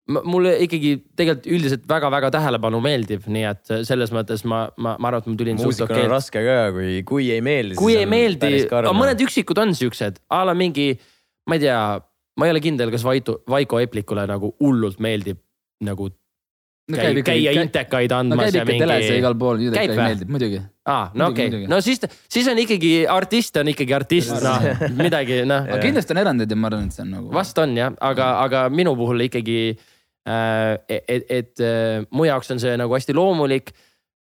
[0.10, 5.24] mulle ikkagi tegelikult üldiselt väga-väga tähelepanu meeldib, nii et selles mõttes ma, ma, ma arvan,
[5.24, 5.60] et ma tulin.
[5.60, 7.78] muusika on raske ka, kui, kui ei meeldi.
[7.80, 10.92] kui ei meeldi, aga mõned üksikud on siuksed, a la mingi,
[11.50, 11.82] ma ei tea,
[12.40, 15.42] ma ei ole kindel, kas Vaitu, Vaiko Eplikule nagu hullult meeldib
[15.86, 16.10] nagu
[16.90, 18.82] no, käia, käia intekaid andmas no, ja mingi.
[18.84, 20.62] teles ja igal pool, käib meeldib muidugi.
[20.90, 25.44] aa, no okei okay., no siis, siis on ikkagi artist on ikkagi artist, noh midagi
[25.50, 25.70] noh.
[25.70, 27.32] aga kindlasti on erandeid ja ma arvan, et see on nagu.
[27.36, 29.60] vast on jah, aga, aga minu puhul ikkagi
[30.30, 33.72] et, et äh, mu jaoks on see nagu hästi loomulik.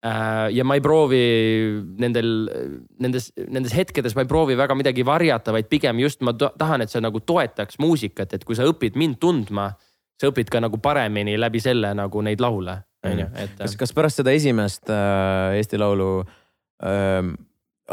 [0.06, 1.20] Äh, ja ma ei proovi
[2.00, 2.30] nendel,
[3.02, 6.94] nendes, nendes hetkedes ma ei proovi väga midagi varjata, vaid pigem just ma tahan, et
[6.94, 9.72] see nagu toetaks muusikat, et kui sa õpid mind tundma,
[10.22, 12.78] sa õpid ka nagu paremini läbi selle nagu neid laule,
[13.10, 13.58] on ju, et.
[13.58, 17.34] kas, kas pärast seda esimest äh, Eesti Laulu äh,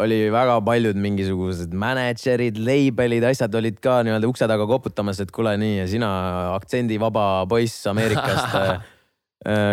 [0.02, 5.54] oli väga paljud mingisugused mänedžerid, label'id, asjad olid ka nii-öelda ukse taga koputamas, et kuule
[5.60, 6.08] nii ja sina
[6.54, 8.80] aktsendivaba poiss Ameerikast äh,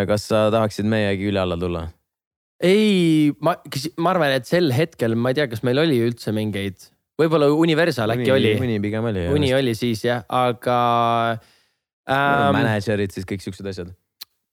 [0.08, 1.88] kas sa tahaksid meie külje alla tulla?
[2.62, 3.56] ei, ma,
[3.98, 6.86] ma arvan, et sel hetkel ma ei tea, kas meil oli üldse mingeid,
[7.18, 8.54] võib-olla Universal äkki oli.
[8.62, 9.26] Uni pigem oli.
[9.34, 10.78] Uni oli siis jah, aga
[12.06, 12.54] ähm,.
[12.54, 13.90] mänedžerid siis kõik siuksed asjad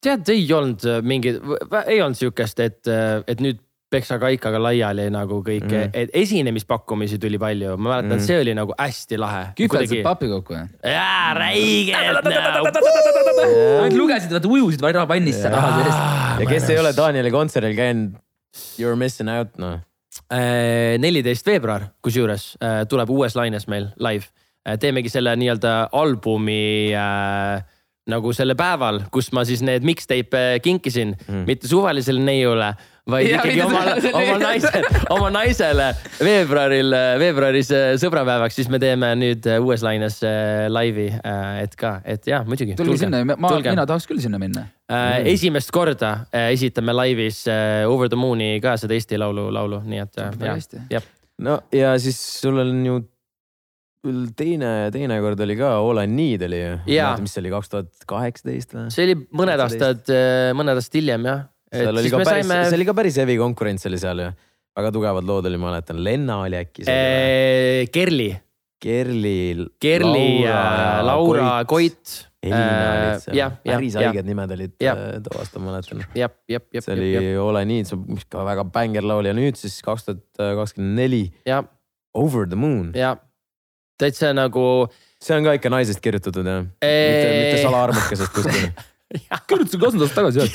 [0.04, 1.42] tead, ei olnud mingit,
[1.86, 2.88] ei olnud sihukest, et,
[3.28, 3.60] et nüüd
[3.90, 5.90] peksa kaikaga laiali nagu kõik mm, -hmm.
[5.94, 8.28] et esinemispakkumisi tuli palju, ma mäletan mm, -hmm.
[8.28, 9.44] see oli nagu hästi lahe.
[9.58, 10.66] kühveldasid papi kokku või?
[10.84, 12.30] jaa, räigelt.
[13.80, 15.96] Nad lugesid, vaata ujusid vannis seal raha sees.
[16.40, 18.20] ja kes ei ole Danieli kontserdil käinud,
[18.80, 19.80] you are missing out noh.
[20.34, 24.26] Äh, neliteist veebruar, kusjuures äh, tuleb uues laines meil live.
[24.68, 27.64] Äh, teemegi selle nii-öelda albumi äh,
[28.10, 32.74] nagu selle päeval, kus ma siis need mixtape kinkisin mm., mitte suvalisele neiule
[33.12, 33.82] vaid ja, ikkagi oma,
[34.20, 35.88] oma naisele, oma naisele
[36.24, 41.10] veebruaril, veebruaris äh, sõbrapäevaks, siis me teeme nüüd äh, uues laines äh, laivi,
[41.64, 42.78] et ka, et jah, muidugi.
[42.80, 45.30] tulge sinna, ma, mina tahaks küll sinna minna mm..
[45.34, 46.16] esimest korda
[46.50, 47.44] esitame laivis
[47.90, 50.60] Over the Moon'i ka seda Eesti Laulu, laulu, nii et jah,
[50.96, 51.08] jah.
[51.46, 53.00] no ja siis sul on ju
[54.40, 56.76] teine, teine kord oli ka All I Need oli ju.
[57.22, 58.90] mis see oli, kaks tuhat kaheksateist või?
[58.96, 60.12] see oli mõned aastad,
[60.58, 63.86] mõned aastad hiljem jah seal oli ka päris saime..., see oli ka päris heavy konkurents
[63.90, 64.30] oli seal ju.
[64.80, 67.90] väga tugevad lood oli, ma mäletan, Lenna oli äkki seal.
[67.94, 68.30] Kerli.
[68.80, 69.68] Kerli.
[69.82, 72.30] Kerli, Laura, Laura Koit.
[72.40, 76.06] Elina olid seal, päris haiged nimed olid too aasta, ma mäletan.
[76.80, 77.10] see oli
[77.44, 80.24] Ole nii, see on ka väga bänger laul ja nüüd siis kaks tuhat
[80.62, 81.26] kakskümmend neli.
[82.16, 82.94] Over the moon.
[82.96, 83.20] jah,
[84.00, 84.88] täitsa nagu.
[85.20, 86.64] see on ka ikka naisest kirjutatud jah?
[86.64, 88.70] mitte, mitte salaarmukesest kuskil
[89.52, 90.54] kirjutasin kaks nädalat tagasi jah,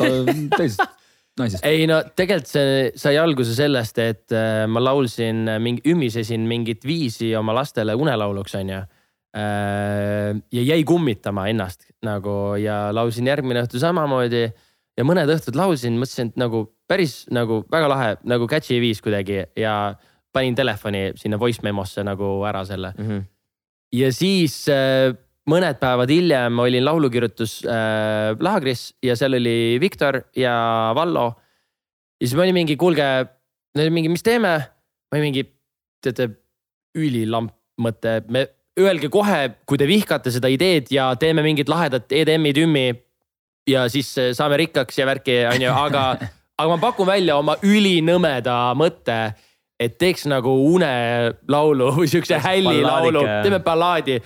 [0.57, 0.87] teisest
[1.41, 1.65] naisest?
[1.67, 7.33] ei no tegelikult see sai alguse sellest, et äh, ma laulsin mingi, ümisesin mingit viisi
[7.39, 8.85] oma lastele unelauluks, onju.
[9.35, 14.47] Äh, ja jäi kummitama ennast nagu ja laulsin järgmine õhtu samamoodi.
[14.95, 19.43] ja mõned õhtud laulsin, mõtlesin, et nagu päris nagu väga lahe nagu catchy viis kuidagi
[19.59, 19.97] ja
[20.35, 23.09] panin telefoni sinna voice memo'sse nagu ära selle mm.
[23.09, 23.25] -hmm.
[23.93, 25.15] ja siis äh,
[25.51, 30.55] mõned päevad hiljem olin laulukirjutuslaagris äh, ja seal oli Viktor ja
[30.97, 31.27] Vallo.
[32.21, 33.05] ja siis ma olin mingi, kuulge,
[33.77, 34.57] mingi, mis teeme?
[34.59, 35.45] ma olin mingi,
[36.05, 36.31] teate,
[36.99, 37.53] ülilamp
[37.83, 38.47] mõte, me,
[38.81, 42.87] öelge kohe, kui te vihkate seda ideed ja teeme mingit lahedat EDM-i tümmi.
[43.69, 46.05] ja siis äh, saame rikkaks ja värki, on ju, aga,
[46.61, 49.35] aga ma pakun välja oma ülinõmeda mõtte
[49.81, 54.23] et teeks nagu unelaulu või siukse hällilaulu, teeme ballaadi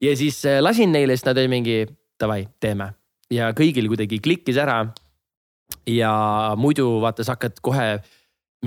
[0.00, 1.78] ja siis äh, lasin neile, siis nad olid mingi
[2.20, 2.92] davai, teeme
[3.32, 4.84] ja kõigil kuidagi klikkis ära.
[5.86, 6.12] ja
[6.58, 7.88] muidu vaata, sa hakkad kohe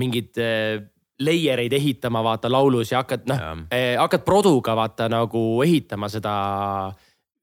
[0.00, 0.82] mingeid äh,
[1.22, 3.42] layer eid ehitama, vaata laulus ja hakkad noh,
[3.72, 6.34] äh, hakkad produga vaata nagu ehitama seda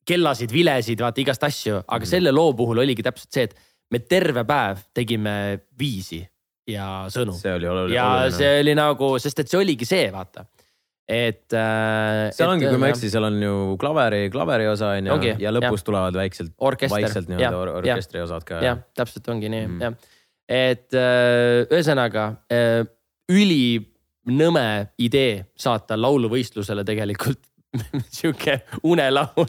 [0.08, 2.10] kellasid, vilesid, vaata igast asju, aga mm.
[2.10, 3.56] selle loo puhul oligi täpselt see, et
[3.92, 5.36] me terve päev tegime
[5.80, 6.24] viisi
[6.68, 7.36] ja sõnu.
[7.44, 8.32] ja oluline.
[8.36, 10.46] see oli nagu, sest et see oligi see, vaata
[11.12, 12.32] et äh,.
[12.36, 15.52] seal ongi, kui ma ei eksi, seal on ju klaveri, klaveri osa on ju ja
[15.52, 15.88] lõpus ja.
[15.90, 18.62] tulevad väikselt, vaikselt nii-öelda or orkestri osad ka.
[18.64, 19.84] jah, täpselt ongi nii mm.
[19.84, 20.18] jah,
[20.48, 22.82] et äh, ühesõnaga äh,
[23.32, 24.68] ülinõme
[25.04, 27.44] idee saata lauluvõistlusele tegelikult
[28.16, 29.48] sihuke unelaul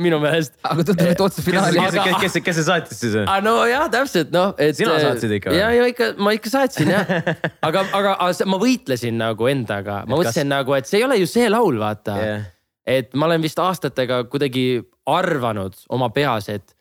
[0.00, 0.54] minu meelest.
[0.64, 1.76] aga tundub, et otse finaali.
[1.76, 3.16] kes, kes, kes, kes see saatis siis?
[3.44, 4.76] nojah, täpselt noh, et.
[4.78, 5.60] sina saatsid ikka või?
[5.60, 7.12] ja, ja ikka, ma ikka saatsin jah.
[7.68, 10.52] aga, aga, aga ma võitlesin nagu endaga, ma mõtlesin kas...
[10.54, 12.46] nagu, et see ei ole ju see laul, vaata yeah..
[12.88, 14.66] et ma olen vist aastatega kuidagi
[15.12, 16.72] arvanud oma peas, et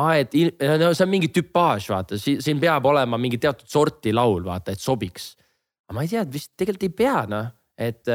[0.00, 0.32] aa, et
[0.80, 4.80] no see on mingi tüpaaž, vaata, siin peab olema mingi teatud sorti laul, vaata, et
[4.80, 5.34] sobiks.
[5.84, 8.08] aga ma ei tea, vist tegelikult ei pea noh, et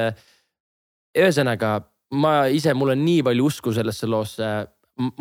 [1.20, 1.78] ühesõnaga
[2.18, 4.50] ma ise, mul on nii palju usku sellesse loosse.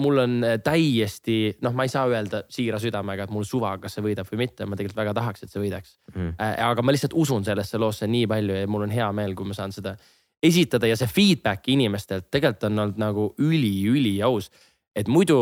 [0.02, 4.02] mul on täiesti, noh, ma ei saa öelda siira südamega, et mul suva, kas see
[4.02, 6.32] võidab või mitte, ma tegelikult väga tahaks, et see võidaks mm..
[6.66, 9.54] aga ma lihtsalt usun sellesse loosse nii palju ja mul on hea meel, kui ma
[9.54, 9.94] saan seda
[10.42, 14.50] esitada ja see feedback inimestelt tegelikult on olnud nagu üli-üliaus.
[14.98, 15.38] et muidu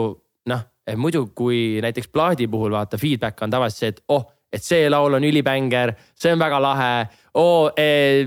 [0.53, 4.63] noh, et muidu kui näiteks plaadi puhul vaata feedback on tavaliselt see, et oh, et
[4.63, 6.93] see laul on ülibänger, see on väga lahe
[7.35, 7.71] oh,.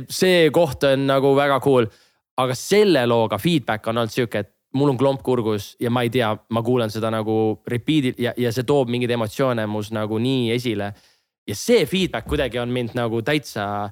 [0.09, 1.85] see koht on nagu väga cool
[2.39, 6.11] aga selle looga feedback on olnud sihuke, et mul on klomp kurgus ja ma ei
[6.13, 7.35] tea, ma kuulan seda nagu
[7.67, 10.93] repeat'il ja, ja see toob mingeid emotsioone mus nagu nii esile.
[11.49, 13.89] ja see feedback kuidagi on mind nagu täitsa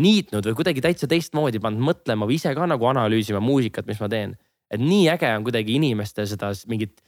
[0.00, 4.08] niitnud või kuidagi täitsa teistmoodi pannud mõtlema või ise ka nagu analüüsima muusikat, mis ma
[4.08, 4.36] teen.
[4.70, 7.00] et nii äge on kuidagi inimeste seda mingit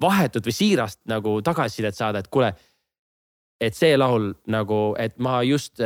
[0.00, 2.54] vahetut või siirast nagu tagasisidet saada, et kuule.
[3.60, 5.80] et see laul nagu, et ma just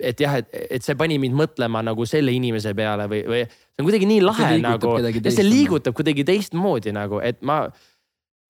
[0.00, 3.82] et jah, et, et see pani mind mõtlema nagu selle inimese peale või, või see
[3.82, 7.64] on kuidagi nii lahe nagu ja see liigutab kuidagi teistmoodi nagu, et ma.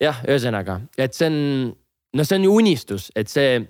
[0.02, 1.38] jah, ühesõnaga, et see on,
[2.16, 3.60] noh, see on ju unistus, et see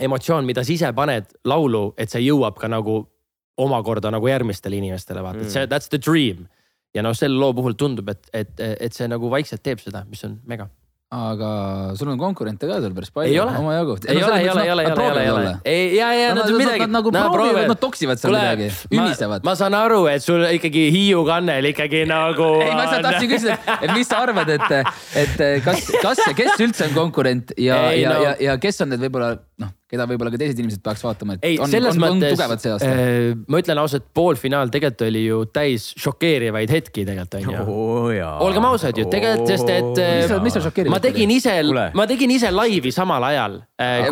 [0.00, 3.02] emotsioon, mida sa ise paned laulu, et see jõuab ka nagu
[3.60, 5.70] omakorda nagu järgmistele inimestele vaata mm., et see mm.
[5.72, 6.46] that's the dream.
[6.94, 10.22] ja noh, selle loo puhul tundub, et, et, et see nagu vaikselt teeb seda, mis
[10.26, 10.70] on mega
[11.10, 13.96] aga sul on konkurente ka seal päris palju, omajagu.
[14.06, 15.54] ei ole, ei ole, ei ole, ei ole, ei ole.
[15.64, 16.86] ei, ja, ja nad midagi.
[16.86, 19.42] Nad nagu proovivad, nad toksivad seal midagi, ümisevad.
[19.42, 22.46] ma saan aru, et sul ikkagi Hiiu kannel ikkagi nagu.
[22.62, 26.62] ei, ma lihtsalt tahtsin küsida, et mis sa arvad, et, et kas, kas ja kes
[26.62, 30.38] üldse on konkurent ja, ja, ja, ja kes on need võib-olla noh keda võib-olla ka
[30.38, 33.32] teised inimesed peaks vaatama, et ei, on, selles on, on tugevad see aasta äh,.
[33.50, 38.98] ma ütlen ausalt, poolfinaal tegelikult oli ju täis šokeerivaid hetki tegelikult on ju olgem ausad
[39.00, 41.56] ju, tegelikult, sest et mis seal, mis seal šokeeriv ma tegin ise,
[41.98, 44.06] ma tegin ise laivi samal ajal äh,.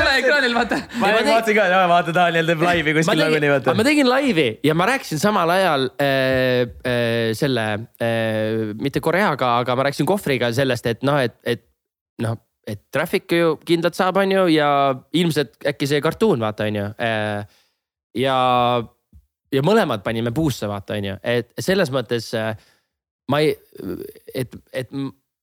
[0.00, 0.82] teleekraanil vaata.
[1.00, 3.76] ma vaatasin ka, vaata Daniel teeb laivi kuskil nagunii vaata.
[3.76, 7.66] ma tegin laivi ja ma rääkisin samal ajal äh, äh, selle
[8.00, 11.66] äh,, mitte Koreaga, aga ma rääkisin kohvriga sellest, et noh, et, et
[12.24, 12.38] noh,
[12.70, 14.70] et traffic'u ju kindlalt saab, on ju, ja
[15.16, 17.62] ilmselt äkki see kartuun, vaata, on ju äh,.
[18.18, 18.36] ja,
[19.52, 22.54] ja mõlemad panime puusse, vaata, on ju, et selles mõttes äh,
[23.30, 23.54] ma ei,
[24.34, 24.92] et, et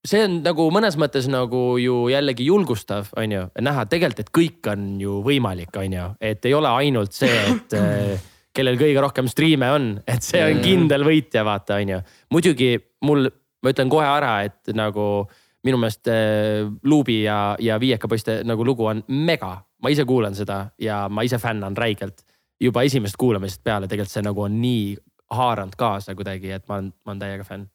[0.08, 4.72] see on nagu mõnes mõttes nagu ju jällegi julgustav, on ju, näha tegelikult, et kõik
[4.72, 9.30] on ju võimalik, on ju, et ei ole ainult see, et äh, kellel kõige rohkem
[9.32, 12.00] striime on, et see on kindel võitja, vaata, on ju.
[12.34, 12.72] muidugi
[13.06, 13.30] mul,
[13.64, 15.28] ma ütlen kohe ära, et nagu
[15.68, 19.58] minu meelest äh, Luubi ja, ja Viieka poiste nagu lugu on mega.
[19.84, 22.24] ma ise kuulan seda ja ma ise fännan räigelt.
[22.62, 24.96] juba esimesest kuulamisest peale tegelikult see nagu on nii
[25.30, 27.68] haaranud kaasa kuidagi, et ma olen, ma olen täiega fänn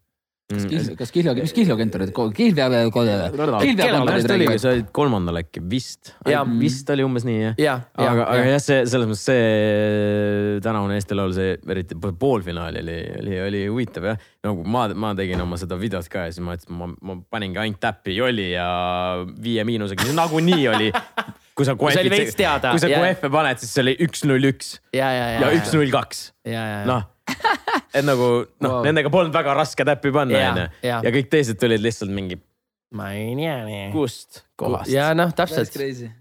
[0.50, 4.58] kas Kihlveo, kas Kihlveo, mis Kihlveo agentuurid, Kihlveo, Kihlveo kontorid räägivad?
[4.60, 6.12] sa olid kolmandal äkki vist,
[6.60, 7.54] vist oli umbes nii jah.
[7.60, 7.76] Ja,?
[7.96, 13.38] aga, aga jah, see selles mõttes see tänavune Eesti Laul, see eriti poolfinaal oli, oli,
[13.46, 14.26] oli huvitav jah.
[14.46, 17.62] nagu ma, ma tegin oma seda videot ka ja siis ma ütlesin, ma, ma paningi
[17.62, 18.66] ainult täppi jolli ja
[19.42, 20.90] Viie Miinusega, see nagunii oli.
[21.56, 24.76] Kui sa koefitsienti, kui sa koefe paned, siis see oli üks, null, üks.
[24.96, 25.12] Ja
[25.52, 26.30] üks, null, kaks.
[26.88, 27.11] noh
[27.96, 28.28] et nagu
[28.62, 31.00] noh wow., nendega polnud väga raske täppi panna onju ja.
[31.04, 32.38] ja kõik teised tulid lihtsalt mingi.
[32.98, 33.88] ma ei tea nii.
[33.94, 34.92] kust kohast.
[34.92, 35.76] ja noh, täpselt.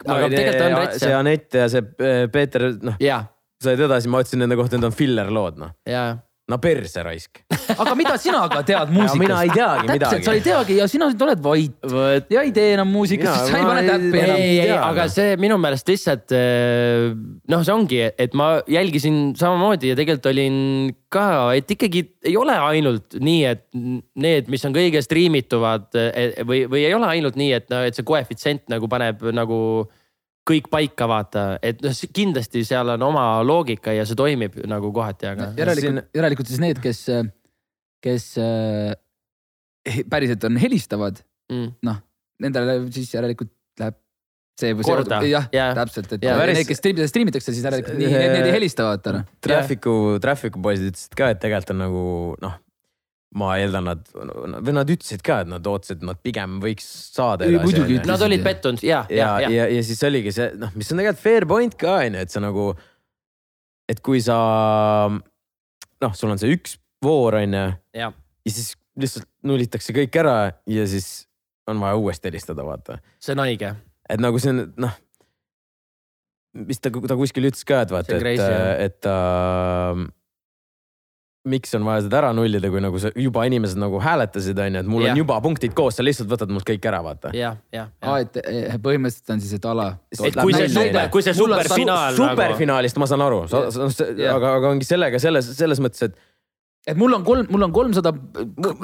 [0.06, 1.04] aga tegelikult on rets.
[1.04, 3.00] see Anett ja see äh, Peeter, noh.
[3.62, 5.76] said edasi, ma ütlesin nende kohta, need on filler lood noh
[6.52, 7.42] no perse raisk.
[7.74, 9.20] aga mida sina ka tead muusikast?
[9.22, 10.02] mina ei teagi midagi.
[10.04, 12.32] täpselt, sa ei teagi ja sina oled vait Võt...
[12.34, 14.42] ja ei tee enam muusikast, sa ei pane täppi enam.
[14.42, 17.12] ei, ei, aga see minu meelest lihtsalt eh,
[17.54, 20.60] noh, see ongi, et ma jälgisin samamoodi ja tegelikult olin
[21.12, 21.26] ka,
[21.58, 23.66] et ikkagi ei ole ainult nii, et
[24.22, 28.08] need, mis on kõige striimituvad eh, või, või ei ole ainult nii, et, et see
[28.08, 29.62] koefitsient nagu paneb nagu
[30.52, 35.32] kõik paika, vaata, et noh, kindlasti seal on oma loogika ja see toimib nagu kohati,
[35.32, 35.52] aga.
[35.60, 37.02] järelikult siin..., järelikult siis need, kes,
[38.04, 38.94] kes äh,
[40.12, 42.02] päriselt on helistavad mm., noh,
[42.42, 44.00] nendele siis järelikult läheb
[44.62, 48.34] see või see, jah ja., täpselt, et ja, need, kes striimitakse, siis järelikult nii, need,
[48.36, 49.30] need ei helista, vaata noh.
[49.44, 52.04] Traffic'u, Traffic'u poisid ütlesid ka, et tegelikult on nagu
[52.44, 52.60] noh
[53.38, 57.48] ma eeldan, nad, või nad ütlesid ka, et nad ootasid, et nad pigem võiks saada.
[57.48, 61.00] Nad olid pettunud ja, ja, ja, ja, ja, ja siis oligi see, noh, mis on
[61.00, 62.66] tegelikult fair point ka on ju, et sa nagu,
[63.92, 64.38] et kui sa
[65.12, 67.66] noh, sul on see üks voor on ju.
[67.98, 68.12] ja
[68.50, 70.36] siis lihtsalt nullitakse kõik ära
[70.70, 71.30] ja siis
[71.72, 73.00] on vaja uuesti helistada, vaata.
[73.22, 73.76] see on haige.
[74.10, 74.98] et nagu see on noh,
[76.68, 78.48] mis ta, ta kuskil ütles ka, et vaata, et,
[78.90, 79.16] et ta
[79.96, 80.10] äh,
[81.50, 84.82] miks on vaja seda ära nullida, kui nagu sa juba inimesed nagu hääletasid, on ju,
[84.84, 85.14] et mul ja.
[85.14, 87.32] on juba punktid koos, sa lihtsalt võtad mult kõik ära, vaata.
[87.38, 87.90] jah, jah.
[88.06, 89.88] aa, et eh, põhimõtteliselt on siis, et ala.
[90.14, 92.20] et kui see super, kui see superfinaal.
[92.20, 96.20] superfinaalist ma saan aru, aga, aga ongi sellega selles, selles mõttes, et
[96.90, 98.14] et mul on kolm, mul on kolmsada,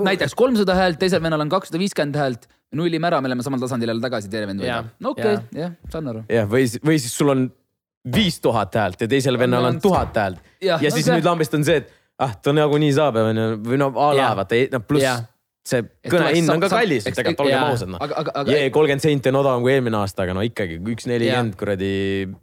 [0.05, 2.49] näiteks kolmsada häält, teisel vennal on kakssada viiskümmend häält.
[2.77, 4.89] nullime ära, me oleme samal tasandil jälle tagasi, teine vend võidab.
[4.99, 6.25] no okei okay,, jah, saan aru.
[6.29, 7.47] jah, või, või siis sul on
[8.13, 10.43] viis tuhat häält ja teisel vennal on tuhat häält.
[10.61, 13.91] ja, ja siis nüüd lambist on see, et ah, ta nagunii saab onju, või no
[13.93, 15.25] a la vaata, noh pluss
[15.67, 18.03] see kõnehind on ka kallis, tegelikult olgem ausad noh.
[18.47, 21.91] jee, kolmkümmend senti on odavam kui eelmine aasta, aga no ikkagi üks nelikümmend kuradi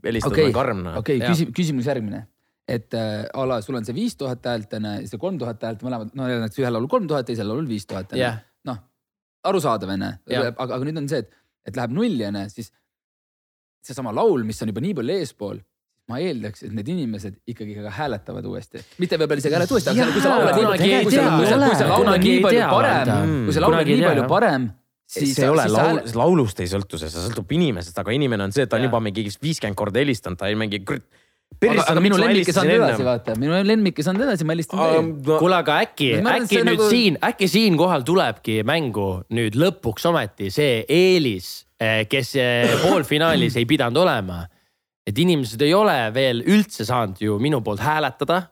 [0.05, 0.57] helistamine okay.
[0.57, 0.99] karm noh.
[1.01, 2.25] okei okay,, küsimus järgmine.
[2.69, 5.85] et äh, a la sul on see viis tuhat häält onju, see kolm tuhat häält,
[5.87, 8.33] mõlemad, no ühel laulul kolm tuhat, teisel laulul viis tuhat onju.
[8.71, 8.81] noh,
[9.51, 12.73] arusaadav onju, aga, aga nüüd on see, et, et läheb nulli onju, siis
[13.85, 15.61] seesama laul, mis on juba nii palju eespool
[16.11, 20.13] ma eeldaks, et need inimesed ikkagi ka hääletavad uuesti, mitte võib-olla isegi hääletavad uuesti, aga
[20.13, 22.71] kui see laul on nii, kui see, kui see, kui see laul on nii palju
[22.73, 23.13] parem,
[23.47, 24.73] kui see laul on nii palju parem
[25.15, 28.55] siis see ei ole laul, laulust ei sõltu see, see sõltub inimesest, aga inimene on
[28.55, 32.19] see, et ta on juba mingi viiskümmend korda helistanud, ta ei mingi aga, aga minu
[32.21, 35.39] lemmik ei saanud edasi vaata, minu lemmik ei saanud edasi, ma helistan teile.
[35.43, 36.89] kuule, aga äkki, äkki nüüd nagu...
[36.91, 43.69] siin, äkki siinkohal tulebki mängu nüüd lõpuks ometi see eelis, eh, kes eh, poolfinaalis ei
[43.71, 44.43] pidanud olema
[45.07, 48.43] et inimesed ei ole veel üldse saanud ju minu poolt hääletada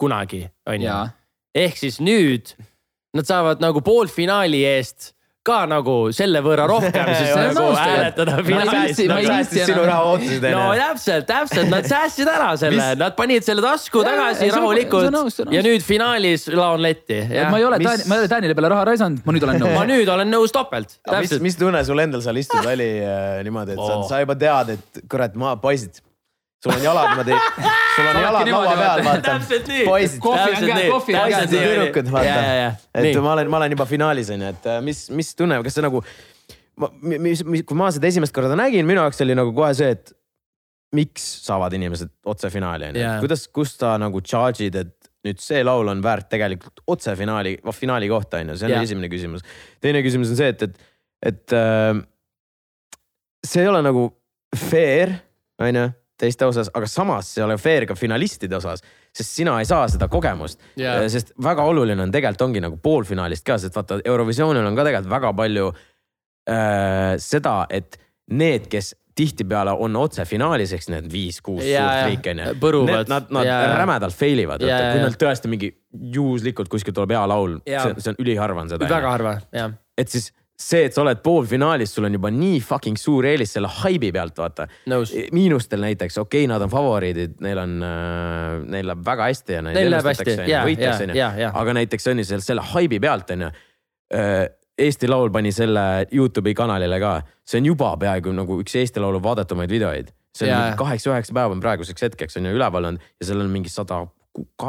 [0.00, 0.98] kunagi, on ju.
[1.54, 2.54] ehk siis nüüd
[3.16, 5.12] nad saavad nagu poolfinaali eest
[5.46, 8.34] ka nagu selle võrra rohkem siis See on nagu hääletada.
[8.44, 8.64] Ma
[9.88, 15.40] ma ootasid no täpselt, täpselt, nad säästsid ära selle, nad panid selle tasku tagasi rahulikult.
[15.54, 17.22] ja nüüd finaalis laon letti.
[17.48, 19.88] ma ei ole ma ei ole Taanile peale raha raisanud, ma nüüd olen ma nõus.
[19.94, 21.46] nüüd olen nõus topelt, mis, täpselt.
[21.48, 24.04] mis tunne sul endal seal istuda oli äh, niimoodi, et sa, Oh.
[24.06, 26.02] sa juba tead, et kurat, ma poisid,
[26.62, 27.36] sul on jalad niimoodi,
[27.96, 29.36] sul on jalad laua peal, vaata.
[29.86, 30.20] poisid,
[31.54, 32.70] tüdrukud, Ja, ja.
[32.92, 33.00] vaata.
[33.00, 35.84] et ma olen, ma olen juba finaalis onju, et äh, mis, mis tunne, kas see
[35.86, 36.02] nagu,
[37.02, 40.12] mis, mis, kui ma seda esimest korda nägin, minu jaoks oli nagu kohe see, et
[40.96, 44.96] miks saavad inimesed otse finaali onju kuidas, kus sa nagu charge'id, et
[45.26, 48.84] nüüd see laul on väärt tegelikult otse finaali, finaali kohta onju, see on Jaa.
[48.88, 49.44] esimene küsimus.
[49.84, 50.78] teine küsimus on see, et, et,
[51.30, 52.00] et äh,
[53.46, 54.06] see ei ole nagu
[54.68, 55.14] fair
[55.60, 55.88] onju
[56.20, 58.84] teiste osas, aga samas see ei ole fair ka finalistide osas,
[59.16, 61.08] sest sina ei saa seda kogemust Jaa.
[61.12, 65.14] sest väga oluline on tegelikult ongi nagu poolfinaalist ka, sest vaata Eurovisioonil on ka tegelikult
[65.16, 67.98] väga palju äh, seda, et
[68.30, 72.52] need, kes tihtipeale on otse finaalis, eks need viis-kuus suurt riiki onju.
[72.62, 73.08] Põruvad.
[73.10, 73.78] Nad, nad Jaa, jaa.
[73.82, 75.72] rämedalt fail ivad, kui neil tõesti mingi
[76.14, 78.88] juhuslikult kuskilt tuleb hea laul, see on üliharva on seda.
[78.90, 79.74] väga harva, jah.
[79.98, 80.30] et siis
[80.60, 84.36] see, et sa oled poolfinaalis, sul on juba nii fucking suur eelis selle haibi pealt,
[84.40, 84.66] vaata.
[84.92, 85.14] Nõus.
[85.36, 89.64] miinustel näiteks, okei okay,, nad on favoriidid, neil on äh,, neil läheb väga hästi ja
[89.66, 91.52] Neil läheb hästi, jaa, onju jaa, jaa.
[91.62, 93.52] aga näiteks on ju selle, selle haibi pealt onju.
[94.80, 99.20] Eesti Laul pani selle Youtube'i kanalile ka, see on juba peaaegu nagu üks Eesti Laulu
[99.22, 100.14] vaadatumaid videoid.
[100.36, 103.68] see on kaheksa-üheksa päeva on praeguseks hetkeks on ju üleval olnud ja seal on mingi
[103.72, 104.04] sada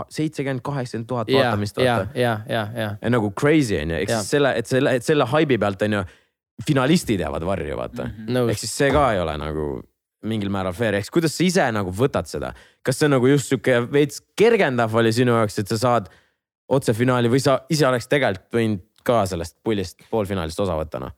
[0.10, 1.78] seitsekümmend, kaheksakümmend tuhat vaatamist.
[1.78, 2.90] ja, ja, ja, ja.
[3.10, 6.04] Nagu crazy on ju, ehk siis selle, et selle, et selle haibi pealt on ju
[6.66, 8.12] finalistid jäävad varju, vaata mm.
[8.18, 8.34] -hmm.
[8.38, 8.64] nõus ehk.
[8.64, 9.68] siis see ka ei ole nagu
[10.26, 12.54] mingil määral fair, eks kuidas sa ise nagu võtad seda,
[12.86, 16.12] kas see nagu just sihuke veits kergendav oli sinu jaoks, et sa saad
[16.70, 21.16] otsefinaali või sa ise oleks tegelikult võinud ka sellest pullist poolfinaalist osa võtta noh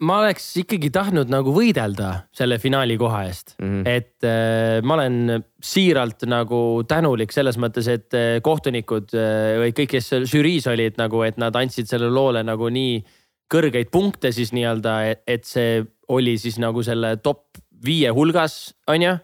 [0.00, 3.84] ma oleks ikkagi tahtnud nagu võidelda selle finaali koha eest mm -hmm.
[3.86, 9.94] et äh, ma olen siiralt nagu tänulik selles mõttes, et äh, kohtunikud äh, või kõik,
[9.96, 13.04] kes žüriis olid nagu, et nad andsid sellele loole nagu nii
[13.48, 19.18] kõrgeid punkte siis nii-öelda, et see oli siis nagu selle top viie hulgas, onju.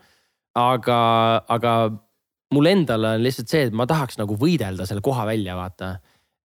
[0.54, 0.98] aga,
[1.48, 1.90] aga
[2.54, 5.96] mul endal on lihtsalt see, et ma tahaks nagu võidelda selle koha välja, vaata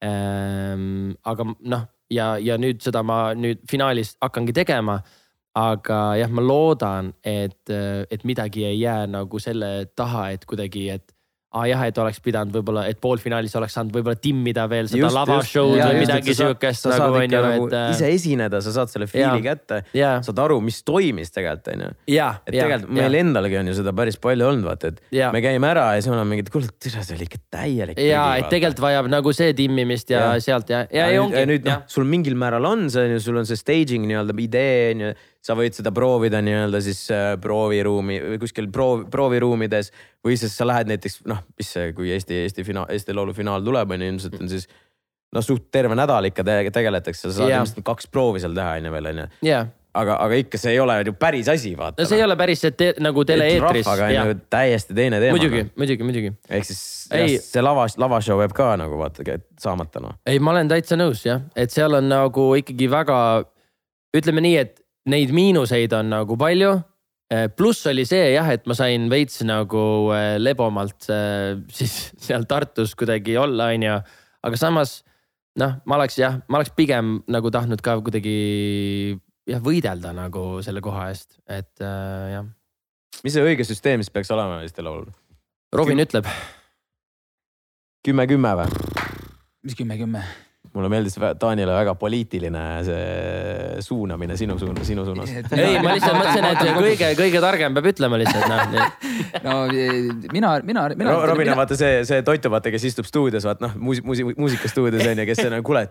[0.01, 1.13] ehm,.
[1.23, 4.99] aga noh, ja, ja nüüd seda ma nüüd finaalis hakkangi tegema.
[5.59, 11.15] Aga jah, ma loodan, et, et midagi ei jää nagu selle taha, et kuidagi, et
[11.49, 15.79] aa jah, et oleks pidanud võib-olla, et poolfinaalis oleks saanud võib-olla timmida veel seda lavashow'd
[15.81, 17.77] või midagi siukest sa saad nagu ikka nagu et.
[17.95, 22.53] ise esineda, sa saad selle fiili kätte, saad aru, mis toimis tegelikult onju ja, et
[22.53, 25.31] tegelikult meil endalgi on ju seda päris palju olnud, vaata, et Jaa.
[25.33, 28.03] me käime ära ja siis me oleme mingid, kuule, tere, see oli ikka täielik.
[28.05, 31.45] ja, et tegelikult vajab nagu see timmimist ja, ja sealt ja, ja, ja ja ongi.
[31.49, 34.77] nüüd noh, sul mingil määral on see on ju, sul on see staging nii-öelda idee
[34.93, 35.11] on ju,
[35.45, 39.93] sa võid seda proovida nii-öelda siis äh, prooviruumi või kuskil proov, prooviruumides
[40.25, 43.63] või siis sa lähed näiteks noh, mis see, kui Eesti, Eesti finaal, Eesti Laulu finaal
[43.65, 44.67] tuleb on ju ilmselt on siis
[45.35, 47.63] no suht terve nädal ikka te tegeletakse, sa saad Jaa.
[47.63, 49.61] ilmselt kaks proovi seal teha on ju veel on ju, ja,
[49.97, 52.01] aga, aga ikka see ei ole ju päris asi, vaata.
[52.01, 53.85] no see ei ole päris see te, nagu tele-eetris.
[53.85, 55.37] rahvaga on ju täiesti teine teema.
[55.37, 56.33] muidugi, muidugi, muidugi.
[56.49, 56.83] ehk siis
[57.13, 57.35] Ei.
[57.35, 60.17] jah, see lava, lavashow jääb ka nagu vaata saamata noh.
[60.29, 63.19] ei, ma olen täitsa nõus jah, et seal on nagu ikkagi väga,
[64.17, 64.78] ütleme nii, et
[65.09, 66.77] neid miinuseid on nagu palju.
[67.57, 69.81] pluss oli see jah, et ma sain veits nagu
[70.15, 71.93] eh, lebomalt eh, siis
[72.25, 73.99] seal Tartus kuidagi olla, onju.
[74.49, 75.03] aga samas
[75.59, 78.35] noh, ma oleks jah, ma oleks pigem nagu tahtnud ka kuidagi
[79.49, 82.49] jah, võidelda nagu selle koha eest, et äh, jah.
[83.23, 85.11] mis see õige süsteem siis peaks olema Eesti Laulul?
[85.75, 86.25] Robin ütleb,
[88.05, 88.69] kümme, kümme või?
[89.65, 90.23] mis kümme, kümme?
[90.79, 95.31] Mulle meeldis Taanile väga poliitiline see suunamine sinu suunas, sinu suunas.
[95.59, 98.91] ei, ma lihtsalt mõtlesin, et kõige, kõige targem peab ütlema lihtsalt noh.
[99.47, 101.15] no eh, mina, mina, mina.
[101.29, 105.05] Robin on vaata see, see toitu vaata, kes istub stuudios, vaata noh, muusi-, muusi-, muusikastuudios
[105.05, 105.85] on ju, kes on, kuule,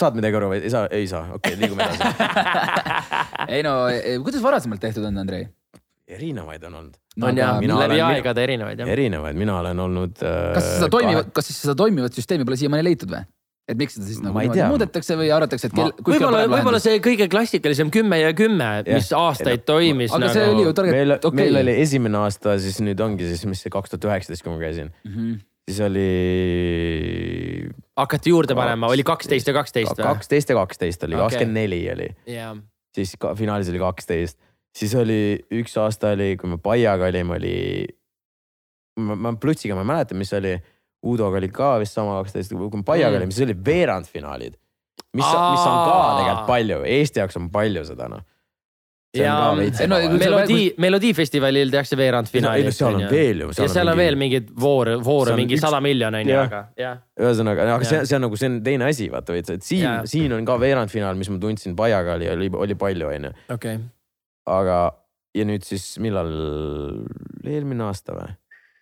[0.00, 2.10] saad midagi aru või ei saa, ei saa, okei okay,, liigume edasi.
[3.56, 3.80] ei no,
[4.26, 5.48] kuidas varasemalt tehtud on, Andrei?
[6.10, 6.94] erinevaid on olnud.
[7.22, 8.88] on ja mina läbi aegade erinevaid jah.
[8.88, 10.16] erinevaid, mina olen olnud.
[10.54, 13.22] kas seda toimivat, kas siis seda toimivat süsteemi pole siiamaani leitud või?
[13.70, 17.28] Et miks seda siis nagu niimoodi muudetakse või arvatakse, et kell, võib-olla, võib-olla see kõige
[17.32, 20.86] klassikalisem kümme ja kümme, mis aastaid toimis aga see oli ju nagu.
[20.88, 24.08] meil tegelikult, okei meil oli esimene aasta, siis nüüd ongi siis, mis see kaks tuhat
[24.10, 25.38] üheksateist, kui ma käisin, Mhm.
[25.70, 26.08] siis oli
[28.00, 30.06] hakati juurde panema, oli kaksteist ja kaksteist või?
[30.08, 32.54] kaksteist ja kaksteist oli, kakskümmend neli oli, jaa,
[32.96, 34.38] siis ka finaalis oli kaksteist,
[34.76, 35.20] siis oli
[35.60, 37.54] üks aasta oli, kui me Paiaga olime, oli.
[39.00, 40.56] ma, ma Plutsiga ma ei mäleta, mis oli,
[41.02, 43.22] Uudoga oli ka vist sama kaksteist, kui me Paiaga Mm.
[43.22, 44.58] olime, siis oli veerandfinaalid.
[45.16, 48.20] mis, mis on ka tegelikult palju, Eesti jaoks on palju seda noh
[49.16, 49.54] ja
[49.90, 52.62] no, melodii, melodiifestivalil tehakse veerandfinaalis.
[52.62, 53.48] ei no seal on veel ju.
[53.58, 57.00] ja seal on veel mingeid voore, voore mingi sada miljonit on ju, aga jah.
[57.18, 60.34] ühesõnaga, aga see, see on nagu, see on teine asi, vaata veits, et siin, siin
[60.36, 63.34] on ka veerandfinaal, mis ma tundsin Pajaga oli, oli, oli palju, on ju.
[63.56, 63.80] okei.
[64.60, 64.78] aga,
[65.34, 66.30] ja nüüd siis millal,
[67.42, 68.30] eelmine aasta või?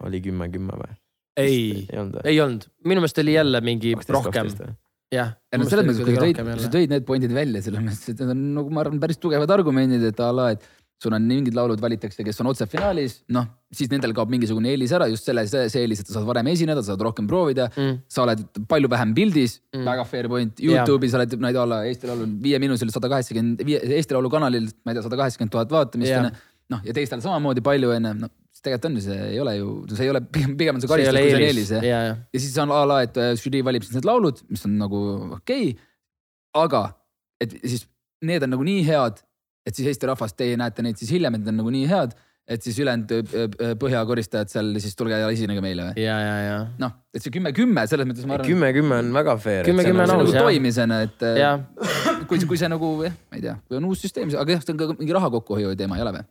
[0.05, 0.93] oli kümme, kümme või?
[1.39, 1.87] Ei,
[2.25, 4.75] ei olnud, minu meelest oli jälle mingi 12, rohkem.
[5.15, 5.37] jah.
[5.53, 8.21] ja no selles mõttes, kui sa tõid, sa tõid need pointid välja, selles mõttes, et
[8.23, 10.67] need on nagu ma arvan, päris tugevad argumendid, et a la, et
[10.99, 14.91] sul on mingid laulud valitakse, kes on otse finaalis, noh, siis nendel kaob mingisugune eelis
[14.97, 18.01] ära, just selle, see, eelis, et sa saad varem esineda, sa saad rohkem proovida mm..
[18.11, 20.59] sa oled palju vähem pildis mm., väga fair point.
[20.65, 24.91] Youtube'is oled, ma ei tea, olla Eesti Laulul viieminutil sada kaheksakümmend, Eesti Laulu kanalil, ma
[24.91, 26.43] ei tea, sada kaheksakümmend tuhat vaatamist yeah..
[26.75, 29.73] noh, ja teistel samamoodi palju onju, noh siis tegelikult on ju, see ei ole ju,
[29.93, 32.15] see ei ole, pigem, pigem on see karistus, kui see on eelis ja, ja.
[32.35, 35.03] ja siis on a la, et äh, žürii valib siis need laulud, mis on nagu
[35.39, 35.91] okei okay,.
[36.59, 36.85] aga,
[37.43, 37.87] et siis
[38.27, 39.21] need on nagu nii head,
[39.69, 42.17] et siis Eesti rahvas, teie näete neid siis hiljem, et need on nagu nii head
[42.49, 46.03] et siis ülejäänud äh, äh, põhjakoristajad seal siis tulge ja esinege meile või?
[46.03, 46.57] ja, ja, ja.
[46.81, 48.49] noh, et see kümme-kümme selles mõttes ma arvan.
[48.49, 49.69] kümme-kümme on väga fair.
[49.69, 50.49] kümme-kümme on aus nagu jah.
[50.49, 54.57] toimisena, et kui, kui see nagu jah, ma ei tea, kui on uus süsteem, aga
[54.57, 56.29] jah, see on ka mingi raha kokkuhoiu teema, ei ole või?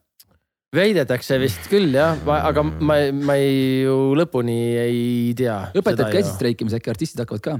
[0.75, 5.59] Väidetakse vist küll jah, aga ma, ma ei ju lõpuni ei tea.
[5.77, 7.57] õpetajad käisid streikimas, äkki artistid hakkavad ka?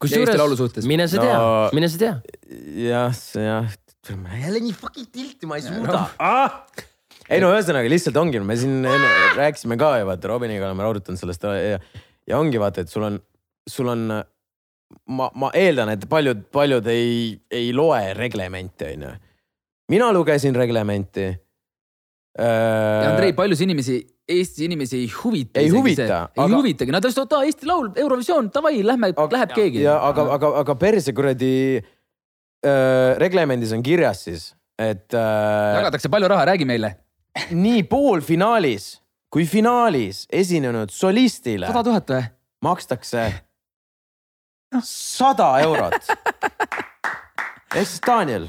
[0.00, 2.14] kusjuures, mine sa tea no,, mine sa tea.
[2.80, 3.76] jah, jah,
[4.40, 6.56] jälle nii fucking tilti, ma ei suuda ah!
[7.28, 11.20] ei no ühesõnaga lihtsalt ongi, me siin enne rääkisime ka ju vaata Robiniga oleme arutanud
[11.20, 11.78] sellest ja,
[12.24, 13.20] ja ongi vaata, et sul on,
[13.68, 14.08] sul on,
[15.12, 19.14] ma, ma eeldan, et paljud, paljud ei, ei loe reglemente, onju.
[19.92, 21.28] mina lugesin reglementi
[22.38, 25.60] ja Andrei, paljusid inimesi, Eesti inimesi ei huvita.
[25.60, 26.02] ei huvita.
[26.34, 26.56] ei aga...
[26.56, 29.82] huvitagi, nad ütlesid, et Eesti Laul, Eurovisioon, davai, lähme, läheb ja, keegi.
[29.84, 34.48] ja aga, aga, aga perse kuradi äh, reglemendis on kirjas siis,
[34.78, 35.78] et äh,.
[35.78, 36.96] jagatakse palju raha, räägi meile.
[37.54, 38.96] nii poolfinaalis
[39.30, 41.66] kui finaalis esinenud solistile.
[41.70, 42.24] sada tuhat või?
[42.66, 43.28] makstakse
[44.82, 46.10] sada eurot
[47.78, 48.48] ehk siis Daniel,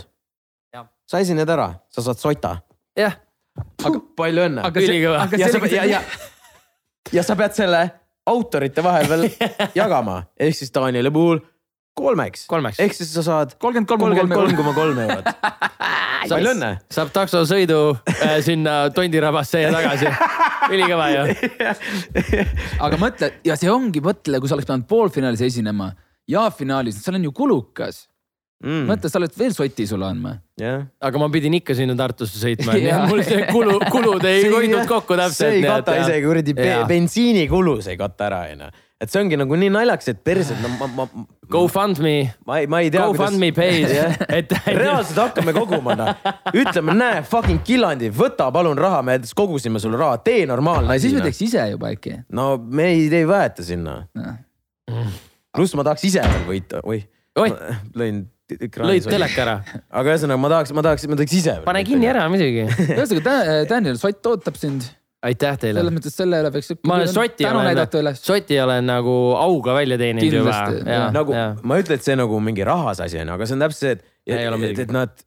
[1.05, 2.55] sa esined ära, sa saad sota.
[2.97, 3.21] jah
[3.61, 4.71] aga palju õnne.
[4.81, 5.27] ülikõva.
[5.39, 6.01] ja, sa, ja, ja,
[7.13, 7.83] ja sa pead selle
[8.25, 9.27] autorite vahel veel
[9.81, 11.41] jagama, ehk siis Danieli puhul
[11.95, 15.29] kolmeks, kolmeks., ehk siis sa saad kolmkümmend kolm koma kolm eurot
[16.29, 16.71] palju õnne.
[16.91, 17.79] saab taksosõidu
[18.15, 20.09] äh, sinna Tondirabasse ja tagasi.
[20.73, 21.23] ülikõva ju.
[22.81, 25.91] aga mõtle ja see ongi, mõtle, kui sa oleks pidanud poolfinaalis esinema
[26.29, 28.05] ja finaalis, seal on ju kulukas
[28.65, 28.87] mm..
[28.89, 30.87] mõtle, sa oled veel soti sulle andma yeah..
[30.99, 32.75] aga ma pidin ikka sinna Tartusse sõitma
[33.11, 35.37] mul see kulu, kulud ei hoidnud kokku täpselt.
[35.39, 36.57] see ei kata isegi kuradi
[36.89, 40.87] bensiinikulus ei kata ära, onju et see ongi nagu nii naljakas, et päriselt no ma,
[40.95, 41.25] ma.
[41.51, 42.13] GoFundMe.
[42.47, 43.03] ma ei, ma ei tea.
[43.05, 43.91] GoFundMe pays
[44.39, 46.13] et reaalselt hakkame koguma noh.
[46.55, 50.97] ütleme, näe fucking Killandi, võta palun raha, me kogusime sulle raha, tee normaalne.
[51.01, 52.21] siis me teeks ise juba äkki.
[52.35, 53.99] no me ei, ei väeta sinna.
[55.55, 57.05] pluss ma tahaks ise veel võita, oih.
[57.35, 58.23] lõin
[58.53, 59.55] lõid teleka ära.
[59.99, 61.57] aga ühesõnaga ma tahaks, ma tahaks, ma tahaks ise.
[61.65, 62.67] pane kinni ära muidugi.
[62.97, 64.87] ühesõnaga Daniel Sott ootab sind.
[65.25, 65.81] aitäh teile.
[65.81, 66.73] selles mõttes selle üle peaks.
[66.85, 70.59] ma olen Sotti olen, Sotti olen nagu auga välja teeninud juba.
[71.15, 71.47] nagu ja.
[71.63, 73.95] ma ei ütle, et see nagu mingi rahas asi on, aga see on täpselt see,
[73.97, 75.25] et, et, et nad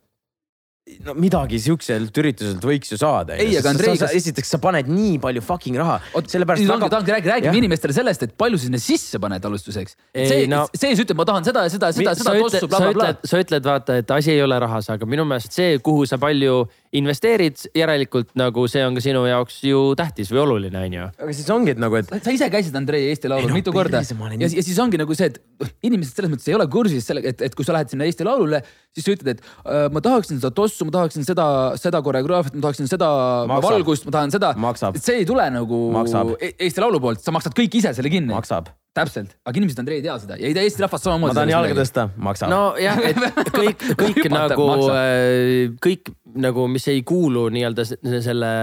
[1.06, 3.36] no midagi siukselt ürituselt võiks ju saada.
[3.40, 3.94] ei, aga Andrei.
[4.18, 5.98] Esiteks sa paned nii palju fucking raha.
[6.18, 6.66] sellepärast.
[6.68, 9.96] tahangi, tahangi rääkida, räägime inimestele sellest, et palju sa sinna sisse paned alustuseks.
[10.14, 13.10] see no,, sees ütleb, ma tahan seda ja seda, seda, seda tossu, blablabla.
[13.28, 16.64] sa ütled, vaata, et asi ei ole rahas, aga minu meelest see, kuhu sa palju
[16.96, 21.08] investeerid, järelikult nagu see on ka sinu jaoks ju tähtis või oluline, on ju.
[21.24, 22.08] aga siis ongi, et nagu, et.
[22.24, 25.28] sa ise käisid Andrei Eesti Laulul no, mitu korda ja, ja siis ongi nagu see,
[25.32, 28.26] et inimesed selles mõttes ei ole kursis sellega, et, et kui sa lähed sinna Eesti
[28.28, 28.62] Laulule,
[28.96, 31.46] siis sa ütled, et äh, ma tahaksin seda tossu, ma tahaksin seda,
[31.80, 33.12] seda koreograafiat, ma tahaksin seda
[33.50, 33.70] maksab.
[33.70, 34.54] valgust, ma tahan seda.
[34.96, 36.36] see ei tule nagu maksab.
[36.40, 38.32] E-, Eesti Laulu poolt, sa maksad kõik ise selle kinni.
[38.32, 41.30] maksab täpselt, aga inimesed Andrei ei tea seda ja ei tea Eesti rahvast samamoodi.
[41.30, 42.52] ma tahan jalga tõsta, maksab.
[42.52, 43.20] nojah, et
[43.60, 48.54] kõik, kõik nagu, äh, kõik nagu, mis ei kuulu nii-öelda selle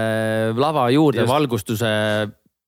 [0.56, 1.92] lava juurde, valgustuse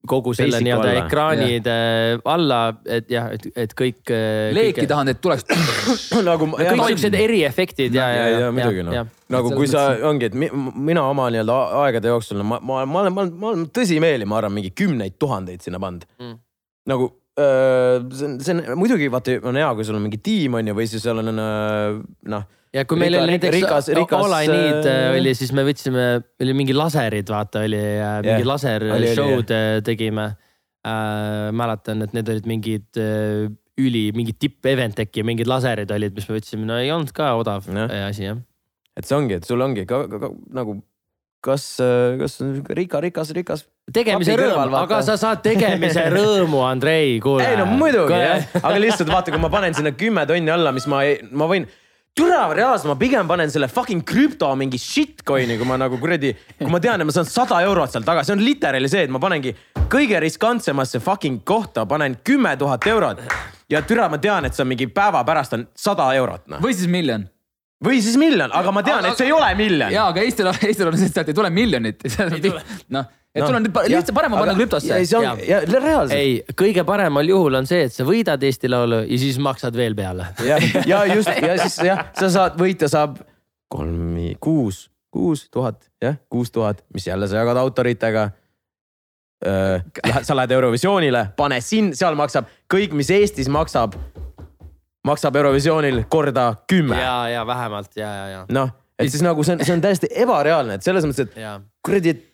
[0.09, 2.19] kogu selle nii-öelda ekraanide ja.
[2.33, 4.01] alla, et jah, et, et kõik.
[4.15, 4.91] Äh, leeki kõik...
[4.93, 5.47] tahan, et tuleks
[6.29, 6.51] nagu.
[6.55, 9.13] kõik siuksed eriefektid ja, ja, ja, ja muidugi noh.
[9.35, 13.25] nagu kui sa ongi, et mina oma nii-öelda aegade jooksul, ma, ma, ma olen, ma
[13.25, 16.37] olen, ma olen tõsimeeli, ma arvan, mingi kümneid tuhandeid sinna pannud mm..
[16.95, 20.71] nagu see on, see on muidugi vaata on hea, kui sul on mingi tiim on
[20.71, 22.47] ju, või siis seal on noh.
[22.75, 26.09] Ja kui meil oli näiteks rikas, rikas, All I Need äh, oli, siis me võtsime,
[26.43, 28.19] oli mingi laserid, vaata oli yeah.
[28.25, 28.85] mingi laser
[29.15, 29.81] show'd yeah.
[29.87, 30.29] tegime
[30.87, 31.49] äh,.
[31.57, 36.29] mäletan, et need olid mingid äh, üli mingid tipp event äkki, mingid laserid olid, mis
[36.29, 37.89] me võtsime, no ei olnud ka odav ja.
[38.09, 38.39] asi jah.
[38.99, 40.81] et see ongi, et sul ongi ka, ka, ka nagu
[41.45, 41.65] kas,
[42.19, 42.41] kas
[42.75, 43.65] rika, rikas, rikas.
[43.95, 47.47] tegemise rõõm, aga sa saad tegemise rõõmu, Andrei, kuule.
[47.47, 50.89] ei no muidugi jah, aga lihtsalt vaata, kui ma panen sinna kümme tonni alla, mis
[50.91, 51.69] ma, ma võin
[52.19, 56.71] türa reaalselt, ma pigem panen selle fucking krüpto mingi shitcoin'i, kui ma nagu kuradi, kui
[56.73, 59.21] ma tean, et ma saan sada eurot sealt tagasi, see on literaali see, et ma
[59.23, 59.55] panengi
[59.93, 63.23] kõige riskantsemasse fucking kohta, panen kümme tuhat eurot.
[63.71, 66.63] ja türa, ma tean, et see on mingi päeva pärast on sada eurot noh.
[66.65, 67.29] või siis miljon
[67.85, 69.93] või siis miljon, aga ma tean, et see ei ole miljon.
[69.95, 72.03] ja, aga Eestil, Eestil on see, et sealt ei tule miljonit.
[72.97, 74.93] noh, et sul on nüüd lihtsalt parem on panna krüptosse.
[74.97, 76.17] ei, see on, ja reaalselt.
[76.19, 79.97] ei, kõige paremal juhul on see, et sa võidad Eesti Laulu ja siis maksad veel
[79.99, 80.31] peale.
[80.47, 83.21] ja, ja just ja siis jah, sa saad, võitja saab
[83.73, 88.31] kolm, kuus, kuus tuhat, jah, kuus tuhat, mis jälle sa jagad autoritega
[90.23, 93.95] sa lähed Eurovisioonile, pane siin, seal maksab kõik, mis Eestis maksab
[95.07, 96.99] maksab Eurovisioonil korda kümme.
[97.01, 98.41] ja, ja vähemalt ja, ja, ja.
[98.49, 102.17] noh, et siis nagu see on, see on täiesti ebareaalne, et selles mõttes, et kuradi,
[102.17, 102.25] et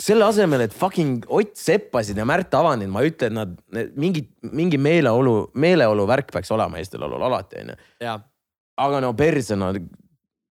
[0.00, 3.54] selle asemel, et fucking Ott Seppasid ja Märt Avandid, ma ei ütle, et nad,
[4.00, 7.76] mingi, mingi meeleolu, meeleolu värk peaks olema Eesti Laulul alati, onju.
[8.80, 9.72] aga no perse, no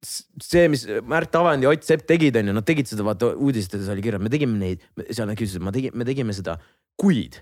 [0.05, 4.05] see, mis Märt Avand ja Ott Sepp tegid, onju, nad tegid seda, vaata uudistes oli
[4.05, 6.59] kirjas, me tegime neid, seal nad küsisid, ma tegin, me tegime seda
[6.99, 7.41] kuid.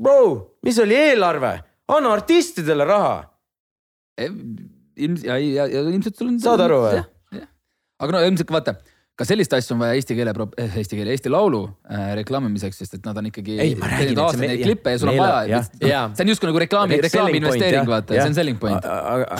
[0.00, 0.20] Bro,
[0.66, 1.58] mis oli eelarve?
[1.90, 3.14] anna artistidele raha.
[4.20, 6.38] ilmselt ja, ja, ja ilmselt sul on.
[6.42, 7.00] saad aru või?
[8.00, 8.74] aga no ilmselt vaata
[9.18, 12.96] ka sellist asja on vaja eesti keele, eh, eesti keele, Eesti Laulu äh, reklaamimiseks, sest
[12.96, 13.58] et nad on ikkagi.
[13.60, 14.20] ei, ma räägin.
[14.22, 18.16] aastaid neid klippe ja sul on vaja, see on justkui nagu reklaami, reklaami investeering, vaata,
[18.16, 18.88] see on selling point.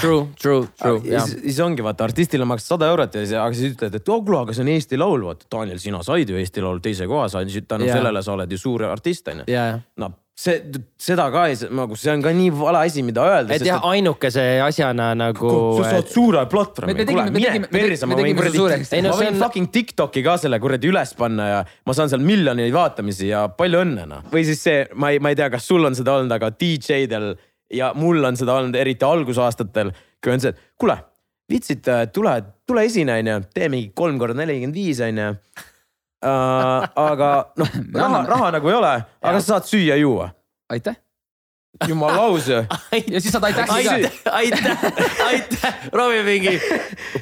[0.03, 1.25] True, true, true.
[1.33, 4.43] siis ongi vaata, artistile maksad sada eurot ja siis, aga siis ütled, et oh kuule,
[4.45, 7.45] aga see on Eesti Laul, vaata, Daniel, sina said ju Eesti Laul teise koha, sa
[7.45, 9.49] tänu sellele sa oled ju suur artist, onju.
[10.03, 10.61] no see,
[11.01, 13.57] seda ka ei, nagu see on ka nii vale asi, mida öelda.
[13.57, 15.53] et jah, ainukese asjana nagu.
[15.81, 18.63] sa saad suure platvormi, kuule mine perse, ma võin kuradi,
[19.05, 19.43] ma võin on...
[19.45, 23.85] fucking Tiktoki ka selle kuradi üles panna ja ma saan seal miljoneid vaatamisi ja palju
[23.85, 24.25] õnne noh.
[24.33, 27.33] või siis see, ma ei, ma ei tea, kas sul on seda olnud, aga DJ-del
[27.77, 29.93] ja mul on seda olnud eriti algusaastatel,
[30.23, 30.97] kui on see, et kuule,
[31.51, 31.85] vitsid,
[32.15, 32.39] tule,
[32.69, 35.35] tule esine, onju, tee mingi kolm korda nelikümmend viis, onju
[36.25, 36.89] uh,.
[36.95, 40.33] aga noh, raha, raha nagu ei ole, aga sa saad süüa-juua.
[40.71, 40.99] aitäh
[41.89, 42.55] jumala aus ju.
[43.13, 43.75] ja siis saad aitäh ka.
[43.75, 44.79] aitäh, aitäh,
[45.27, 46.61] aitäh, proovi mingi,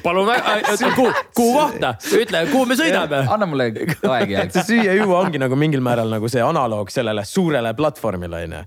[0.03, 0.55] palun väga,
[0.95, 3.21] kuhu, kuhu kohta, ütle, kuhu me sõidame.
[3.29, 4.47] anna mulle aeg ja.
[4.49, 8.63] see süüa-juua ongi nagu mingil määral nagu see analoog sellele suurele platvormile onju.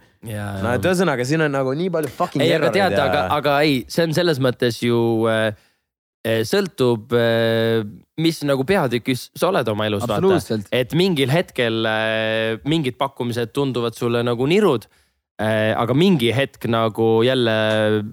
[0.62, 2.46] no et ühesõnaga, siin on nagu nii palju fucking.
[2.46, 5.50] ei, aga tead ja..., aga, aga ei, see on selles mõttes ju äh,
[6.22, 7.82] sõltub, eh,
[8.22, 10.60] mis nagu peatükis sa oled oma elus, vaata.
[10.70, 14.88] et mingil hetkel eh, mingid pakkumised tunduvad sulle nagu nirud.
[15.42, 17.54] aga mingi hetk nagu jälle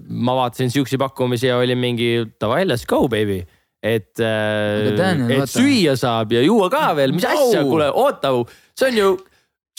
[0.08, 3.44] ma vaatasin siukseid pakkumisi ja oli mingi davai, let's go baby
[3.82, 8.32] et, et süüa saab ja juua ka veel, mis asja, kuule oota,
[8.74, 9.12] see on ju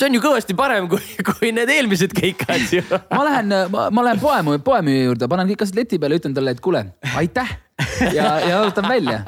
[0.01, 2.85] see on ju kõvasti parem kui, kui need eelmised keikad ju.
[3.11, 6.63] ma lähen, ma lähen poe, poemüüja juurde, panen kõik asjad leti peale, ütlen talle, et
[6.63, 6.85] kuule,
[7.19, 7.51] aitäh
[8.15, 9.19] ja, ja jalutan välja.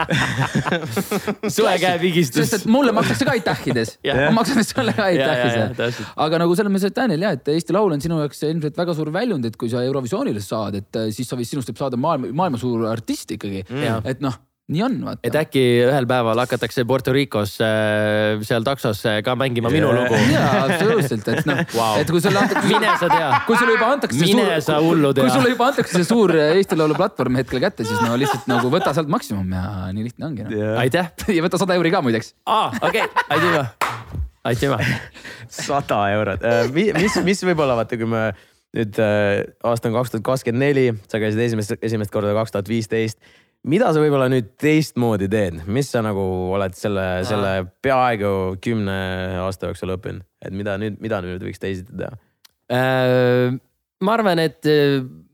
[1.57, 2.43] soe käepigistus.
[2.43, 6.01] sest et mulle makstakse ka aitähides ma maksan sulle ka aitähides.
[6.15, 8.95] aga nagu selles mõttes, et Daniel jah, et Eesti Laul on sinu jaoks ilmselt väga
[8.97, 12.33] suur väljund, et kui sa Eurovisioonile saad, et siis sa võid, sinust võib saada maailma,
[12.43, 14.09] maailma suur artist ikkagi mm..
[14.09, 14.39] et noh
[14.71, 15.19] nii on, vaata.
[15.27, 20.15] et äkki ühel päeval hakatakse Puerto Ricos äh, seal taksos äh, ka mängima minu lugu.
[20.31, 22.63] jaa, absoluutselt, et noh wow., et kui sulle antakse.
[22.69, 23.41] mine sa tea.
[23.47, 24.21] kui sulle juba antakse.
[24.21, 25.25] mine suur, sa hullu tea.
[25.25, 28.47] kui sulle juba antakse see suur äh, Eesti Laulu platvorm hetkel kätte, siis no lihtsalt
[28.51, 30.55] nagu võta sealt maksimum ja nii lihtne ongi no.
[30.55, 30.79] yeah..
[30.85, 31.11] aitäh.
[31.27, 32.31] ja võta sada euri ka muideks.
[32.47, 33.67] aa, okei okay., aitüma,
[34.47, 34.79] aitüma.
[35.51, 38.29] sada eurot, mis, mis võib-olla vaata, kui me
[38.73, 43.19] nüüd aasta on kaks tuhat kakskümmend neli, sa käisid esimest, esimest korda kaks tuhat viisteist
[43.69, 46.23] mida sa võib-olla nüüd teistmoodi teed, mis sa nagu
[46.55, 47.53] oled selle, selle
[47.83, 48.33] peaaegu
[48.63, 48.97] kümne
[49.43, 52.15] aasta jooksul õppinud, et mida nüüd, mida nüüd võiks teisiti teha
[52.73, 53.53] äh,?
[54.03, 54.67] ma arvan, et,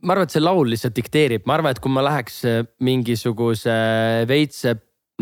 [0.05, 2.43] ma arvan, et see laul lihtsalt dikteerib, ma arvan, et kui ma läheks
[2.85, 3.73] mingisuguse
[4.29, 4.67] veits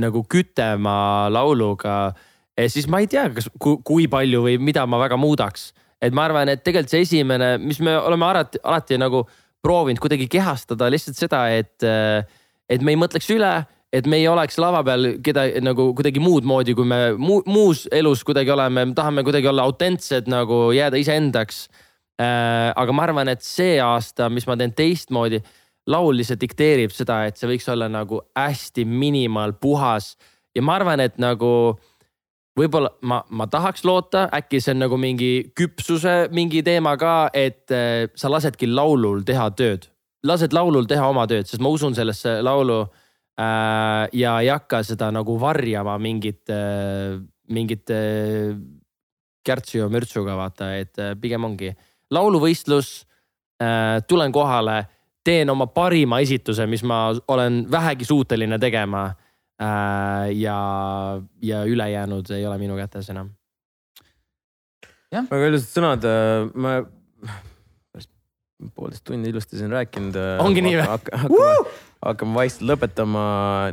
[0.02, 2.14] nagu kütema lauluga,
[2.58, 5.74] eh, siis ma ei tea, kas, kui palju või mida ma väga muudaks.
[6.00, 9.24] et ma arvan, et tegelikult see esimene, mis me oleme alati, alati nagu
[9.66, 12.22] proovinud kuidagi kehastada lihtsalt seda, et äh,
[12.70, 13.52] et me ei mõtleks üle,
[13.94, 17.86] et me ei oleks lava peal keda nagu kuidagi muud moodi, kui me mu, muus
[17.96, 21.68] elus kuidagi oleme, tahame kuidagi olla autentsed nagu jääda iseendaks
[22.20, 22.74] äh,.
[22.76, 25.42] aga ma arvan, et see aasta, mis ma teen teistmoodi,
[25.88, 30.16] laul lihtsalt dikteerib seda, et see võiks olla nagu hästi minimal, puhas
[30.56, 31.78] ja ma arvan, et nagu
[32.58, 37.72] võib-olla ma, ma tahaks loota, äkki see on nagu mingi küpsuse mingi teema ka, et
[37.74, 39.88] äh, sa lasedki laulul teha tööd.
[40.24, 42.82] Lased laulul teha oma tööd, sest ma usun sellesse laulu
[43.38, 44.08] äh,.
[44.14, 47.20] ja ei hakka seda nagu varjama mingit äh,,
[47.54, 48.56] mingit äh,
[49.46, 51.72] kärtsu ja mürtsuga vaata, et äh, pigem ongi
[52.12, 53.06] lauluvõistlus
[53.62, 54.02] äh,.
[54.08, 54.84] tulen kohale,
[55.24, 59.10] teen oma parima esituse, mis ma olen vähegi suuteline tegema
[59.62, 60.58] Äh, ja,
[61.42, 63.32] ja ülejäänud ei ole minu kätes enam.
[65.10, 66.76] väga ilusad sõnad, äh, ma
[68.58, 70.16] poolteist tundi ilusti siin rääkinud.
[70.18, 70.86] Äh, ongi nii või?
[70.90, 71.50] hakkame,
[72.08, 73.26] hakkame vaikselt lõpetama.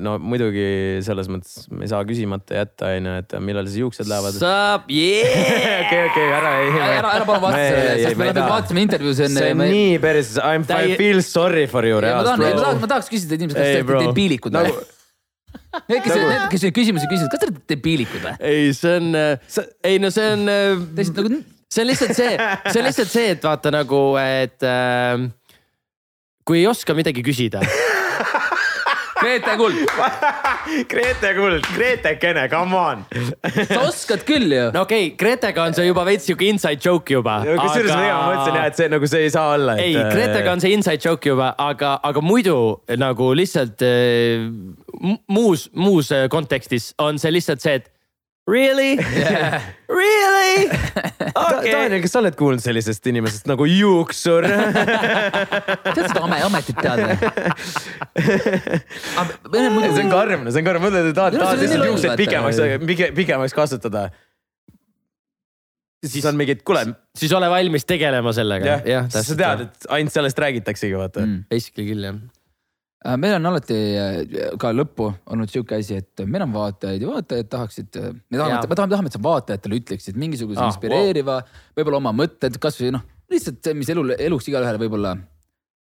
[0.04, 0.66] no muidugi
[1.06, 4.36] selles mõttes me ei saa küsimata jätta, onju, et millal siis juuksed lähevad.
[4.36, 5.80] saab, yeah!
[5.86, 6.74] okei, okei, ära ei.
[6.74, 9.40] ära, ära palun vasta sellele, sest me vaatasime intervjuus enne.
[9.40, 9.70] see on me...
[9.72, 12.02] nii päris, I m, I feel sorry for you.
[12.04, 14.76] ma tahan, ma tahaks küsida inimesed, kas te olete debiilikud või?
[15.88, 18.36] Need, kes, need, kes neid küsimusi küsisid, kas te olete debiilikud või?
[18.52, 19.10] ei, see on
[19.48, 20.44] sa..., ei no see on.
[20.92, 21.42] lihtsalt nagu.
[21.70, 22.36] See on lihtsalt see,
[22.70, 25.24] see on lihtsalt see, et vaata nagu, et äh,
[26.44, 27.64] kui ei oska midagi küsida
[29.24, 29.74] Grete Kuld
[30.88, 33.04] Grete Kuld, Gretekene, come on
[33.68, 34.66] sa oskad küll ju.
[34.74, 37.38] no okei okay,, Gretega on see juba veits sihuke inside joke juba.
[37.46, 38.10] kusjuures aga...
[38.10, 39.86] ma mõtlesin jah, et see nagu see ei saa olla et....
[39.88, 42.58] ei, Gretega on see inside joke juba, aga, aga muidu
[43.00, 44.44] nagu lihtsalt äh,
[45.28, 47.90] muus, muus äh, kontekstis on see lihtsalt see, et
[48.46, 49.62] Really yeah.?
[49.88, 50.68] Really?
[51.34, 51.72] Okay.
[51.72, 54.44] Daniel, kas sa oled kuulnud sellisest inimesest nagu juuksur
[55.94, 57.16] tead seda ametit tead või?
[59.48, 62.62] see on karm, see on karm, mõtle, et tahad, tahad lihtsalt juukseid pikemaks,
[63.18, 64.04] pikemaks kasvatada.
[66.06, 66.86] siis on mingid, kuule.
[67.18, 68.78] siis ole valmis tegelema sellega.
[68.86, 71.44] jah, sa tead, et ainult sellest räägitaksegi, vaata mm..
[71.50, 72.22] Basically küll jah
[73.20, 74.14] meil on alati äh,
[74.60, 78.62] ka lõppu olnud sihuke asi, et meil on vaatajaid ja vaatajad tahaksid, äh, me tahame,
[78.64, 82.94] me tahame, tahame, et sa vaatajatele ütleksid mingisuguse ah, inspireeriva wow., võib-olla oma mõtted, kasvõi
[82.96, 85.14] noh, lihtsalt see, mis elu, eluks igalühele võib-olla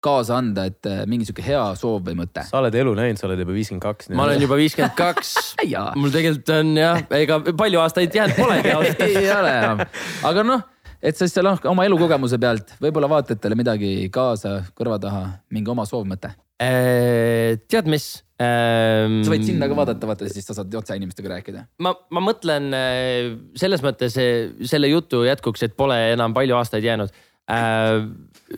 [0.03, 2.43] kaasa anda, et mingi sihuke hea soov või mõte.
[2.49, 4.11] sa oled elu näinud, sa oled juba viiskümmend kaks.
[4.19, 5.37] ma olen juba viiskümmend kaks
[6.01, 9.85] mul tegelikult on jah, ega palju aastaid jäänud polegi ausalt ei ole enam,
[10.27, 10.67] aga noh
[11.03, 15.73] et sa siis seal noh, oma elukogemuse pealt võib-olla vaatajatele midagi kaasa kõrva taha, mingi
[15.75, 19.23] oma soovmõte Äh, tead, mis ähm,?
[19.25, 21.65] sa võid sinna ka vaadata, vaata siis sa saad otse inimestega rääkida.
[21.83, 27.11] ma, ma mõtlen äh, selles mõttes selle jutu jätkuks, et pole enam palju aastaid jäänud
[27.51, 28.05] äh,.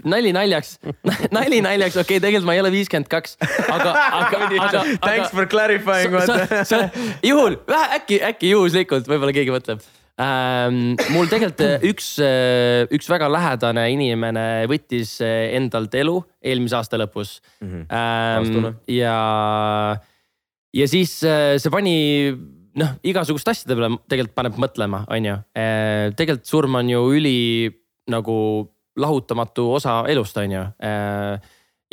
[0.05, 0.77] nali naljaks
[1.39, 3.39] nali naljaks, okei okay,, tegelikult ma ei ole viiskümmend kaks,
[3.73, 4.85] aga, aga, aga.
[5.07, 6.13] Thanks for clarifying.
[7.25, 9.87] juhul, äkki, äkki juhuslikult, võib-olla keegi mõtleb
[10.21, 10.95] ähm,.
[11.11, 17.01] mul tegelikult äh, üks, äh, üks väga lähedane inimene võttis äh, endalt elu eelmise aasta
[17.01, 17.71] lõpus mm.
[17.71, 17.87] -hmm.
[17.95, 19.17] Ähm, ja,
[20.75, 21.97] ja siis see pani
[22.79, 25.35] noh, igasuguste asjade peale tegelikult paneb mõtlema, on ju.
[26.19, 27.71] tegelikult surm on ju üli
[28.11, 28.37] nagu
[28.97, 30.65] lahutamatu osa elust, on ju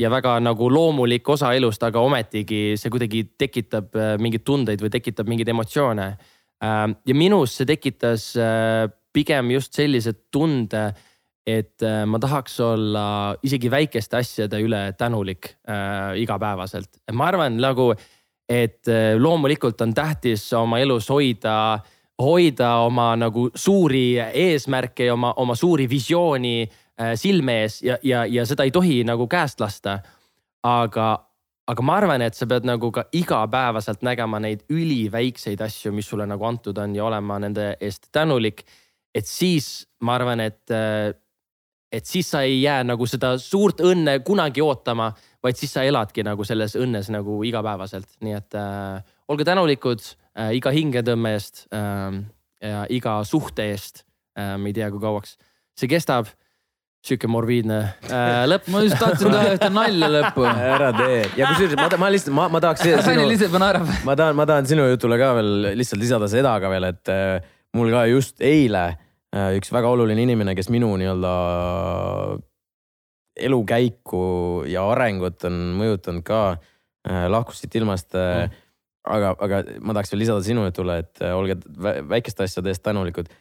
[0.01, 5.29] ja väga nagu loomulik osa elust, aga ometigi see kuidagi tekitab mingeid tundeid või tekitab
[5.29, 10.91] mingeid emotsioone Ähm, ja minus see tekitas äh, pigem just sellise tunde,
[11.47, 13.05] et äh, ma tahaks olla
[13.43, 17.01] isegi väikeste asjade üle tänulik äh, igapäevaselt.
[17.13, 17.91] ma arvan nagu,
[18.51, 18.83] et
[19.17, 21.79] loomulikult on tähtis oma elus hoida,
[22.19, 26.67] hoida oma nagu suuri eesmärke ja oma, oma suuri visiooni
[27.15, 30.01] silme ees ja, ja, ja seda ei tohi nagu käest lasta.
[30.63, 31.30] aga,
[31.71, 36.27] aga ma arvan, et sa pead nagu ka igapäevaselt nägema neid üliväikseid asju, mis sulle
[36.27, 38.65] nagu antud on ja olema nende eest tänulik.
[39.15, 40.71] et siis ma arvan, et,
[41.91, 45.09] et siis sa ei jää nagu seda suurt õnne kunagi ootama,
[45.43, 50.53] vaid siis sa eladki nagu selles õnnes nagu igapäevaselt, nii et äh, olge tänulikud äh,
[50.55, 52.21] iga hingetõmme eest äh,
[52.61, 54.05] ja iga suhte eest
[54.37, 54.55] äh,.
[54.57, 55.35] me ei tea, kui kauaks
[55.75, 56.31] see kestab
[57.01, 57.77] sihuke morbiidne
[58.13, 58.67] äh, lõpp.
[58.69, 60.45] ma just tahtsin teha ühte nalja lõppu.
[60.45, 62.99] ära tee ja kusjuures ma, ma lihtsalt, ma, ma tahaks sinu,
[64.05, 67.39] ma tahan, ma tahan sinu jutule ka veel lihtsalt lisada seda ka veel, et äh,
[67.77, 68.83] mul ka just eile
[69.33, 71.33] äh, üks väga oluline inimene, kes minu nii-öelda
[73.49, 74.23] elukäiku
[74.69, 78.61] ja arengut on mõjutanud ka äh,, lahkus siit ilmast äh, mm.
[79.17, 83.31] aga, aga ma tahaks veel lisada sinu jutule, et äh, olge väikeste asjade eest tänulikud.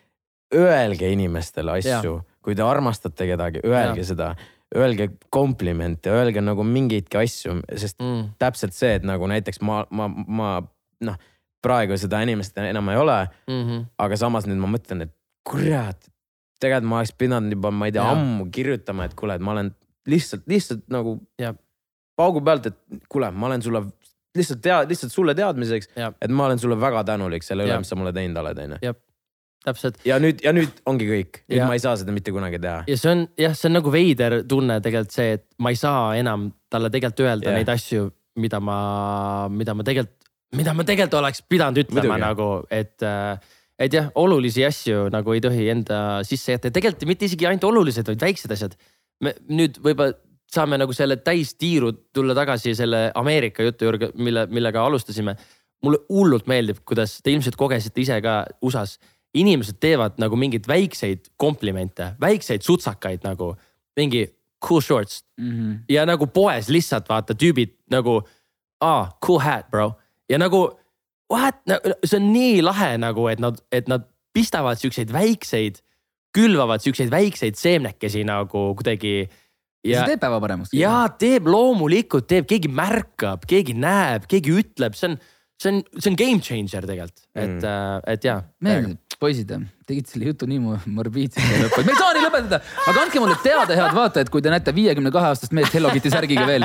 [0.56, 4.08] Öelge inimestele asju kui te armastate kedagi, öelge ja.
[4.12, 4.28] seda,
[4.76, 8.34] öelge komplimente, öelge nagu mingeidki asju, sest mm.
[8.40, 10.52] täpselt see, et nagu näiteks ma, ma, ma
[11.06, 11.18] noh,
[11.64, 13.62] praegu seda inimest enam ei ole mm.
[13.64, 13.84] -hmm.
[13.98, 15.14] aga samas nüüd ma mõtlen, et
[15.44, 16.08] kurat,
[16.60, 19.72] tegelikult ma oleks pidanud juba, ma ei tea, ammu kirjutama, et kuule, et ma olen
[20.08, 21.54] lihtsalt, lihtsalt nagu ja.
[22.16, 23.84] paugu pealt, et kuule, ma olen sulle
[24.36, 27.98] lihtsalt tead, lihtsalt sulle teadmiseks, et ma olen sulle väga tänulik selle üle, mis sa
[27.98, 28.94] mulle teinud oled, onju.
[29.66, 31.68] Täpselt ja nüüd ja nüüd ongi kõik, nüüd Jah.
[31.70, 32.84] ma ei saa seda mitte kunagi teha.
[32.88, 36.14] ja see on jah, see on nagu veider tunne tegelikult see, et ma ei saa
[36.20, 37.60] enam talle tegelikult öelda yeah.
[37.60, 38.08] neid asju,
[38.40, 38.80] mida ma,
[39.52, 42.24] mida ma tegelikult, mida ma tegelikult oleks pidanud ütlema Muidugi.
[42.24, 47.08] nagu, et äh, et jah, olulisi asju nagu ei tohi enda sisse jätta ja tegelikult
[47.08, 48.76] mitte isegi ainult olulised, vaid väiksed asjad.
[49.20, 50.16] me nüüd võib-olla
[50.50, 55.36] saame nagu selle täistiiru tulla tagasi selle Ameerika jutu juurde, mille, millega alustasime.
[55.80, 58.98] mulle hullult meeldib, kuidas te ilmselt kogesite ise ka USA-s.
[59.34, 63.54] Inimesed teevad nagu mingeid väikseid komplimente, väikseid sutsakaid nagu
[63.96, 64.26] mingi
[64.66, 65.50] cool shorts mm.
[65.50, 65.78] -hmm.
[65.88, 68.22] ja nagu poes lihtsalt vaata tüübid nagu
[68.80, 69.92] aa cool hat bro
[70.28, 70.80] ja nagu
[71.30, 71.62] what,
[72.04, 75.80] see on nii lahe nagu, et nad, et nad pistavad siukseid väikseid,
[76.34, 79.14] külvavad siukseid väikseid seemnekesi nagu kuidagi.
[79.80, 80.74] see ja, teeb päeva paremaks.
[80.76, 85.20] ja teeb loomulikult teeb, keegi märkab, keegi näeb, keegi ütleb, see on,
[85.60, 88.40] see on, see on game changer tegelikult, et mm., et ja.
[88.60, 89.50] meeldib, poisid,
[89.84, 93.02] tegid selle jutu nii mu- morbiidseks ja lõppu, et me ei saa nii lõpetada, aga
[93.04, 96.46] andke mulle teada, head vaatajad, kui te näete viiekümne kahe aastast meest Hello Kitty särgiga
[96.48, 96.64] veel.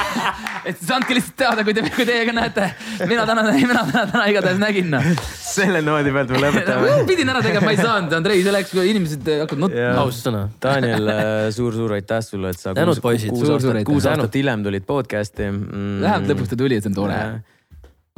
[0.68, 2.66] et siis andke lihtsalt teada, kui te, kui teie ka näete.
[3.06, 5.06] mina täna, mina täna, täna igatahes nägin noh.
[5.38, 6.98] selle noodi pealt me lõpetame.
[7.12, 9.96] pidin ära tegema, ma ei saanud, Andrei, see läks, kui inimesed hakkavad nutma Jaa.
[10.02, 10.44] aus sõna.
[10.66, 11.10] Daniel,
[11.54, 13.30] suur-suur aitäh sulle, et sa Tänud, poisid.
[13.30, 13.90] kuus Suur-suur aastat, aitäh.
[13.92, 14.26] kuus Tänud.
[14.26, 15.98] aastat hiljem tulid podcast'i mm..
[16.02, 17.24] vähemalt lõpuks ta tuli, et see on tore.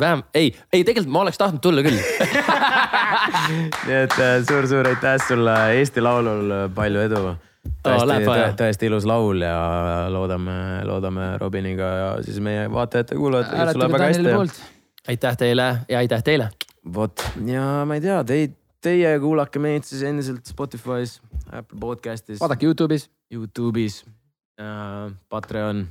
[0.01, 1.97] vähem, ei, ei tegelikult ma oleks tahtnud tulla küll.
[3.89, 7.23] nii et äh, suur-suur aitäh sulle Eesti Laulul, palju edu.
[7.87, 9.57] tõesti vaja., tõesti ilus laul ja
[10.13, 14.69] loodame, loodame Robiniga ja siis meie vaatajate-kuulajatega, hääletage väga hästi.
[15.15, 16.51] aitäh teile ja aitäh teile.
[16.95, 21.21] vot ja ma ei tea, teid, teie kuulake meid siis endiselt Spotify's,
[21.51, 23.09] Apple podcast'is, vaadake Youtube'is.
[23.35, 24.05] Youtube'is
[24.61, 25.87] äh,, Patreon,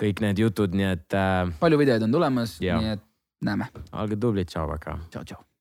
[0.00, 3.04] kõik need jutud, nii et äh, palju videoid on tulemas, nii et
[3.42, 3.68] näeme.
[3.92, 4.98] olge tublid, tšau, väga.
[5.10, 5.55] tšau, tšau.